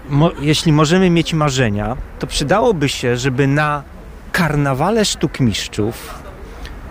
mo, 0.10 0.32
jeśli 0.42 0.74
możemy 0.74 1.10
mieć 1.10 1.34
marzenia, 1.34 1.98
to 2.20 2.28
przydałoby 2.28 2.90
się, 2.90 3.18
żeby 3.18 3.48
na 3.48 3.84
karnawale 4.34 5.06
sztuk 5.06 5.40
mistrzów 5.40 6.24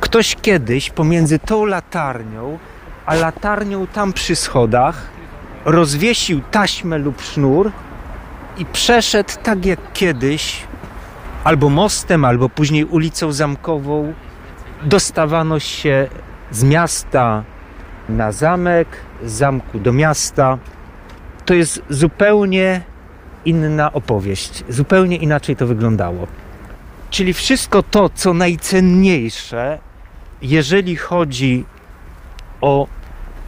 ktoś 0.01 0.37
kiedyś 0.43 0.91
pomiędzy 0.91 1.39
tą 1.39 1.65
latarnią 1.65 2.59
a 3.07 3.15
latarnią 3.15 3.87
tam 3.87 4.13
przy 4.13 4.37
schodach 4.37 5.11
rozwiesił 5.65 6.41
taśmę 6.51 6.99
lub 6.99 7.23
sznur 7.23 7.71
i 8.59 8.65
przeszedł 8.67 9.31
tak 9.43 9.67
jak 9.67 9.93
kiedyś 9.93 10.63
albo 11.45 11.69
mostem, 11.69 12.25
albo 12.25 12.49
później 12.49 12.85
ulicą 12.85 13.33
zamkową 13.33 14.13
dostawano 14.83 15.59
się 15.59 16.09
z 16.51 16.65
miasta 16.65 17.45
na 18.09 18.33
zamek, 18.33 18.89
z 19.25 19.33
zamku 19.33 19.79
do 19.79 19.93
miasta. 19.93 20.59
To 21.45 21.55
jest 21.55 21.83
zupełnie 21.89 22.81
inna 23.45 23.93
opowieść. 23.93 24.65
Zupełnie 24.69 25.17
inaczej 25.17 25.57
to 25.57 25.67
wyglądało. 25.67 26.27
Czyli 27.13 27.33
wszystko 27.33 27.83
to, 27.83 28.09
co 28.09 28.35
najcenniejsze, 28.35 29.79
jeżeli 30.43 30.97
chodzi 30.97 31.65
o 32.61 32.87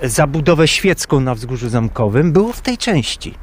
zabudowę 0.02 0.68
świecką 0.68 1.20
na 1.20 1.34
wzgórzu 1.34 1.68
zamkowym, 1.68 2.32
było 2.32 2.52
w 2.52 2.60
tej 2.60 2.78
części. 2.78 3.34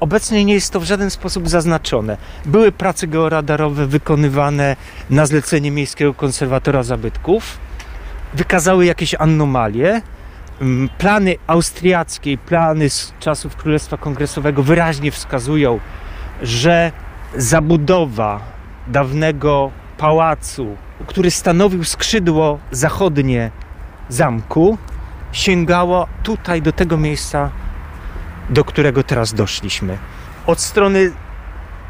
Obecnie 0.00 0.44
nie 0.44 0.54
jest 0.54 0.72
to 0.72 0.80
w 0.80 0.84
żaden 0.84 1.10
sposób 1.10 1.48
zaznaczone. 1.48 2.16
Były 2.44 2.72
prace 2.72 3.06
georadarowe 3.06 3.86
wykonywane 3.86 4.76
na 5.10 5.26
zlecenie 5.26 5.70
Miejskiego 5.70 6.14
Konserwatora 6.14 6.82
Zabytków. 6.82 7.58
Wykazały 8.34 8.86
jakieś 8.86 9.14
anomalie. 9.14 10.02
Mm, 10.60 10.88
plany 10.98 11.36
austriackie 11.46 12.32
i 12.32 12.38
plany 12.38 12.90
z 12.90 13.12
czasów 13.20 13.56
Królestwa 13.56 13.96
Kongresowego 13.96 14.62
wyraźnie 14.62 15.10
wskazują, 15.10 15.80
że 16.42 16.92
zabudowa 17.36 18.55
dawnego 18.88 19.70
pałacu, 19.98 20.76
który 21.06 21.30
stanowił 21.30 21.84
skrzydło 21.84 22.58
zachodnie 22.70 23.50
zamku, 24.08 24.78
sięgała 25.32 26.06
tutaj 26.22 26.62
do 26.62 26.72
tego 26.72 26.96
miejsca, 26.96 27.50
do 28.50 28.64
którego 28.64 29.02
teraz 29.02 29.34
doszliśmy. 29.34 29.98
Od 30.46 30.60
strony 30.60 31.12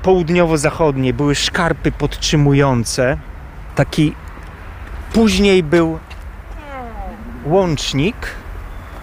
południowo-zachodniej 0.03 1.14
były 1.14 1.34
szkarpy 1.34 1.92
podtrzymujące. 1.92 3.18
Taki 3.74 4.14
później 5.12 5.62
był 5.62 5.99
łącznik 7.44 8.16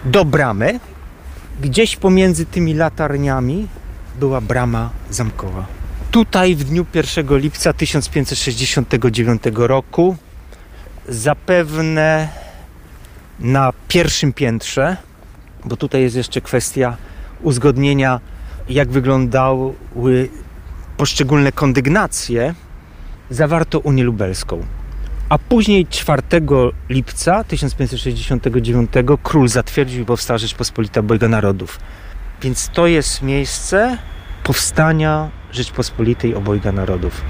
do 0.06 0.26
bramy. 0.26 0.80
Gdzieś 1.62 1.96
pomiędzy 1.96 2.46
tymi 2.46 2.74
latarniami 2.74 3.68
była 4.20 4.42
brama 4.42 4.90
zamkowa. 5.10 5.66
Tutaj 6.14 6.56
w 6.56 6.64
dniu 6.64 6.86
1 6.94 7.38
lipca 7.38 7.74
1569 7.74 9.44
roku 9.56 10.16
zapewne 11.10 12.30
na 13.40 13.74
pierwszym 13.88 14.34
piętrze, 14.34 14.98
bo 15.66 15.78
tutaj 15.78 16.02
jest 16.02 16.16
jeszcze 16.16 16.42
kwestia 16.42 16.98
uzgodnienia, 17.42 18.20
jak 18.70 18.90
wyglądały 18.90 19.74
poszczególne 20.98 21.52
kondygnacje, 21.52 22.54
zawarto 23.30 23.80
Unię 23.80 24.04
Lubelską. 24.04 24.66
A 25.30 25.38
później 25.38 25.88
4 25.88 26.22
lipca 26.90 27.44
1569 27.44 28.92
król 29.24 29.48
zatwierdził 29.48 30.02
i 30.02 30.06
powstała 30.06 30.38
Rzeczpospolita 30.38 31.00
Obojga 31.00 31.28
Narodów. 31.28 31.80
Więc 32.42 32.70
to 32.70 32.88
jest 32.88 33.22
miejsce 33.22 33.98
powstania 34.44 35.43
Rzeczpospolitej 35.54 36.36
Obojga 36.36 36.72
Narodów. 36.72 37.22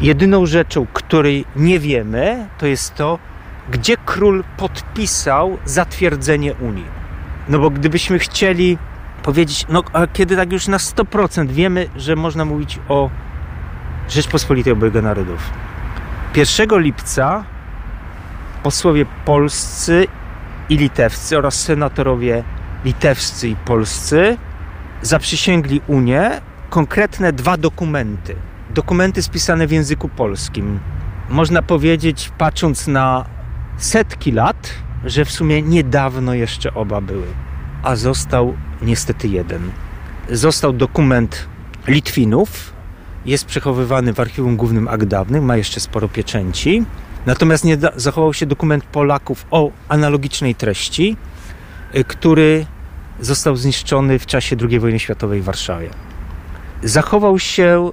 Jedyną 0.00 0.46
rzeczą, 0.46 0.86
której 0.92 1.44
nie 1.56 1.78
wiemy, 1.78 2.46
to 2.58 2.66
jest 2.66 2.94
to, 2.94 3.18
gdzie 3.70 3.96
król 3.96 4.44
podpisał 4.56 5.58
zatwierdzenie 5.64 6.54
Unii. 6.54 6.84
No 7.48 7.58
bo 7.58 7.70
gdybyśmy 7.70 8.18
chcieli 8.18 8.78
powiedzieć, 9.22 9.66
no 9.68 9.84
a 9.92 10.06
kiedy 10.06 10.36
tak 10.36 10.52
już 10.52 10.68
na 10.68 10.76
100% 10.76 11.48
wiemy, 11.48 11.88
że 11.96 12.16
można 12.16 12.44
mówić 12.44 12.78
o 12.88 13.10
Rzeczpospolitej 14.08 14.72
Obojga 14.72 15.02
Narodów. 15.02 15.50
1 16.34 16.80
lipca 16.80 17.44
posłowie 18.62 19.06
polscy 19.24 20.06
i 20.68 20.76
litewscy 20.76 21.38
oraz 21.38 21.60
senatorowie 21.60 22.42
litewscy 22.84 23.48
i 23.48 23.56
polscy 23.56 24.36
zaprzysięgli 25.02 25.80
Unię 25.86 26.40
konkretne 26.70 27.32
dwa 27.32 27.56
dokumenty. 27.56 28.36
Dokumenty 28.70 29.22
spisane 29.22 29.66
w 29.66 29.70
języku 29.70 30.08
polskim. 30.08 30.80
Można 31.28 31.62
powiedzieć, 31.62 32.30
patrząc 32.38 32.86
na 32.86 33.24
setki 33.76 34.32
lat, 34.32 34.68
że 35.04 35.24
w 35.24 35.32
sumie 35.32 35.62
niedawno 35.62 36.34
jeszcze 36.34 36.74
oba 36.74 37.00
były, 37.00 37.26
a 37.82 37.96
został 37.96 38.54
niestety 38.82 39.28
jeden. 39.28 39.70
Został 40.30 40.72
dokument 40.72 41.48
Litwinów, 41.88 42.72
jest 43.26 43.44
przechowywany 43.44 44.12
w 44.12 44.20
Archiwum 44.20 44.56
Głównym 44.56 44.88
Akt 44.88 45.04
Dawnych, 45.04 45.42
ma 45.42 45.56
jeszcze 45.56 45.80
sporo 45.80 46.08
pieczęci. 46.08 46.84
Natomiast 47.26 47.64
nie 47.64 47.78
zachował 47.96 48.34
się 48.34 48.46
dokument 48.46 48.84
Polaków 48.84 49.46
o 49.50 49.70
analogicznej 49.88 50.54
treści, 50.54 51.16
y, 51.94 52.04
który 52.04 52.66
został 53.20 53.56
zniszczony 53.56 54.18
w 54.18 54.26
czasie 54.26 54.56
II 54.70 54.80
wojny 54.80 54.98
światowej 54.98 55.40
w 55.40 55.44
Warszawie. 55.44 55.90
Zachował 56.82 57.38
się 57.38 57.90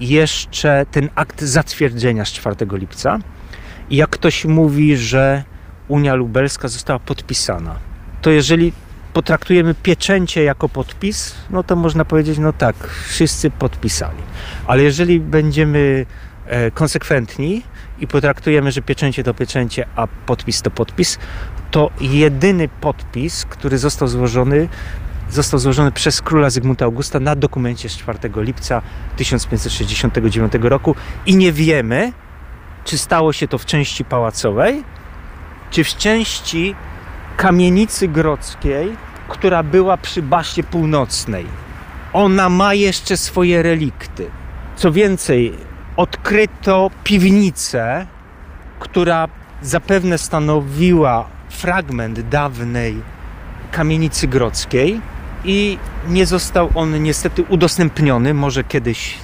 jeszcze 0.00 0.86
ten 0.90 1.08
akt 1.14 1.42
zatwierdzenia 1.42 2.24
z 2.24 2.32
4 2.32 2.56
lipca. 2.72 3.18
I 3.90 3.96
jak 3.96 4.10
ktoś 4.10 4.44
mówi, 4.44 4.96
że 4.96 5.44
Unia 5.88 6.14
Lubelska 6.14 6.68
została 6.68 6.98
podpisana, 6.98 7.76
to 8.22 8.30
jeżeli 8.30 8.72
potraktujemy 9.12 9.74
pieczęcie 9.74 10.42
jako 10.42 10.68
podpis, 10.68 11.34
no 11.50 11.62
to 11.62 11.76
można 11.76 12.04
powiedzieć, 12.04 12.38
no 12.38 12.52
tak, 12.52 12.76
wszyscy 13.08 13.50
podpisali. 13.50 14.22
Ale 14.66 14.82
jeżeli 14.82 15.20
będziemy 15.20 16.06
e, 16.46 16.70
konsekwentni 16.70 17.62
i 17.98 18.06
potraktujemy, 18.06 18.72
że 18.72 18.82
pieczęcie 18.82 19.24
to 19.24 19.34
pieczęcie, 19.34 19.86
a 19.96 20.06
podpis 20.06 20.62
to 20.62 20.70
podpis, 20.70 21.18
to 21.70 21.90
jedyny 22.00 22.68
podpis, 22.68 23.44
który 23.44 23.78
został 23.78 24.08
złożony, 24.08 24.68
został 25.30 25.60
złożony 25.60 25.92
przez 25.92 26.22
króla 26.22 26.50
Zygmunta 26.50 26.84
Augusta 26.84 27.20
na 27.20 27.36
dokumencie 27.36 27.88
z 27.88 27.96
4 27.96 28.18
lipca 28.36 28.82
1569 29.16 30.52
roku 30.60 30.96
i 31.26 31.36
nie 31.36 31.52
wiemy, 31.52 32.12
czy 32.84 32.98
stało 32.98 33.32
się 33.32 33.48
to 33.48 33.58
w 33.58 33.64
części 33.64 34.04
pałacowej, 34.04 34.84
czy 35.70 35.84
w 35.84 35.96
części 35.96 36.74
kamienicy 37.36 38.08
grodzkiej, 38.08 38.96
która 39.28 39.62
była 39.62 39.96
przy 39.96 40.22
Baście 40.22 40.62
Północnej. 40.62 41.46
Ona 42.12 42.48
ma 42.48 42.74
jeszcze 42.74 43.16
swoje 43.16 43.62
relikty. 43.62 44.30
Co 44.76 44.92
więcej, 44.92 45.52
odkryto 45.96 46.90
piwnicę, 47.04 48.06
która 48.80 49.28
zapewne 49.62 50.18
stanowiła 50.18 51.28
fragment 51.48 52.20
dawnej 52.20 53.02
kamienicy 53.70 54.28
grodzkiej 54.28 55.00
i 55.44 55.78
nie 56.08 56.26
został 56.26 56.70
on 56.74 57.02
niestety 57.02 57.42
udostępniony. 57.42 58.34
Może 58.34 58.64
kiedyś 58.64 59.18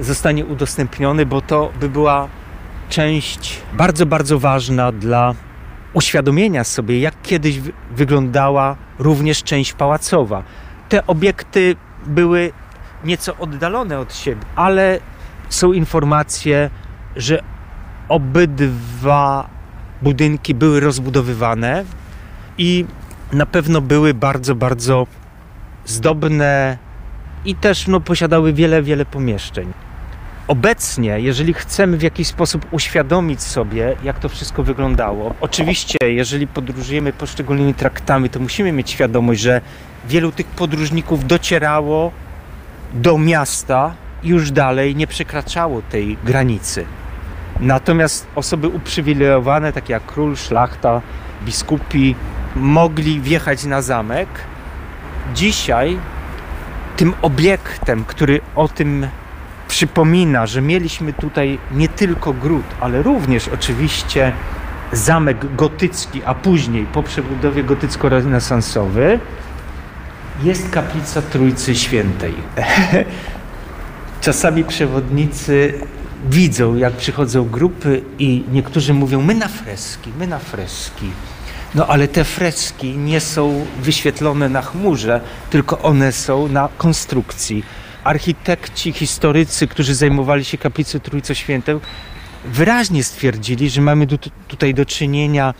zostanie 0.00 0.46
udostępniony, 0.46 1.26
bo 1.26 1.40
to 1.40 1.72
by 1.80 1.88
była 1.88 2.28
część 2.88 3.60
bardzo, 3.72 4.06
bardzo 4.06 4.38
ważna 4.38 4.92
dla 4.92 5.34
uświadomienia 5.92 6.64
sobie, 6.64 7.00
jak 7.00 7.22
kiedyś 7.22 7.60
wyglądała 7.90 8.76
również 8.98 9.42
część 9.42 9.72
pałacowa. 9.72 10.42
Te 10.88 11.06
obiekty 11.06 11.76
były 12.06 12.52
nieco 13.04 13.36
oddalone 13.36 13.98
od 13.98 14.14
siebie, 14.14 14.42
ale 14.56 15.00
są 15.48 15.72
informacje, 15.72 16.70
że 17.16 17.42
obydwa 18.08 19.48
budynki 20.02 20.54
były 20.54 20.80
rozbudowywane 20.80 21.84
i 22.58 22.84
na 23.32 23.46
pewno 23.46 23.80
były 23.80 24.14
bardzo, 24.14 24.54
bardzo 24.54 25.06
zdobne 25.86 26.78
i 27.44 27.54
też 27.54 27.86
no, 27.86 28.00
posiadały 28.00 28.52
wiele, 28.52 28.82
wiele 28.82 29.04
pomieszczeń. 29.04 29.72
Obecnie, 30.48 31.20
jeżeli 31.20 31.54
chcemy 31.54 31.96
w 31.96 32.02
jakiś 32.02 32.28
sposób 32.28 32.66
uświadomić 32.70 33.42
sobie, 33.42 33.96
jak 34.04 34.18
to 34.18 34.28
wszystko 34.28 34.62
wyglądało, 34.62 35.34
oczywiście, 35.40 35.98
jeżeli 36.02 36.46
podróżujemy 36.46 37.12
poszczególnymi 37.12 37.74
traktami, 37.74 38.30
to 38.30 38.40
musimy 38.40 38.72
mieć 38.72 38.90
świadomość, 38.90 39.40
że 39.40 39.60
wielu 40.08 40.32
tych 40.32 40.46
podróżników 40.46 41.26
docierało 41.26 42.12
do 42.94 43.18
miasta 43.18 43.94
i 44.22 44.28
już 44.28 44.50
dalej 44.50 44.96
nie 44.96 45.06
przekraczało 45.06 45.82
tej 45.82 46.18
granicy. 46.24 46.84
Natomiast 47.60 48.26
osoby 48.34 48.68
uprzywilejowane, 48.68 49.72
takie 49.72 49.92
jak 49.92 50.06
król, 50.06 50.36
szlachta, 50.36 51.00
biskupi, 51.44 52.14
mogli 52.56 53.20
wjechać 53.20 53.64
na 53.64 53.82
zamek. 53.82 54.28
Dzisiaj 55.34 55.98
tym 56.96 57.14
obiektem, 57.22 58.04
który 58.04 58.40
o 58.56 58.68
tym 58.68 59.06
przypomina, 59.68 60.46
że 60.46 60.62
mieliśmy 60.62 61.12
tutaj 61.12 61.58
nie 61.72 61.88
tylko 61.88 62.32
gród, 62.32 62.64
ale 62.80 63.02
również 63.02 63.48
oczywiście 63.48 64.32
zamek 64.92 65.54
gotycki, 65.56 66.22
a 66.24 66.34
później 66.34 66.86
po 66.86 67.02
przebudowie 67.02 67.64
gotycko-renesansowy 67.64 69.18
jest 70.42 70.70
kaplica 70.70 71.22
Trójcy 71.22 71.74
Świętej. 71.74 72.34
Czasami 74.20 74.64
przewodnicy 74.64 75.74
widzą, 76.30 76.76
jak 76.76 76.92
przychodzą 76.92 77.44
grupy 77.48 78.02
i 78.18 78.44
niektórzy 78.52 78.94
mówią, 78.94 79.22
my 79.22 79.34
na 79.34 79.48
freski, 79.48 80.10
my 80.18 80.26
na 80.26 80.38
freski. 80.38 81.10
No 81.74 81.86
ale 81.86 82.08
te 82.08 82.24
freski 82.24 82.96
nie 82.96 83.20
są 83.20 83.66
wyświetlone 83.78 84.48
na 84.48 84.62
chmurze, 84.62 85.20
tylko 85.50 85.78
one 85.78 86.12
są 86.12 86.48
na 86.48 86.68
konstrukcji. 86.78 87.64
Architekci, 88.04 88.92
historycy, 88.92 89.66
którzy 89.66 89.94
zajmowali 89.94 90.44
się 90.44 90.58
kaplicą 90.58 91.00
Trójcy 91.00 91.34
Świętej, 91.34 91.76
wyraźnie 92.44 93.04
stwierdzili, 93.04 93.70
że 93.70 93.80
mamy 93.80 94.06
tutaj 94.48 94.74
do 94.74 94.86
czynienia 94.86 95.54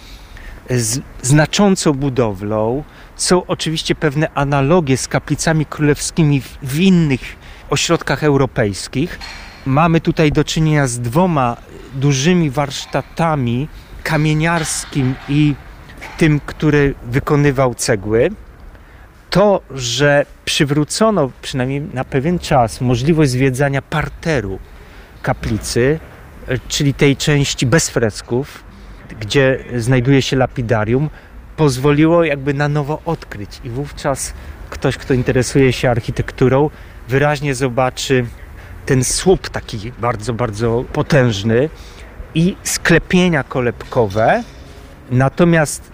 z 0.71 1.01
znaczącą 1.23 1.93
budowlą. 1.93 2.85
Są 3.17 3.47
oczywiście 3.47 3.95
pewne 3.95 4.31
analogie 4.35 4.97
z 4.97 5.09
kaplicami 5.09 5.67
królewskimi 5.67 6.43
w 6.63 6.81
innych 6.81 7.37
ośrodkach 7.71 8.25
europejskich. 8.25 9.19
Mamy 9.67 10.01
tutaj 10.01 10.33
do 10.33 10.45
czynienia 10.45 10.87
z 10.87 11.01
dwoma 11.01 11.57
dużymi 11.95 12.51
warsztatami 12.51 13.69
kamieniarskim 14.03 15.15
i 15.29 15.55
tym, 16.19 16.41
który 16.47 16.95
wykonywał 17.03 17.75
cegły. 17.75 18.31
To, 19.31 19.61
że 19.71 20.27
przywrócono 20.45 21.31
przynajmniej 21.43 21.81
na 21.81 22.05
pewien 22.05 22.39
czas 22.39 22.81
możliwość 22.81 23.31
zwiedzania 23.31 23.83
parteru 23.83 24.59
kaplicy, 25.23 25.99
czyli 26.69 26.95
tej 26.95 27.17
części 27.17 27.67
bez 27.67 27.91
fresków, 27.91 28.65
gdzie 29.21 29.65
znajduje 29.77 30.23
się 30.23 30.37
lapidarium, 30.37 31.11
pozwoliło 31.57 32.25
jakby 32.25 32.55
na 32.55 32.69
nowo 32.69 33.03
odkryć. 33.05 33.61
I 33.65 33.71
wówczas 33.71 34.33
ktoś, 34.71 34.97
kto 34.97 35.15
interesuje 35.15 35.73
się 35.73 35.91
architekturą, 35.91 36.71
wyraźnie 37.09 37.55
zobaczy 37.55 38.27
ten 38.87 39.05
słup 39.05 39.49
taki 39.49 39.93
bardzo, 39.99 40.35
bardzo 40.35 40.85
potężny 40.93 41.69
i 42.35 42.57
sklepienia 42.65 43.43
kolebkowe, 43.43 44.43
natomiast 45.11 45.91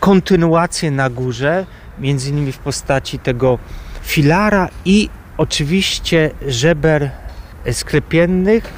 kontynuację 0.00 0.90
na 0.90 1.10
górze, 1.10 1.66
między 1.98 2.30
innymi 2.30 2.52
w 2.52 2.58
postaci 2.58 3.18
tego 3.18 3.58
filara 4.02 4.68
i 4.84 5.08
oczywiście 5.36 6.30
żeber 6.48 7.10
sklepiennych, 7.72 8.72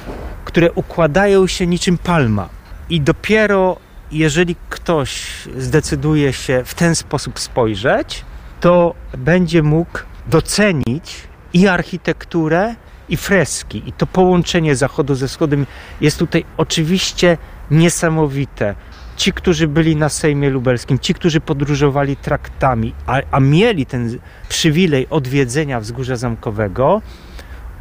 które 0.45 0.71
układają 0.71 1.47
się 1.47 1.67
niczym 1.67 1.97
palma. 1.97 2.49
I 2.89 3.01
dopiero 3.01 3.77
jeżeli 4.11 4.55
ktoś 4.69 5.25
zdecyduje 5.57 6.33
się 6.33 6.61
w 6.65 6.73
ten 6.73 6.95
sposób 6.95 7.39
spojrzeć, 7.39 8.25
to 8.61 8.95
będzie 9.17 9.63
mógł 9.63 9.99
docenić 10.27 11.27
i 11.53 11.67
architekturę, 11.67 12.75
i 13.09 13.17
freski. 13.17 13.83
I 13.85 13.93
to 13.93 14.07
połączenie 14.07 14.75
zachodu 14.75 15.15
ze 15.15 15.27
wschodem 15.27 15.65
jest 16.01 16.19
tutaj 16.19 16.45
oczywiście 16.57 17.37
niesamowite. 17.71 18.75
Ci, 19.17 19.33
którzy 19.33 19.67
byli 19.67 19.95
na 19.95 20.09
Sejmie 20.09 20.49
Lubelskim, 20.49 20.99
ci, 20.99 21.13
którzy 21.13 21.41
podróżowali 21.41 22.15
traktami, 22.15 22.93
a, 23.05 23.21
a 23.31 23.39
mieli 23.39 23.85
ten 23.85 24.19
przywilej 24.49 25.07
odwiedzenia 25.09 25.79
wzgórza 25.79 26.15
zamkowego, 26.15 27.01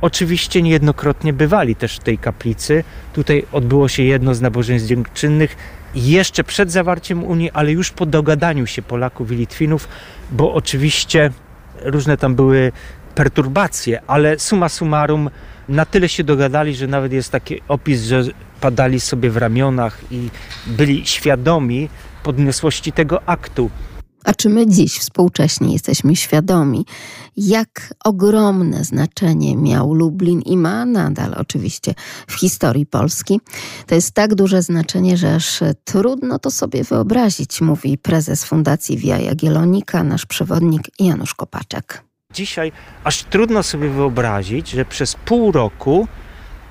oczywiście 0.00 0.62
niejednokrotnie 0.62 1.32
bywali 1.32 1.76
też 1.76 1.96
w 1.96 1.98
tej 1.98 2.18
kaplicy. 2.18 2.84
Tutaj 3.12 3.44
odbyło 3.52 3.88
się 3.88 4.02
jedno 4.02 4.34
z 4.34 4.40
nabożeństw 4.40 4.88
dziękczynnych 4.88 5.56
jeszcze 5.94 6.44
przed 6.44 6.72
zawarciem 6.72 7.24
Unii, 7.24 7.50
ale 7.50 7.72
już 7.72 7.90
po 7.90 8.06
dogadaniu 8.06 8.66
się 8.66 8.82
Polaków 8.82 9.32
i 9.32 9.34
Litwinów, 9.34 9.88
bo 10.30 10.54
oczywiście 10.54 11.30
różne 11.82 12.16
tam 12.16 12.34
były 12.34 12.72
perturbacje, 13.14 14.00
ale 14.06 14.38
summa 14.38 14.68
summarum 14.68 15.30
na 15.72 15.84
tyle 15.84 16.08
się 16.08 16.24
dogadali, 16.24 16.74
że 16.74 16.86
nawet 16.86 17.12
jest 17.12 17.30
taki 17.30 17.60
opis, 17.68 18.02
że 18.02 18.24
padali 18.60 19.00
sobie 19.00 19.30
w 19.30 19.36
ramionach 19.36 20.00
i 20.10 20.28
byli 20.66 21.06
świadomi 21.06 21.88
podniosłości 22.22 22.92
tego 22.92 23.28
aktu. 23.28 23.70
A 24.24 24.34
czy 24.34 24.48
my 24.48 24.66
dziś 24.66 24.98
współcześnie 24.98 25.72
jesteśmy 25.72 26.16
świadomi, 26.16 26.86
jak 27.36 27.94
ogromne 28.04 28.84
znaczenie 28.84 29.56
miał 29.56 29.94
Lublin 29.94 30.40
i 30.40 30.56
ma 30.56 30.84
nadal 30.84 31.34
oczywiście 31.38 31.94
w 32.26 32.34
historii 32.34 32.86
Polski? 32.86 33.40
To 33.86 33.94
jest 33.94 34.14
tak 34.14 34.34
duże 34.34 34.62
znaczenie, 34.62 35.16
że 35.16 35.34
aż 35.34 35.60
trudno 35.84 36.38
to 36.38 36.50
sobie 36.50 36.84
wyobrazić, 36.84 37.60
mówi 37.60 37.98
prezes 37.98 38.44
Fundacji 38.44 38.96
Via 38.96 39.18
Jagiellonika, 39.18 40.04
nasz 40.04 40.26
przewodnik 40.26 40.82
Janusz 40.98 41.34
Kopaczek. 41.34 42.11
Dzisiaj 42.32 42.72
aż 43.04 43.22
trudno 43.22 43.62
sobie 43.62 43.88
wyobrazić, 43.88 44.70
że 44.70 44.84
przez 44.84 45.14
pół 45.14 45.52
roku 45.52 46.08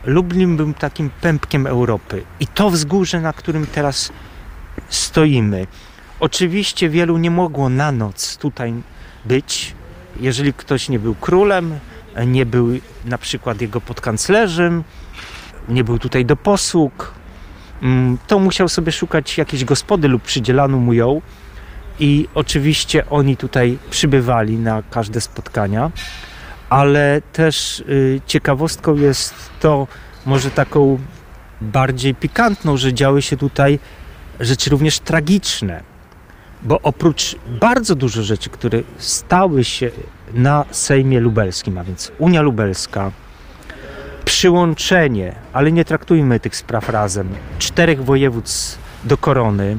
Lublin 0.05 0.57
był 0.57 0.73
takim 0.73 1.09
pępkiem 1.21 1.67
Europy. 1.67 2.23
I 2.39 2.47
to 2.47 2.69
wzgórze, 2.69 3.21
na 3.21 3.33
którym 3.33 3.67
teraz 3.67 4.11
stoimy. 4.89 5.67
Oczywiście 6.19 6.89
wielu 6.89 7.17
nie 7.17 7.31
mogło 7.31 7.69
na 7.69 7.91
noc 7.91 8.37
tutaj 8.37 8.73
być, 9.25 9.75
jeżeli 10.19 10.53
ktoś 10.53 10.89
nie 10.89 10.99
był 10.99 11.15
królem, 11.15 11.79
nie 12.27 12.45
był 12.45 12.67
na 13.05 13.17
przykład 13.17 13.61
jego 13.61 13.81
podkanclerzem, 13.81 14.83
nie 15.69 15.83
był 15.83 15.99
tutaj 15.99 16.25
do 16.25 16.35
posług, 16.35 17.13
mm, 17.81 18.17
to 18.27 18.39
musiał 18.39 18.69
sobie 18.69 18.91
szukać 18.91 19.37
jakiejś 19.37 19.65
gospody 19.65 20.07
lub 20.07 20.21
przydzielano 20.21 20.77
mu 20.77 20.93
ją 20.93 21.21
i 21.99 22.27
oczywiście 22.35 23.09
oni 23.09 23.37
tutaj 23.37 23.77
przybywali 23.89 24.57
na 24.57 24.83
każde 24.91 25.21
spotkania, 25.21 25.91
ale 26.69 27.21
też 27.33 27.79
y, 27.79 28.21
ciekawostką 28.25 28.95
jest 28.95 29.33
to, 29.59 29.87
może 30.25 30.51
taką 30.51 30.99
bardziej 31.61 32.15
pikantną, 32.15 32.77
że 32.77 32.93
działy 32.93 33.21
się 33.21 33.37
tutaj 33.37 33.79
rzeczy 34.39 34.69
również 34.69 34.99
tragiczne, 34.99 35.83
bo 36.61 36.79
oprócz 36.81 37.35
bardzo 37.59 37.95
dużo 37.95 38.23
rzeczy, 38.23 38.49
które 38.49 38.81
stały 38.97 39.63
się 39.63 39.91
na 40.33 40.65
Sejmie 40.71 41.19
Lubelskim, 41.19 41.77
a 41.77 41.83
więc 41.83 42.11
Unia 42.17 42.41
Lubelska, 42.41 43.11
przyłączenie, 44.25 45.35
ale 45.53 45.71
nie 45.71 45.85
traktujmy 45.85 46.39
tych 46.39 46.55
spraw 46.55 46.89
razem, 46.89 47.29
czterech 47.59 48.03
województw 48.03 48.77
do 49.03 49.17
korony, 49.17 49.77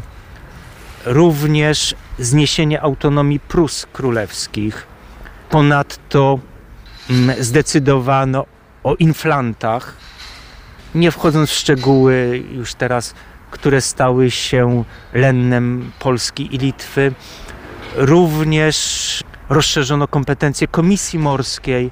również 1.07 1.95
zniesienie 2.19 2.83
autonomii 2.83 3.41
Prus 3.41 3.87
królewskich. 3.93 4.87
Ponadto 5.51 6.39
mm, 7.11 7.45
zdecydowano 7.45 8.47
o 8.85 8.95
inflantach 8.95 9.97
nie 10.95 11.11
wchodząc 11.11 11.51
w 11.51 11.55
szczegóły 11.55 12.45
już 12.53 12.75
teraz, 12.75 13.15
które 13.51 13.81
stały 13.81 14.31
się 14.31 14.85
lennem 15.15 15.93
Polski 15.99 16.55
i 16.55 16.59
Litwy. 16.59 17.13
Również 17.97 19.25
rozszerzono 19.49 20.09
kompetencje 20.09 20.69
Komisji 20.69 21.19
Morskiej, 21.19 21.91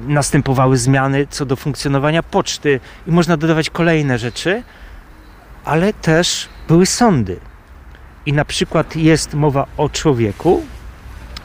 następowały 0.00 0.76
zmiany 0.76 1.26
co 1.30 1.46
do 1.46 1.56
funkcjonowania 1.56 2.22
poczty 2.22 2.80
i 3.06 3.10
można 3.10 3.36
dodawać 3.36 3.70
kolejne 3.70 4.18
rzeczy, 4.18 4.62
ale 5.64 5.92
też 5.92 6.48
były 6.68 6.86
sądy. 6.86 7.40
I 8.26 8.32
na 8.32 8.44
przykład 8.44 8.96
jest 8.96 9.34
mowa 9.34 9.66
o 9.76 9.88
człowieku, 9.88 10.62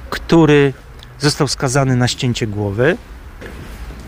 który 0.09 0.73
został 1.19 1.47
skazany 1.47 1.95
na 1.95 2.07
ścięcie 2.07 2.47
głowy, 2.47 2.97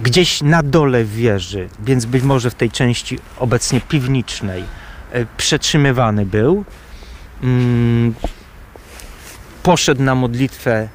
gdzieś 0.04 0.42
na 0.42 0.64
dole 0.64 1.04
wieży, 1.04 1.70
więc 1.80 2.06
być 2.06 2.24
może 2.24 2.50
w 2.50 2.56
tej 2.56 2.72
części 2.72 3.20
obecnie 3.40 3.82
piwniczej, 3.82 4.64
e, 5.12 5.26
przetrzymywany 5.38 6.26
był. 6.26 6.66
Mm, 7.44 8.14
poszedł 9.64 10.04
na 10.04 10.16
modlitwę 10.16 10.88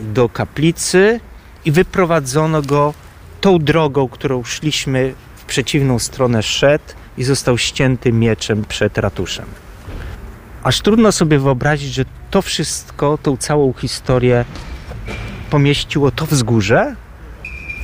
do 0.00 0.28
kaplicy 0.28 1.20
i 1.64 1.72
wyprowadzono 1.72 2.62
go 2.62 2.94
tą 3.40 3.58
drogą, 3.58 4.08
którą 4.08 4.44
szliśmy 4.44 5.14
w 5.36 5.44
przeciwną 5.44 5.98
stronę 5.98 6.42
szedł 6.42 6.84
i 7.18 7.24
został 7.24 7.58
ścięty 7.58 8.12
mieczem 8.12 8.64
przed 8.64 8.98
ratuszem. 8.98 9.46
Aż 10.64 10.80
trudno 10.80 11.12
sobie 11.12 11.38
wyobrazić, 11.38 11.94
że 11.94 12.04
to 12.30 12.42
wszystko, 12.42 13.18
tą 13.22 13.36
całą 13.36 13.72
historię 13.72 14.44
pomieściło 15.50 16.10
to 16.10 16.26
wzgórze. 16.26 16.96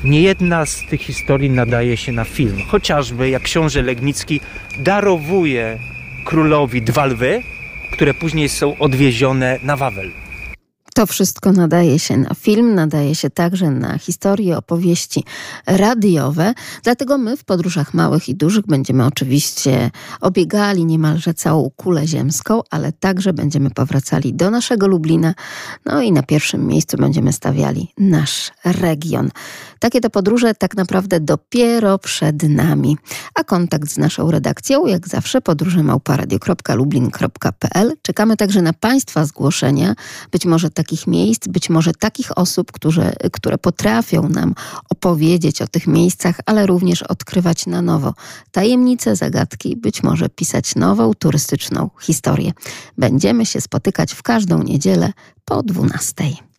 Nie 0.04 0.22
jedna 0.22 0.66
z 0.66 0.76
tych 0.90 1.00
historii 1.00 1.50
nadaje 1.50 1.96
się 1.96 2.12
na 2.12 2.24
film. 2.24 2.58
Chociażby 2.68 3.30
jak 3.30 3.42
książę 3.42 3.82
Legnicki 3.82 4.40
darowuje 4.78 5.78
królowi 6.26 6.82
dwa 6.82 7.06
lwy, 7.06 7.42
które 7.92 8.14
później 8.14 8.48
są 8.48 8.78
odwiezione 8.78 9.58
na 9.62 9.76
Wawel. 9.76 10.10
To 10.94 11.06
wszystko 11.06 11.52
nadaje 11.52 11.98
się 11.98 12.16
na 12.16 12.34
film, 12.34 12.74
nadaje 12.74 13.14
się 13.14 13.30
także 13.30 13.70
na 13.70 13.98
historie, 13.98 14.56
opowieści 14.56 15.24
radiowe. 15.66 16.54
Dlatego 16.82 17.18
my 17.18 17.36
w 17.36 17.44
podróżach 17.44 17.94
małych 17.94 18.28
i 18.28 18.34
dużych 18.34 18.66
będziemy 18.66 19.06
oczywiście 19.06 19.90
obiegali 20.20 20.84
niemalże 20.84 21.34
całą 21.34 21.70
kulę 21.76 22.06
ziemską, 22.06 22.60
ale 22.70 22.92
także 22.92 23.32
będziemy 23.32 23.70
powracali 23.70 24.34
do 24.34 24.50
naszego 24.50 24.86
Lublina. 24.86 25.34
No 25.86 26.02
i 26.02 26.12
na 26.12 26.22
pierwszym 26.22 26.66
miejscu 26.66 26.96
będziemy 26.96 27.32
stawiali 27.32 27.92
nasz 27.98 28.52
region. 28.64 29.30
Takie 29.78 30.00
to 30.00 30.10
podróże 30.10 30.54
tak 30.54 30.76
naprawdę 30.76 31.20
dopiero 31.20 31.98
przed 31.98 32.42
nami. 32.42 32.96
A 33.34 33.44
kontakt 33.44 33.90
z 33.90 33.98
naszą 33.98 34.30
redakcją, 34.30 34.86
jak 34.86 35.08
zawsze, 35.08 35.40
podróże 35.40 35.82
małparadio.lublin.pl. 35.82 37.92
Czekamy 38.02 38.36
także 38.36 38.62
na 38.62 38.72
Państwa 38.72 39.24
zgłoszenia. 39.24 39.94
Być 40.32 40.46
może 40.46 40.70
takich 40.80 41.06
miejsc, 41.06 41.48
być 41.48 41.70
może 41.70 41.92
takich 41.92 42.38
osób, 42.38 42.72
które, 42.72 43.12
które 43.32 43.58
potrafią 43.58 44.28
nam 44.28 44.54
opowiedzieć 44.90 45.62
o 45.62 45.66
tych 45.66 45.86
miejscach, 45.86 46.40
ale 46.46 46.66
również 46.66 47.02
odkrywać 47.02 47.66
na 47.66 47.82
nowo 47.82 48.14
tajemnice, 48.50 49.16
zagadki, 49.16 49.76
być 49.76 50.02
może 50.02 50.28
pisać 50.28 50.74
nową 50.74 51.14
turystyczną 51.14 51.90
historię. 52.00 52.52
Będziemy 52.98 53.46
się 53.46 53.60
spotykać 53.60 54.12
w 54.12 54.22
każdą 54.22 54.62
niedzielę 54.62 55.12
po 55.44 55.62
12. 55.62 56.49